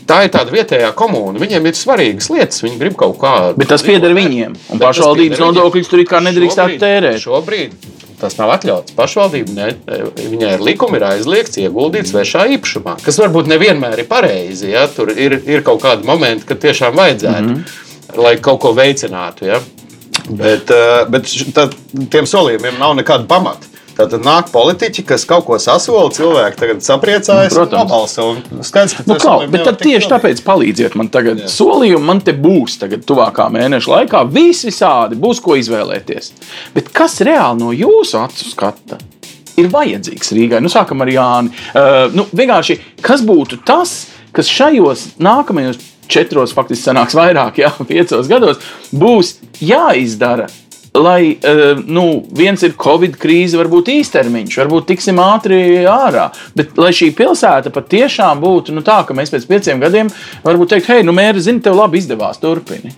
tā 0.09 0.21
ir 0.25 0.31
tāda 0.33 0.53
vietējā 0.53 0.91
komūna. 0.97 1.41
Viņiem 1.41 1.67
ir 1.69 1.77
svarīgas 1.77 2.29
lietas, 2.33 2.63
viņi 2.65 2.79
grib 2.81 2.95
kaut 2.97 3.19
kādu. 3.21 3.57
Bet 3.59 3.69
tas 3.69 3.83
pieder 3.85 4.15
viņiem, 4.15 4.55
un 4.73 4.81
pašvaldības 4.81 5.43
nodokļus 5.43 5.91
tur 5.91 6.01
kā 6.09 6.21
nedrīkstētu 6.25 6.79
tērēt. 6.81 7.21
Šobrīd 7.21 7.75
tas 8.19 8.37
nav 8.39 8.53
atļauts. 8.55 8.95
Pašvaldība 8.95 9.55
ne, 9.55 9.69
viņai 10.15 10.53
ir 10.55 10.63
likumi, 10.63 10.99
ir 10.99 11.07
aizliegts 11.09 11.59
ieguldīt 11.61 12.09
svešā 12.09 12.45
īpašumā, 12.55 12.97
kas 13.03 13.19
varbūt 13.21 13.49
nevienmēr 13.51 14.01
ir 14.01 14.09
pareizi. 14.09 14.71
Ja? 14.71 14.85
Tur 14.91 15.11
ir, 15.11 15.39
ir 15.43 15.65
kaut 15.67 15.83
kādi 15.83 16.07
momenti, 16.07 16.47
kad 16.47 16.61
tiešām 16.63 16.95
vajadzētu, 16.95 17.43
mm 17.43 17.55
-hmm. 17.55 18.21
lai 18.23 18.37
kaut 18.39 18.61
ko 18.63 18.73
veicinātu. 18.77 19.49
Ja? 19.51 19.59
Bet, 20.29 20.71
eh, 20.71 21.05
bet 21.09 21.29
tad, 21.53 21.75
tiem 22.09 22.25
solījumiem 22.25 22.79
nav 22.79 22.95
nekāda 22.95 23.27
pamata. 23.27 23.67
Tad 23.95 24.11
nāk 24.25 24.49
politiķi, 24.51 25.05
kas 25.07 25.23
kaut 25.29 25.45
ko 25.47 25.55
sasola, 25.61 26.09
cilvēki 26.11 26.57
tagad 26.59 26.81
sapriecājas, 26.83 27.53
Nu, 27.55 27.61
protams. 27.61 27.79
nobalso. 27.85 28.25
un 28.51 28.63
Skaidrs, 28.67 28.97
ka 28.97 29.03
Nu, 29.07 29.15
solījumi 29.23 29.51
bet 29.53 29.63
tad 29.63 29.77
tieši 29.79 30.07
pildīti. 30.07 30.11
tāpēc 30.11 30.41
palīdziet 30.43 30.95
man 30.99 31.07
tagad. 31.13 31.43
Solījumi 31.47 32.03
man 32.09 32.19
te 32.21 32.33
būs 32.33 32.75
tagad, 32.81 33.05
tuvākā 33.07 33.47
mēneša 33.55 33.93
laikā. 33.93 34.23
Visi 34.35 34.67
visādi 34.67 35.15
būs 35.15 35.39
ko 35.41 35.55
izvēlēties. 35.55 36.31
Bet 36.75 36.91
kas 36.91 37.21
reāli 37.23 37.59
no 37.63 37.71
jūsu 37.71 38.19
acu 38.19 38.49
skata? 38.51 38.99
Ir 39.55 39.69
vajadzīgs 39.71 40.33
Rīgai. 40.35 40.59
Nu, 40.59 40.67
sākam 40.67 40.99
ar 41.05 41.07
Jāni. 41.07 41.53
Uh, 41.71 42.11
nu, 42.11 42.25
vienkārši, 42.35 42.79
kas 43.01 43.21
būtu 43.23 43.61
tas, 43.63 44.07
kas 44.35 44.49
šajos 44.51 45.13
nākamajos 45.23 45.79
četros, 46.11 46.51
faktiski 46.53 46.89
sanāks 46.91 47.15
vairāk, 47.15 47.63
jā, 47.63 47.71
piecos 47.87 48.27
gados, 48.27 48.59
būs 48.91 49.37
jāizdara. 49.63 50.49
Lai 50.95 51.35
uh, 51.35 51.81
nu, 51.85 52.05
viens 52.35 52.61
ir 52.63 52.75
Covid 52.79 53.17
krīze, 53.19 53.57
varbūt 53.59 53.91
īstermiņš, 53.97 54.59
varbūt 54.61 54.87
tiksim 54.93 55.19
ātri 55.19 55.57
ārā. 55.91 56.29
Bet 56.55 56.77
lai 56.79 56.93
šī 56.95 57.09
pilsēta 57.17 57.73
patiešām 57.75 58.39
būtu 58.43 58.75
nu, 58.75 58.85
tā, 58.85 59.01
ka 59.07 59.17
mēs 59.17 59.33
pēc 59.33 59.49
pieciem 59.49 59.83
gadiem 59.83 60.13
varam 60.45 60.63
teikt, 60.69 60.87
hei, 60.93 61.03
nu, 61.03 61.15
mēri, 61.15 61.43
zini, 61.43 61.63
tev 61.65 61.75
labi 61.81 61.99
izdevās, 61.99 62.39
turpini. 62.39 62.95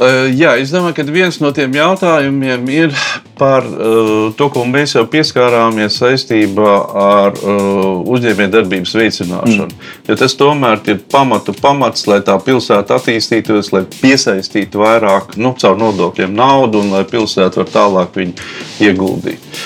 Uh, 0.00 0.30
jā, 0.32 0.54
es 0.56 0.70
domāju, 0.72 0.94
ka 0.96 1.04
viens 1.12 1.36
no 1.42 1.50
tiem 1.52 1.74
jautājumiem 1.76 2.68
ir 2.72 2.94
par 3.36 3.66
uh, 3.68 4.30
to, 4.36 4.46
ko 4.52 4.62
mēs 4.64 4.94
jau 4.96 5.02
pieskārāmies 5.12 5.98
saistībā 6.00 6.76
ar 7.02 7.36
uh, 7.36 8.00
uzņēmējdarbības 8.08 8.94
veicināšanu. 8.96 9.66
Mm. 9.68 9.90
Ja 10.08 10.16
tas 10.22 10.36
tomēr 10.40 10.80
ir 10.88 11.02
pamatu 11.12 11.52
pamats, 11.58 12.06
lai 12.08 12.22
tā 12.24 12.38
pilsēta 12.40 12.96
attīstītos, 12.96 13.74
lai 13.76 13.84
piesaistītu 13.98 14.80
vairāk 14.80 15.36
nu, 15.36 15.52
caur 15.60 15.76
nodokļiem 15.82 16.32
naudu 16.32 16.80
un 16.80 16.96
lai 16.96 17.04
pilsēta 17.04 17.60
var 17.60 17.68
tālāk 17.76 18.16
viņu 18.22 18.48
ieguldīt. 18.88 19.60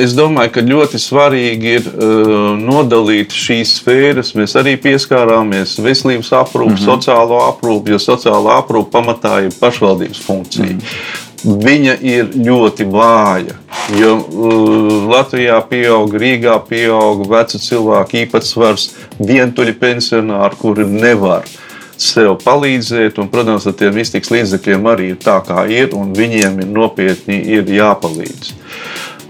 Es 0.00 0.14
domāju, 0.16 0.50
ka 0.54 0.62
ļoti 0.64 0.98
svarīgi 1.00 1.74
ir 1.76 1.88
nodalīt 2.60 3.34
šīs 3.36 3.74
sfēras. 3.80 4.32
Mēs 4.38 4.56
arī 4.56 4.78
pieskārāmies 4.80 5.76
veselības 5.84 6.32
aprūpi, 6.32 6.72
mm 6.72 6.78
-hmm. 6.78 6.86
sociālo 6.86 7.42
aprūpi, 7.50 7.92
jo 7.92 7.98
sociālā 8.00 8.62
aprūpe 8.62 8.90
pamatā 8.94 9.42
ir 9.44 9.52
pašvaldības 9.60 10.24
funkcija. 10.24 10.72
Mm 10.72 10.78
-hmm. 10.78 11.28
Viņa 11.42 11.96
ir 12.06 12.28
ļoti 12.38 12.84
vāja. 12.86 13.56
Jo 13.98 14.14
uh, 14.14 15.08
Latvijā 15.10 15.58
pieaug, 15.66 16.14
Rīgā 16.14 16.54
pieaug 16.68 17.24
vecu 17.28 17.58
cilvēku 17.58 18.20
īpatsvars, 18.22 18.92
vientuļi 19.18 19.74
pensionāri, 19.74 20.56
kuri 20.60 20.86
nevar 20.86 21.42
sev 21.98 22.36
palīdzēt. 22.44 23.18
Un, 23.18 23.30
protams, 23.32 23.66
ar 23.66 23.74
tiem 23.78 23.98
iztiks 23.98 24.30
līdzekļiem 24.30 24.86
arī 24.86 25.08
ir 25.14 25.18
tā, 25.22 25.40
kā 25.46 25.66
ir, 25.66 25.90
un 25.98 26.14
viņiem 26.14 26.62
ir 26.62 26.70
nopietni 26.70 27.40
ir 27.56 27.66
jāpalīdz. 27.66 28.54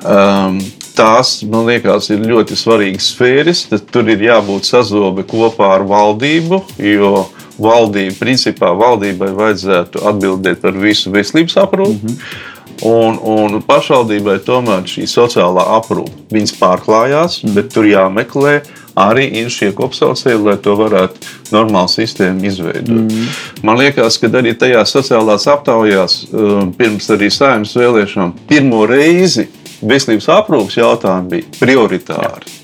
Um, 0.02 0.58
tās, 0.96 1.40
man 1.48 1.66
liekas, 1.68 2.10
ir 2.12 2.24
ļoti 2.26 2.56
svarīgas 2.58 3.12
sfēras. 3.14 3.66
Tur 3.92 4.10
ir 4.12 4.24
jābūt 4.28 4.68
sazobe 4.68 5.24
kopā 5.28 5.74
ar 5.78 5.86
valdību, 5.88 6.62
jo 6.82 7.26
valdība, 7.62 8.16
principā, 8.20 8.72
valdībai 8.78 9.30
vajadzētu 9.36 10.02
atbildēt 10.10 10.62
par 10.64 10.78
visu 10.78 11.12
veselības 11.14 11.60
aprūpi. 11.66 12.00
Mm 12.02 12.16
-hmm. 12.16 12.50
Un, 12.82 13.18
un 13.22 13.60
pašvaldībai 13.62 14.40
tomēr 14.42 14.82
šī 14.90 15.04
sociālā 15.06 15.62
aprūpe 15.76 16.34
viņas 16.34 16.54
pārklājās, 16.58 17.36
mm. 17.44 17.54
bet 17.54 17.68
tur 17.70 17.86
jāmeklē 17.86 18.56
arī 18.98 19.28
ir 19.38 19.50
šie 19.54 19.70
kopsaucēji, 19.76 20.40
lai 20.42 20.56
to 20.56 20.74
varētu 20.76 21.14
normāli 21.54 21.92
sistēmu 21.92 22.48
izveidot. 22.50 22.90
Mm. 22.90 23.28
Man 23.62 23.78
liekas, 23.78 24.18
ka 24.18 24.26
arī 24.26 24.56
tajās 24.58 24.96
sociālās 24.96 25.46
aptaujās, 25.46 26.26
um, 26.32 26.72
pirms 26.74 27.06
arī 27.14 27.30
saimnes 27.30 27.76
vēlēšanām, 27.78 28.34
pirmo 28.50 28.82
reizi 28.90 29.46
veselības 29.82 30.28
aprūpas 30.38 30.80
jautājumi 30.80 31.32
bija 31.36 31.60
prioritāri. 31.60 32.48
Jā. 32.48 32.62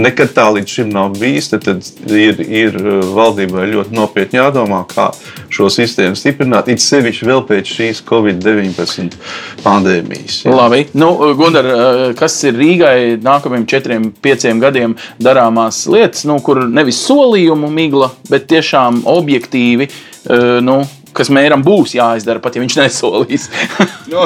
Nekad 0.00 0.30
tā 0.32 0.46
līdz 0.54 0.72
šim 0.72 0.92
nav 0.92 1.16
bijis. 1.18 1.50
Tad, 1.52 1.66
tad 1.66 2.12
ir, 2.16 2.40
ir 2.42 2.76
uh, 2.80 3.00
valdībai 3.14 3.66
ļoti 3.70 3.94
nopietni 3.96 4.40
jādomā, 4.40 4.82
kā 4.88 5.10
šo 5.52 5.68
sistēmu 5.72 6.16
stiprināt. 6.18 6.70
It 6.72 6.82
sevišķi 6.82 7.28
vēl 7.28 7.42
pēc 7.48 7.72
šīs 7.76 8.02
Covid-19 8.08 9.18
pandēmijas. 9.64 10.40
Jā. 10.46 10.54
Labi, 10.56 10.86
nu, 10.98 11.10
Gundar, 11.38 11.68
uh, 11.68 12.06
kas 12.18 12.38
ir 12.48 12.56
Rīgai 12.58 12.96
nākamajiem 13.22 13.68
četriem, 13.68 14.08
pieciem 14.24 14.62
gadiem 14.62 14.96
darāmās 15.22 15.84
lietas, 15.92 16.24
nu, 16.28 16.40
kur 16.44 16.64
nevis 16.68 17.02
solījumu 17.04 17.70
migla, 17.72 18.12
bet 18.32 18.48
tiešām 18.52 19.04
objektīvi. 19.12 19.90
Uh, 20.22 20.58
nu, 20.64 20.80
kas 21.16 21.30
mēram 21.32 21.62
būs 21.64 21.94
jāizdara, 21.96 22.40
pat 22.42 22.56
ja 22.56 22.62
viņš 22.62 22.76
nesolīs. 22.78 23.48
nu, 24.12 24.24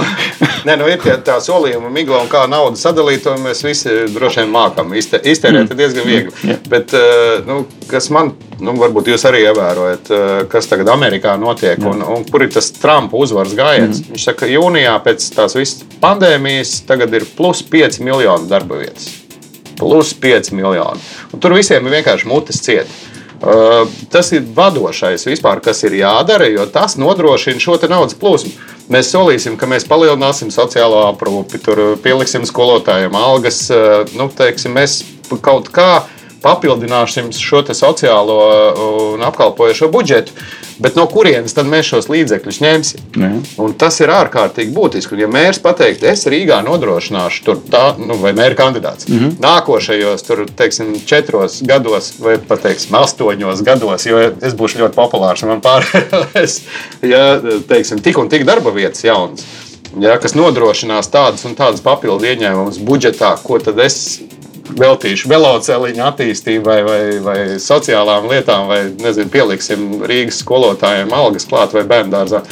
nē, 0.67 0.77
nu, 0.79 0.89
ir 0.91 1.01
tie, 1.03 1.17
tā 1.27 1.39
solījuma 1.43 1.91
migla 1.93 2.23
un 2.23 2.31
kā 2.31 2.45
naudu 2.51 2.79
sadalīt, 2.81 3.25
to 3.27 3.35
mēs 3.43 3.63
visi 3.67 3.95
droši 4.15 4.43
vien 4.43 4.53
mākam. 4.55 4.95
Iztērēt 4.97 5.67
mm. 5.67 5.77
diezgan 5.79 6.09
viegli. 6.09 6.35
Yeah. 6.47 6.63
Bet, 6.71 6.95
eh, 6.97 7.43
nu, 7.47 7.63
kas 7.91 8.09
man, 8.15 8.33
nu, 8.61 8.77
varbūt 8.81 9.11
jūs 9.13 9.27
arī 9.29 9.45
ievērojat, 9.49 10.13
eh, 10.15 10.37
kas 10.53 10.71
tagad 10.71 10.91
Amerikā 10.95 11.37
notiek 11.41 11.81
mm. 11.83 11.91
un, 11.93 12.07
un 12.17 12.27
kur 12.31 12.47
ir 12.47 12.55
tas 12.55 12.71
Trumpa 12.79 13.19
uzvaras 13.21 13.57
gājiens. 13.59 14.03
Mm. 14.03 14.15
Viņš 14.15 14.29
saka, 14.31 14.45
ka 14.45 14.53
jūnijā 14.53 14.97
pēc 15.07 15.31
tās 15.37 15.59
visas 15.59 15.85
pandēmijas 16.03 16.79
tagad 16.89 17.15
ir 17.17 17.27
plus 17.37 17.65
5 17.67 18.01
miljonu 18.07 18.51
darba 18.51 18.81
vietas. 18.83 19.11
Plus 19.77 20.15
5 20.17 20.55
miljoni. 20.57 21.03
Un 21.35 21.43
tur 21.43 21.53
visiem 21.57 21.85
ir 21.85 21.99
vienkārši 21.99 22.31
mutes 22.31 22.63
cieta. 22.65 23.16
Tas 23.41 24.31
ir 24.33 24.47
vadošais 24.57 25.27
vispār, 25.29 25.61
kas 25.65 25.83
ir 25.85 25.99
jādara, 25.99 26.49
jo 26.49 26.65
tas 26.73 26.97
nodrošina 26.97 27.61
šo 27.61 27.77
naudas 27.91 28.17
plūsmu. 28.17 28.53
Mēs 28.93 29.11
solīsim, 29.13 29.57
ka 29.59 29.69
mēs 29.69 29.85
palielināsim 29.89 30.53
sociālo 30.55 31.03
aprūpi, 31.11 31.61
pieliksim 32.05 32.47
skolotājiem 32.49 33.17
algas. 33.19 33.67
Nu, 34.17 34.31
teiksim, 34.33 34.77
mēs 34.79 35.01
kaut 35.43 35.69
kā 35.75 36.07
papildināsim 36.45 37.33
šo 37.35 37.65
sociālo 37.75 38.39
un 39.15 39.27
apkalpojošo 39.27 39.91
budžetu. 39.93 40.33
Bet 40.79 40.97
no 40.99 41.07
kurienes 41.09 41.55
tad 41.57 41.69
mēs 41.71 41.89
šos 41.89 42.09
līdzekļus 42.13 42.59
ņemsim? 42.61 43.05
Tas 43.81 43.97
ir 44.03 44.13
ārkārtīgi 44.13 44.75
būtiski. 44.77 45.15
Un, 45.17 45.23
ja 45.25 45.29
mērs 45.33 45.61
pateikt, 45.65 46.05
es 46.05 46.27
Rīgā 46.29 46.59
nodrošināšu 46.67 47.45
tur 47.47 47.61
tā, 47.73 47.85
nu, 47.97 48.19
vai 48.21 48.35
mēra 48.37 48.59
kandidāts 48.59 49.09
mm 49.09 49.19
-hmm. 49.19 49.37
nākošajos 49.41 50.27
tur, 50.27 50.45
teiksim, 50.57 50.95
četros 51.09 51.63
gados, 51.63 52.13
vai 52.21 52.37
pat 52.39 52.63
teiksim, 52.69 52.95
astoņos 53.01 53.63
gados, 53.65 54.07
jo 54.07 54.21
es 54.21 54.55
būšu 54.55 54.83
ļoti 54.83 54.95
populārs 54.95 55.43
un 55.43 55.55
man 55.55 55.65
pārējais, 55.65 56.61
ja 57.03 57.41
teiksim, 57.69 58.03
tik 58.03 58.19
un 58.19 58.29
tik 58.29 58.45
darba 58.45 58.71
vietas 58.71 59.05
jaunas. 59.05 59.45
Ja, 60.01 60.19
kas 60.21 60.35
nodrošinās 60.35 61.09
tādas 61.09 61.45
un 61.49 61.55
tādas 61.57 61.81
papildu 61.81 62.27
ieņēmumus 62.29 62.83
budžetā, 62.85 63.37
ko 63.43 63.59
tad 63.59 63.79
es 63.81 64.21
veltīšu 64.79 65.31
velosipēdiņu 65.31 66.05
attīstībai 66.07 66.79
vai, 66.87 67.03
vai 67.25 67.39
sociālām 67.63 68.31
lietām, 68.31 68.71
vai 68.71 68.81
nezinu, 69.01 69.31
pieliksim 69.33 69.87
Rīgas 70.07 70.43
skolotājiem 70.45 71.13
algas 71.17 71.49
klāt 71.49 71.77
vai 71.77 71.85
bērnu 71.89 72.15
dārzā, 72.15 72.43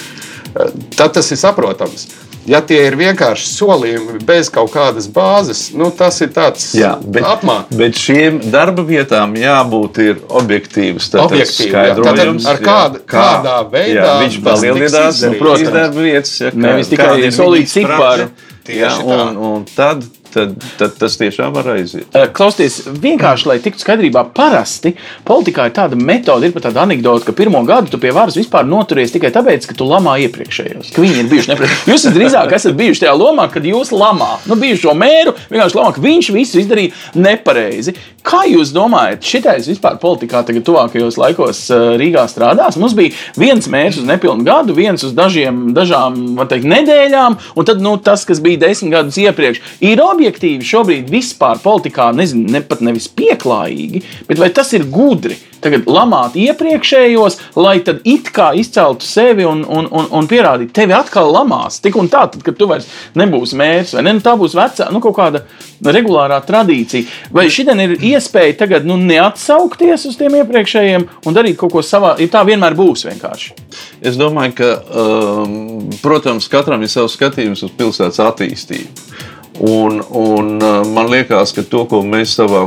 tad 0.96 1.16
tas 1.16 1.32
ir 1.34 1.40
saprotams. 1.40 2.06
Ja 2.44 2.58
tie 2.60 2.76
ir 2.90 2.96
vienkārši 3.00 3.46
solījumi 3.48 4.18
bez 4.28 4.50
kaut 4.52 4.68
kādas 4.74 5.06
bāzes, 5.08 5.70
nu, 5.72 5.88
tas 5.96 6.18
ir 6.20 6.28
tāds 6.34 6.66
apmācības. 6.76 7.78
Bet 7.80 7.96
šiem 7.96 8.40
darba 8.52 8.84
vietām 8.84 9.32
jābūt 9.40 10.02
objektīvas. 10.28 11.08
Skaidrojums, 11.08 12.48
ar 12.50 12.60
kāda, 12.60 13.00
jā, 13.00 13.06
kādā 13.14 13.56
veidā 13.72 13.96
jā, 13.96 14.10
viņš 14.20 14.36
palielinās, 14.44 15.22
nu, 15.24 15.54
darba 15.70 16.04
vietas. 16.04 16.34
Ja, 16.42 16.52
Nevis 16.66 16.92
tikai 16.92 17.32
solīt 17.32 17.72
ciparu. 17.72 18.28
Tieši 18.64 18.84
jā, 18.84 18.92
un, 19.04 19.40
un 19.44 19.64
tad 19.68 20.04
tad, 20.34 20.54
tad 20.78 20.96
tas 20.98 21.16
tiešām 21.20 21.54
var 21.54 21.68
aiziet. 21.76 22.14
Klausieties, 22.34 22.80
vienkārši, 23.04 23.48
lai 23.50 23.58
tiktu 23.62 23.84
skaidrībā, 23.84 24.24
parasti 24.36 24.94
politikā 25.26 25.68
ir 25.68 25.76
tāda 25.76 25.98
metode, 25.98 26.48
ir 26.48 26.54
pat 26.56 26.68
tāda 26.68 26.84
anekdote, 26.84 27.26
ka 27.28 27.36
pirmo 27.36 27.62
gadu 27.66 27.92
tu 27.92 28.00
pie 28.02 28.12
varas 28.14 28.38
vispār 28.38 28.66
noturies 28.68 29.14
tikai 29.14 29.32
tāpēc, 29.34 29.68
ka 29.70 29.78
tu 29.78 29.86
lamā 29.88 30.16
iepriekšējos, 30.26 30.92
ka 30.94 31.04
viņi 31.04 31.22
ir 31.22 31.30
bijuši 31.30 31.52
nepareizi. 31.52 31.78
Jūs 31.92 32.08
drīzāk 32.14 32.56
esat 32.58 32.78
bijuši 32.78 33.04
tajā 33.04 33.14
lomā, 33.18 33.46
kad 33.52 33.66
jūs 33.68 33.92
lamā, 33.94 34.34
nu, 34.50 34.58
bijušo 34.60 34.96
mēru, 34.98 35.36
vienkārši 35.52 35.78
lamā, 35.78 35.94
ka 35.94 36.04
viņš 36.04 36.30
visu 36.34 36.60
izdarīja 36.62 37.20
nepareizi. 37.20 37.96
Kā 38.24 38.46
jūs 38.48 38.70
domājat, 38.72 39.24
šitais 39.26 39.66
vispār 39.68 39.98
politikā 40.00 40.40
tagad 40.48 40.64
tuvākajos 40.64 41.18
laikos 41.20 41.58
Rīgā 42.00 42.24
strādās? 42.32 42.78
Mums 42.80 42.94
bija 42.96 43.12
viens 43.36 43.68
mērs 43.68 43.98
uz 44.00 44.06
nepilnu 44.08 44.46
gadu, 44.46 44.72
viens 44.76 45.04
uz 45.04 45.12
dažiem, 45.16 45.74
dažām, 45.76 46.16
teikt, 46.48 46.64
nedēļām, 46.70 47.36
un 47.52 47.68
tad 47.68 47.84
nu, 47.84 47.98
tas, 48.00 48.24
kas 48.24 48.40
bija 48.44 48.62
desmit 48.64 48.94
gadus 48.94 49.20
iepriekš, 49.20 49.60
ir 49.84 50.00
objektīvi 50.00 50.23
objektīvi 50.24 50.64
šobrīd 50.64 51.10
vispār 51.12 51.60
politikā 51.62 52.10
nezinu, 52.16 52.48
ne 52.52 52.62
pat 52.64 52.80
nevis 52.84 53.10
pieklājīgi, 53.12 54.04
bet 54.28 54.40
vai 54.40 54.52
tas 54.54 54.72
ir 54.76 54.86
gudri? 54.88 55.36
Tagad 55.64 55.86
lamāt 55.88 56.34
iepriekšējos, 56.36 57.38
lai 57.56 57.78
tad 57.84 58.02
it 58.04 58.28
kā 58.36 58.50
izceltu 58.52 59.06
sevi 59.08 59.46
un, 59.48 59.62
un, 59.64 59.86
un, 59.88 60.10
un 60.12 60.26
pierādītu, 60.28 60.74
tevi 60.76 60.92
atkal 60.92 61.30
lamās. 61.32 61.78
Tik 61.80 61.96
un 61.96 62.10
tā, 62.12 62.26
tad, 62.28 62.42
kad 62.44 62.58
tu 62.58 62.68
vairs 62.68 62.84
nebūsi 63.16 63.56
mērķis, 63.56 63.94
vai 63.96 64.04
ne? 64.04 64.12
Nu, 64.18 64.20
tā 64.24 64.34
būs 64.36 64.52
vecā, 64.58 64.90
nu, 64.92 65.00
kaut 65.00 65.16
kāda 65.16 65.40
regulārā 65.88 66.36
tradīcija. 66.44 67.08
Vai 67.32 67.46
šī 67.48 67.64
ir 67.72 67.96
iespēja 68.12 68.58
tagad 68.60 68.84
nu, 68.84 68.98
neatsaukties 69.00 70.04
uz 70.10 70.20
tiem 70.20 70.36
iepriekšējiem 70.42 71.08
un 71.24 71.36
darīt 71.38 71.56
kaut 71.60 71.72
ko 71.72 71.80
savā, 71.80 72.12
ja 72.20 72.28
tā 72.28 72.44
vienmēr 72.44 72.76
būs 72.76 73.08
vienkārši? 73.08 73.56
Es 74.04 74.20
domāju, 74.20 74.58
ka, 74.60 74.74
um, 74.92 75.88
protams, 76.04 76.50
katram 76.52 76.84
ir 76.84 76.92
savs 76.92 77.16
skatījums 77.16 77.64
uz 77.64 77.72
pilsētas 77.72 78.20
attīstību. 78.20 79.32
Un, 79.58 80.00
un 80.10 80.62
uh, 80.62 80.86
man 80.90 81.06
liekas, 81.06 81.52
ka 81.54 81.62
to, 81.62 81.84
ko 81.86 82.00
mēs 82.02 82.32
savā 82.34 82.64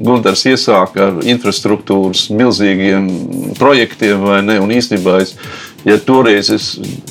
Gunārs 0.00 0.46
iesāka 0.48 1.10
ar 1.10 1.18
infrastruktūras 1.28 2.30
milzīgiem 2.32 3.10
projektiem, 3.58 4.24
ne, 4.46 4.56
un 4.64 4.72
īstenībā 4.72 5.18
es, 5.20 5.34
ja 5.84 5.98
toreiz 6.00 6.48
es 6.54 6.70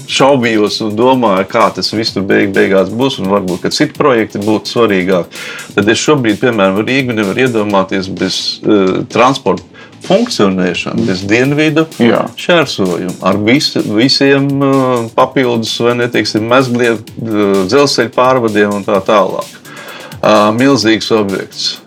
šaubījos 0.09 0.80
un 0.88 0.97
domāju, 0.97 1.45
kā 1.51 1.67
tas 1.75 1.93
viss 1.93 2.15
tur 2.15 2.25
beig, 2.25 2.49
beigās 2.55 2.89
būs, 2.89 3.19
un 3.21 3.30
varbūt 3.30 3.69
citi 3.69 3.93
projekti 3.97 4.41
būtu 4.41 4.73
svarīgāki, 4.73 5.45
tad 5.77 5.93
es 5.93 6.01
šobrīd, 6.01 6.41
piemēram, 6.41 6.82
Rīgu 6.82 7.13
nevaru 7.13 7.45
iedomāties 7.45 8.09
bez 8.09 8.41
uh, 8.65 9.03
transporta 9.13 9.78
funkcionēšanu, 10.06 11.06
bez 11.08 11.24
dienvidu 11.30 11.86
Jā. 12.02 12.24
šķērsojumu, 12.39 13.18
ar 13.26 13.39
visu, 13.45 13.84
visiem 13.95 14.47
uh, 14.60 15.10
papildus 15.16 15.76
vai 15.84 15.97
neteiksim, 16.00 16.47
mezgliem, 16.50 17.00
uh, 17.00 17.62
dzelzceļa 17.70 18.14
pārvadiem 18.16 18.80
un 18.80 18.88
tā 18.88 19.02
tālāk. 19.06 19.56
Uh, 20.20 20.50
milzīgs 20.56 21.12
objekts. 21.16 21.78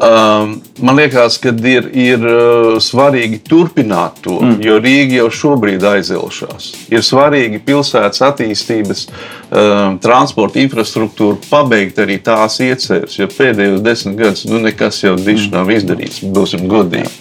Um, 0.00 0.62
man 0.80 0.96
liekas, 0.96 1.34
ka 1.42 1.50
ir, 1.68 1.90
ir 1.92 2.22
uh, 2.24 2.78
svarīgi 2.80 3.42
turpināt 3.44 4.22
to, 4.24 4.38
mm. 4.40 4.54
jo 4.64 4.78
Rīga 4.80 5.18
jau 5.18 5.26
šobrīd 5.36 5.84
aizelšās. 5.84 6.70
Ir 6.88 7.04
svarīgi 7.04 7.60
pilsētas 7.66 8.24
attīstības, 8.30 9.04
um, 9.52 9.98
transporta 10.00 10.62
infrastruktūru 10.64 11.36
pabeigt 11.50 12.00
arī 12.00 12.16
tās 12.24 12.56
ieceres, 12.64 13.18
jo 13.20 13.28
pēdējos 13.28 13.84
desmit 13.84 14.16
gadus 14.22 14.46
nu, 14.48 14.62
nekas 14.64 15.02
jau 15.04 15.18
diši 15.20 15.50
mm. 15.50 15.58
nav 15.58 15.74
izdarīts, 15.76 16.24
būsim 16.32 16.64
godīgi 16.70 17.12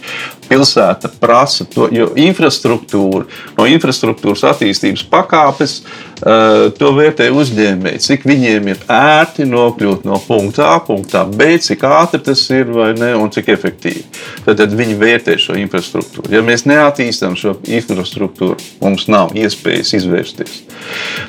pilsēta 0.49 1.11
prasa 1.21 1.65
to, 1.69 1.87
jo 1.93 2.09
infrastruktūra, 2.19 3.25
no 3.57 3.67
infrastruktūras 3.69 4.43
attīstības 4.49 5.05
pakāpes 5.11 5.75
uh, 5.79 6.69
to 6.75 6.91
vērtē 6.97 7.29
uzņēmēji, 7.35 8.01
cik 8.05 8.25
viņiem 8.29 8.71
ir 8.73 8.81
ērti 8.93 9.47
nokļūt 9.49 10.07
no 10.09 10.19
punkta 10.25 10.71
A, 10.73 10.79
punktā 10.85 11.23
B, 11.29 11.53
cik 11.61 11.85
ātri 11.87 12.21
tas 12.25 12.43
ir 12.53 12.71
ne, 12.97 13.13
un 13.19 13.31
cik 13.33 13.51
efektīvi. 13.55 14.05
Tad, 14.47 14.57
tad 14.63 14.75
viņi 14.79 14.97
vērtē 14.99 15.37
šo 15.41 15.57
infrastruktūru. 15.61 16.33
Ja 16.33 16.43
mēs 16.45 16.65
neattīstām 16.69 17.37
šo 17.39 17.55
infrastruktūru, 17.69 18.57
mums 18.83 19.07
nav 19.11 19.37
iespējas 19.37 19.93
izvērsties. 20.01 20.61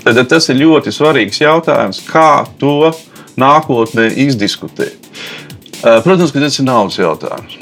Tad, 0.05 0.15
tad 0.15 0.27
tas 0.33 0.49
ir 0.53 0.63
ļoti 0.63 0.95
svarīgs 0.97 1.43
jautājums, 1.45 2.03
kā 2.09 2.47
to 2.61 2.93
nākotnē 3.41 4.11
izdiskutēt. 4.27 4.97
Uh, 5.81 6.01
protams, 6.05 6.33
ka 6.33 6.43
tas 6.43 6.59
ir 6.61 6.67
naudas 6.69 6.99
jautājums. 7.01 7.60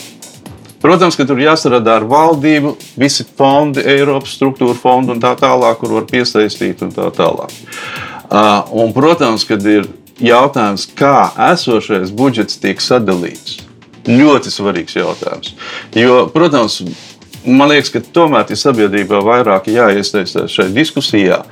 Protams, 0.82 1.16
ka 1.18 1.26
tur 1.26 1.40
jāstrādā 1.42 1.96
ar 1.98 2.06
valdību, 2.08 2.76
visi 3.00 3.26
fondi, 3.26 3.82
Eiropas 3.82 4.36
struktūra 4.38 4.76
fondi 4.78 5.14
un 5.14 5.22
tā 5.22 5.32
tālāk, 5.38 5.80
kur 5.80 5.96
var 5.96 6.06
piesaistīt 6.10 6.84
un 6.86 6.92
tā 6.94 7.08
tālāk. 7.16 7.54
Uh, 8.28 8.62
un, 8.78 8.92
protams, 8.94 9.46
kad 9.48 9.64
ir 9.66 9.88
jautājums, 10.22 10.86
kā 10.98 11.30
esošais 11.50 12.12
budžets 12.14 12.60
tiek 12.62 12.82
sadalīts. 12.82 13.62
Ļoti 14.08 14.52
svarīgs 14.52 14.94
jautājums. 14.96 15.54
Jo, 15.98 16.28
protams, 16.32 16.78
man 17.44 17.72
liekas, 17.72 17.90
ka 17.92 18.04
tomēr 18.14 18.46
ir 18.52 18.60
sabiedrībā 18.60 19.20
vairāk 19.24 19.66
jāiesaistās 19.72 20.54
šajā 20.54 20.72
diskusijā. 20.76 21.42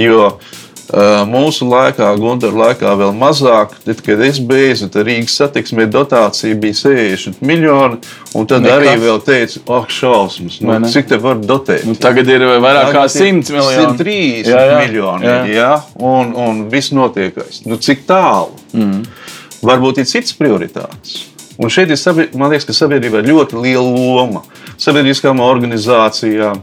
Jo 0.00 0.26
uh, 0.32 0.50
Mūsu 0.92 1.64
laikā, 1.70 2.10
Gunteru 2.20 2.58
laikā, 2.60 2.90
vēl 3.00 3.14
mazāk, 3.16 3.72
tad, 3.86 4.02
kad 4.04 4.20
es 4.26 4.40
beidzu, 4.44 4.90
tad 4.92 5.06
Rīgas 5.08 5.38
satiksmē 5.40 5.86
dotācija 5.88 6.58
bija 6.60 6.76
60 6.82 7.40
miljoni. 7.40 8.00
Un 8.36 8.48
tad 8.48 8.64
Nekas. 8.64 8.76
arī 8.76 9.00
vēl 9.00 9.22
teica, 9.24 9.62
ak, 9.62 9.72
oh, 9.72 9.88
šausmas, 9.88 10.60
nu, 10.64 10.76
cik 10.92 11.08
te 11.08 11.18
var 11.20 11.40
dotēt? 11.40 11.86
Nu, 11.88 11.96
tagad 12.00 12.28
ir 12.32 12.44
vairāk 12.44 12.92
kā 12.92 13.06
100 13.08 13.56
miljoni. 13.56 13.88
130 13.96 14.52
jā, 14.52 14.62
jā. 14.68 14.78
miljoni, 14.84 15.28
jā. 15.28 15.40
jā, 15.56 15.72
un, 16.12 16.36
un 16.44 16.64
viss 16.72 16.92
notiekais. 16.96 17.64
Nu, 17.68 17.80
cik 17.80 18.04
tālu? 18.08 18.52
Mm. 18.76 19.04
Varbūt 19.62 20.02
ir 20.02 20.08
cits 20.10 20.34
prioritātes. 20.36 21.31
Un 21.60 21.68
šeit 21.68 21.90
ir, 21.92 21.98
man 22.38 22.48
liekas, 22.52 22.64
ka 22.68 22.74
sabiedrībai 22.76 23.20
ir 23.20 23.28
ļoti 23.28 23.60
liela 23.60 23.84
loma. 23.84 24.40
Sabiedriskām 24.80 25.40
organizācijām 25.44 26.62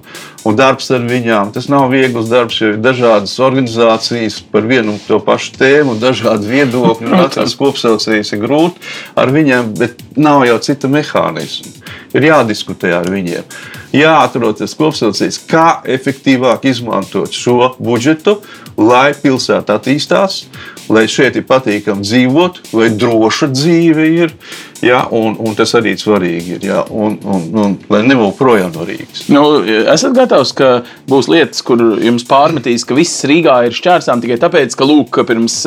un 0.50 0.58
darbs 0.58 0.90
ar 0.96 1.04
viņām. 1.06 1.52
Tas 1.54 1.68
nav 1.70 1.90
viegls 1.94 2.32
darbs, 2.32 2.58
jo 2.62 2.72
ir 2.74 2.80
dažādas 2.82 3.36
organizācijas 3.44 4.40
par 4.52 4.66
vienu 4.70 4.96
un 4.96 5.02
to 5.06 5.20
pašu 5.24 5.54
tēmu, 5.60 5.98
dažādi 6.02 6.50
viedokļi. 6.50 7.12
Tas 7.36 7.54
kopsaucējs 7.60 8.34
ir 8.34 8.42
grūti 8.42 8.82
ar 9.20 9.34
viņiem, 9.36 9.74
bet 9.78 10.02
nav 10.18 10.48
jau 10.50 10.58
cita 10.66 10.90
mehānisma. 10.92 11.76
Ir 12.18 12.26
jādiskutē 12.32 12.96
ar 12.98 13.12
viņiem. 13.14 13.46
Jāatrod 13.94 14.58
tas 14.62 14.74
kopsaucējs, 14.78 15.44
kā 15.50 15.84
efektīvāk 15.86 16.66
izmantot 16.70 17.34
šo 17.36 17.76
budžetu, 17.78 18.40
lai 18.80 19.12
pilsēta 19.18 19.78
attīstās, 19.78 20.44
lai 20.90 21.06
šeit 21.10 21.38
ir 21.40 21.46
patīkami 21.50 22.06
dzīvot, 22.06 22.64
lai 22.78 22.90
droša 22.96 23.50
dzīve 23.54 24.08
ir. 24.24 24.34
Ja, 24.80 25.02
un, 25.12 25.34
un 25.44 25.56
tas 25.60 25.74
arī 25.76 25.92
svarīgi 26.00 26.56
ir. 26.56 26.66
Ja, 26.70 26.86
un, 26.88 27.18
un, 27.28 27.42
un, 27.60 27.74
lai 27.92 28.00
nebūtu 28.08 28.38
projām 28.40 28.72
no 28.72 28.86
Rīgas. 28.88 29.26
Nu, 29.28 29.44
esat 29.68 30.16
gatavs, 30.16 30.54
ka 30.56 30.70
būs 31.10 31.28
lietas, 31.32 31.60
kur 31.68 31.84
jums 32.00 32.24
pārmetīs, 32.30 32.88
ka 32.88 32.96
viss 32.96 33.26
Rīgā 33.28 33.58
ir 33.68 33.76
šķērsām 33.76 34.24
tikai 34.24 34.40
tāpēc, 34.40 34.78
ka 34.80 34.88
lūk, 34.88 35.20
pirms 35.28 35.60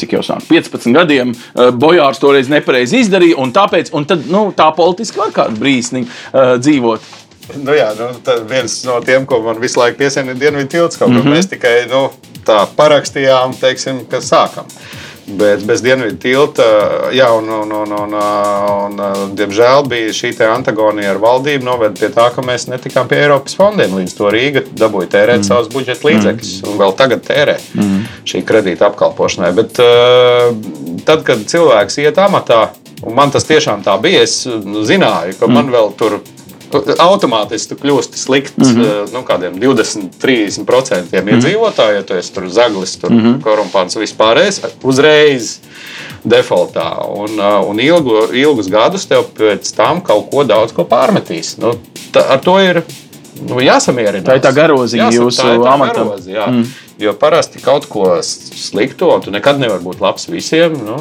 cik 0.00 0.16
jau 0.16 0.24
sāk 0.24 0.48
15 0.48 0.96
gadiem 0.96 1.36
Bojārs 1.76 2.22
toreiz 2.22 2.48
nepareizi 2.48 3.02
izdarīja, 3.04 3.36
un 3.42 3.52
tāpēc 3.52 3.92
un 3.92 4.08
tad, 4.08 4.24
nu, 4.32 4.48
tā 4.56 4.70
politiski 4.76 5.20
var 5.20 5.34
kādu 5.36 5.60
brīsni 5.60 6.06
uh, 6.06 6.56
dzīvot. 6.56 7.16
Nu 7.56 7.72
jā, 7.72 7.88
nu, 7.96 8.10
viens 8.48 8.74
no 8.84 8.98
tiem, 9.04 9.24
ko 9.28 9.40
man 9.44 9.60
visu 9.62 9.80
laiku 9.80 10.02
piesien, 10.02 10.28
ir 10.28 10.36
Dienvidu 10.40 10.68
tilts. 10.68 11.00
Mm 11.00 11.16
-hmm. 11.16 11.32
mēs 11.32 11.48
tikai 11.48 11.86
nu, 11.88 12.10
tā 12.48 12.62
parakstījām, 12.78 13.54
teiksim, 13.60 14.02
ka 14.10 14.22
sākam. 14.24 14.68
Bet 15.28 15.60
bez 15.68 15.82
dienvidu 15.84 16.16
tilta, 16.22 16.64
jā, 17.12 17.26
un, 17.36 17.50
un, 17.52 17.72
un, 17.82 17.90
un, 17.92 18.14
un, 18.16 19.02
diemžēl 19.36 19.84
bija 19.90 20.14
šī 20.16 20.30
antagonija 20.46 21.10
ar 21.12 21.20
valdību, 21.20 21.66
noveda 21.66 22.00
pie 22.00 22.08
tā, 22.14 22.30
ka 22.32 22.44
mēs 22.46 22.64
netikām 22.70 23.10
pie 23.10 23.18
Eiropas 23.26 23.58
fondiem. 23.58 23.98
Līdz 23.98 24.14
to 24.16 24.30
Rīga 24.32 24.64
dabūja 24.72 25.10
tērēt 25.18 25.42
mm. 25.42 25.48
savus 25.50 25.68
budžeta 25.74 26.08
līdzekļus, 26.08 26.54
mm. 26.62 26.72
un 26.72 26.80
vēl 26.80 26.96
tagad 26.96 27.26
tērē 27.28 27.58
mm. 27.76 28.00
šī 28.32 28.42
kredīta 28.48 28.88
apkalpošanai. 28.88 29.52
Bet 29.58 29.82
uh, 29.84 30.48
tad, 31.04 31.26
kad 31.28 31.44
cilvēks 31.52 32.00
iet 32.06 32.24
amatā, 32.24 32.70
un 33.04 33.18
man 33.20 33.34
tas 33.34 33.44
tiešām 33.48 33.84
tā 33.84 34.00
bija, 34.00 34.24
es 34.24 34.40
zināju, 34.48 35.36
ka 35.36 35.44
mm. 35.44 35.58
man 35.60 35.72
vēl 35.76 35.92
tur 36.00 36.22
ir 36.22 36.37
automātiski 36.98 37.76
kļūst 37.78 38.16
slikts 38.18 38.72
mm 38.72 38.80
-hmm. 38.80 39.12
nu, 39.12 39.22
kādiem 39.26 39.58
20, 39.60 40.18
30% 40.22 40.58
mm 40.60 41.08
-hmm. 41.10 41.34
iedzīvotāju, 41.34 41.94
ja 41.94 42.02
tu 42.02 42.14
esi 42.14 42.32
tur 42.32 42.48
zaglis, 42.48 42.96
tur 42.96 43.10
mm 43.10 43.20
-hmm. 43.20 43.42
korumpants 43.42 43.96
vispārējais, 43.96 44.60
uzreiz 44.82 45.58
defaultā. 46.24 46.88
Un, 47.08 47.38
uh, 47.40 47.68
un 47.68 47.80
ilgu, 47.80 48.28
ilgus 48.32 48.68
gadus 48.68 49.06
tev 49.06 49.24
pēc 49.38 49.76
tam 49.76 50.00
kaut 50.00 50.30
ko 50.30 50.44
daudz 50.44 50.72
ko 50.72 50.84
pārmetīs. 50.84 51.56
Nu, 51.58 51.74
tā, 52.12 52.24
ar 52.28 52.40
to 52.40 52.58
ir 52.60 52.82
nu, 53.48 53.60
jāsamierinās. 53.60 54.26
Tā 54.26 54.36
ir 54.36 54.44
tā 54.44 54.52
garozība 54.52 55.10
jūsu 55.14 55.64
amatam. 55.66 56.12
Mm. 56.50 56.64
Jo 56.98 57.12
parasti 57.14 57.60
kaut 57.62 57.84
ko 57.86 58.08
sliktu, 58.22 59.06
un 59.14 59.20
tu 59.22 59.30
nekad 59.30 59.60
nevari 59.62 59.84
būt 59.84 60.00
labs 60.02 60.26
visiem. 60.26 60.72
Nu, 60.82 60.96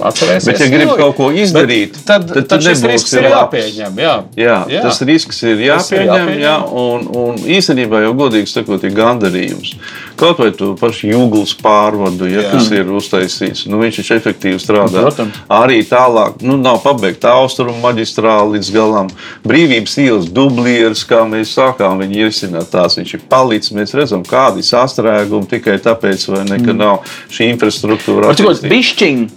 atcerēsies, 0.00 0.46
Bet, 0.48 0.62
ja 0.64 0.68
gribi 0.72 0.94
kaut 0.96 1.18
ko 1.18 1.26
izdarīt, 1.28 1.98
tad, 2.06 2.24
tad, 2.30 2.38
tad, 2.38 2.46
tad 2.54 2.64
šis 2.64 2.84
risks 2.88 3.12
ir 3.18 3.28
jāpieņem. 3.28 4.00
Jā. 4.00 4.14
Jā, 4.38 4.54
jā, 4.72 4.84
tas 4.86 5.02
risks 5.04 5.42
ir 5.44 5.60
jāpieņem. 5.60 6.06
Ir 6.06 6.08
jāpieņem. 6.08 6.40
Jā, 6.40 6.54
un, 6.82 7.04
un 7.20 7.42
īstenībā 7.58 8.00
jau 8.06 8.14
godīgi 8.22 8.48
sakot, 8.48 8.86
ir 8.88 8.96
gandarījums. 8.96 9.74
Kaut 10.22 10.40
vai 10.40 10.48
tu 10.56 10.70
pašu 10.80 11.10
jūglas 11.10 11.52
pārvadu, 11.60 12.30
ja, 12.32 12.46
kas 12.54 12.70
ir 12.72 12.88
uztaisīts, 12.88 13.66
nu, 13.68 13.82
viņš 13.82 14.00
ir 14.00 14.10
efektīvi 14.16 14.62
strādā. 14.62 15.04
Protams. 15.04 15.42
Arī 15.52 15.82
tālāk, 15.88 16.40
nu, 16.46 16.56
nav 16.60 16.80
pabeigta 16.86 17.36
austrumu 17.42 17.76
maģistrāla 17.84 18.54
līdz 18.54 18.72
galam. 18.72 19.12
Brīvības 19.44 19.98
ielas 20.00 20.32
dublieris, 20.32 21.04
kā 21.08 21.22
mēs 21.28 21.52
sākām 21.58 22.00
viņu 22.00 22.24
iesināt, 22.24 22.72
tās 22.72 22.96
viņš 22.96 23.16
ir 23.18 23.24
palicis. 23.28 23.76
Mēs 23.76 23.92
redzam, 23.96 24.24
kādi 24.24 24.64
sastrēgumi 24.64 25.41
tikai 25.50 25.78
tāpēc, 25.82 26.28
vai 26.32 26.46
ne, 26.48 26.60
ka 26.62 26.72
mm. 26.72 26.78
nav 26.78 27.18
šī 27.32 27.52
infrastruktūra. 27.54 28.32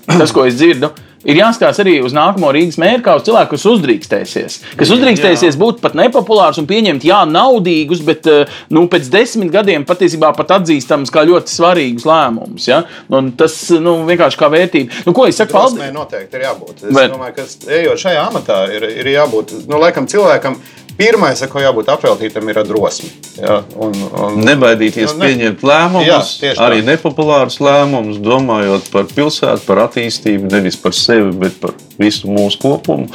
Tas, 0.05 0.33
ko 0.35 0.45
es 0.47 0.57
dzirdu, 0.59 0.91
ir 1.25 1.39
jāskatās 1.39 1.79
arī 1.81 1.95
uz 2.05 2.13
nākamo 2.15 2.51
Rīgas 2.53 2.77
mēru, 2.81 3.01
kā 3.05 3.15
uz 3.17 3.25
cilvēku, 3.27 3.55
kas 3.55 3.65
uzdrīkstēsies. 3.71 4.57
Kas 4.79 4.93
uzdrīkstēsies 4.93 5.57
būt 5.59 5.81
pat 5.83 5.97
nepopulārs 5.97 6.59
un 6.61 6.69
pieņemt, 6.69 7.05
jā, 7.07 7.21
naudīgus, 7.29 8.03
bet 8.05 8.29
eh, 8.31 8.53
nu, 8.73 8.85
pēc 8.91 9.09
desmit 9.13 9.51
gadiem 9.53 9.87
patiesībā 9.87 10.31
pat 10.37 10.55
atzīstams 10.59 11.13
kā 11.13 11.25
ļoti 11.27 11.53
svarīgus 11.53 12.07
lēmumus. 12.09 12.69
Ja? 12.69 12.83
Nu, 13.11 13.23
tas 13.37 13.57
nu, 13.81 13.97
vienkārši 14.09 14.41
kā 14.41 14.51
vērtība. 14.53 15.03
Nu, 15.07 15.15
ko 15.17 15.27
es 15.29 15.41
saku? 15.41 15.57
Paldies! 15.57 15.93
Noteikti 15.95 16.39
ir 16.39 16.47
jābūt. 16.47 16.87
Es 16.87 16.95
bet... 16.95 17.13
domāju, 17.13 17.37
ka 17.39 17.75
ejot 17.81 18.05
šajā 18.05 18.25
amatā, 18.29 18.63
ir, 18.75 18.89
ir 19.01 19.13
jābūt 19.15 19.57
nu, 19.65 19.79
laikam 19.81 20.09
cilvēkam 20.11 20.59
Pirmais, 20.95 21.41
ko 21.51 21.59
jābūt 21.59 21.89
apveltītam, 21.91 22.47
ir 22.51 22.61
drosme. 22.63 23.09
Ja? 23.35 23.57
Un, 23.75 23.95
un, 24.15 24.37
Nebaidīties 24.47 25.11
nu, 25.11 25.19
ne, 25.19 25.27
pieņemt 25.27 25.63
lēmumus, 25.67 26.29
jā, 26.39 26.53
arī 26.63 26.79
tā. 26.79 26.87
nepopulārus 26.93 27.59
lēmumus, 27.59 28.21
domājot 28.23 28.87
par 28.93 29.09
pilsētu, 29.11 29.65
par 29.67 29.83
attīstību, 29.89 30.47
nevis 30.53 30.79
par 30.79 30.95
sevi, 30.95 31.33
bet 31.43 31.59
par 31.59 31.75
visu 31.99 32.31
mūsu 32.31 32.61
kopumu. 32.63 33.09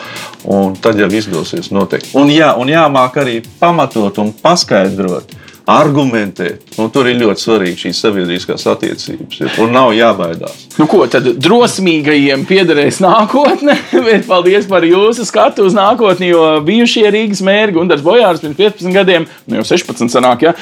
Tad 0.84 1.00
jau 1.00 1.08
izdosies 1.08 1.72
noteikti. 1.72 2.12
Un, 2.20 2.32
jā, 2.34 2.52
un 2.60 2.68
jāmāk 2.68 3.16
arī 3.24 3.38
pamatot 3.62 4.20
un 4.20 4.34
paskaidrot 4.44 5.36
argumentēt. 5.68 6.64
Un 6.80 6.90
tur 6.92 7.08
ir 7.10 7.18
ļoti 7.20 7.44
svarīgi 7.44 7.84
šīs 7.86 8.02
sabiedriskās 8.04 8.66
attiecības. 8.70 9.40
Un 9.62 9.74
nav 9.74 9.92
jābaidās. 9.96 10.66
Nu, 10.78 10.86
ko 10.90 11.02
tad 11.10 11.26
drosmīgajiem 11.42 12.46
piederēs 12.48 13.00
nākotne? 13.04 13.76
Paldies 14.30 14.68
par 14.70 14.86
jūsu 14.86 15.26
skatu 15.28 15.66
uz 15.68 15.76
nākotni. 15.76 16.30
Jo 16.30 16.44
bijušie 16.64 17.04
Rīgas 17.12 17.42
mēri, 17.44 17.74
Gunārs 17.76 18.04
Bojārs 18.04 18.42
pirms 18.42 18.58
15 18.58 18.94
gadiem, 18.94 19.26
nu 19.50 19.60
jau 19.60 19.66
16 19.72 20.12
sanāk, 20.12 20.46
ja? 20.46 20.54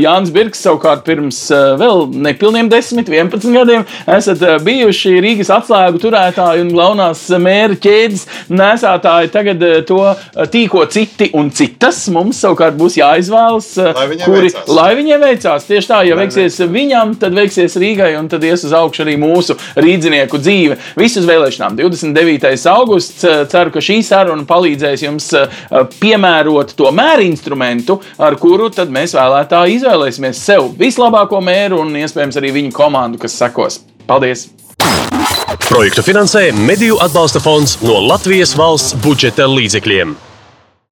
Jānis 0.00 0.32
Birks 0.34 0.62
savukārt 0.64 1.04
pirms 1.06 1.40
vēl 1.80 2.06
nepilniem 2.28 2.70
10, 2.72 3.02
11 3.04 3.56
gadiem 3.58 3.84
esat 4.18 4.44
bijuši 4.64 5.16
Rīgas 5.24 5.52
atslēgu 5.58 6.00
turētāji 6.02 6.64
un 6.64 6.72
galvenās 6.72 7.24
mēra 7.42 7.76
ķēdes 7.78 8.24
nesātāji. 8.52 9.32
Tagad 9.34 9.64
to 9.88 10.00
tīko 10.52 10.86
citi 10.92 11.30
un 11.36 11.52
citas. 11.54 12.00
Mums 12.14 12.40
savukārt 12.44 12.78
būs 12.78 12.98
jāizvēlas, 13.00 13.72
kuri 14.38 14.52
veicās. 14.52 14.72
Lai 14.78 14.88
viņiem 14.98 15.24
veicās. 15.26 15.68
Tieši 15.68 15.90
tā, 15.90 16.00
ja 16.08 16.16
lai 16.16 16.24
veiksies 16.24 16.58
veicās. 16.58 16.72
viņam, 16.74 17.14
tad 17.22 17.36
veiksies 17.38 17.78
Rīgai 17.82 18.12
un 18.18 18.30
tad 18.32 18.46
ies 18.46 18.64
uz 18.68 18.74
augšu 18.78 19.04
arī 19.04 19.16
mūsu 19.20 19.58
rīdzinieku 19.76 20.40
dzīve. 20.42 20.78
Visus 20.98 21.28
vēlēšanām 21.28 21.78
29. 21.78 22.54
augusts. 22.72 23.26
Ceru, 23.52 23.74
ka 23.74 23.82
šī 23.84 24.00
saruna 24.06 24.46
palīdzēs 24.48 25.04
jums 25.06 25.30
piemērot 25.98 26.74
to 26.78 26.92
mēru 26.94 27.26
instrumentu, 27.28 27.98
ar 28.18 28.38
kuru 28.40 28.70
mēs 28.92 29.14
vēlētāji 29.16 29.78
izvēlēsimies 29.78 30.44
sev 30.44 30.72
vislabāko 30.78 31.40
mēru 31.44 31.82
un 31.84 31.96
iespējams 32.02 32.38
arī 32.40 32.54
viņu 32.60 32.74
komandu, 32.76 33.20
kas 33.22 33.36
sekos. 33.38 33.82
Paldies! 34.08 34.48
Projektu 35.68 36.04
finansē 36.04 36.48
Mediju 36.52 36.96
atbalsta 37.04 37.42
fonds 37.44 37.78
no 37.84 37.98
Latvijas 38.04 38.54
valsts 38.56 38.96
budžeta 39.04 39.48
līdzekļiem. 39.48 40.27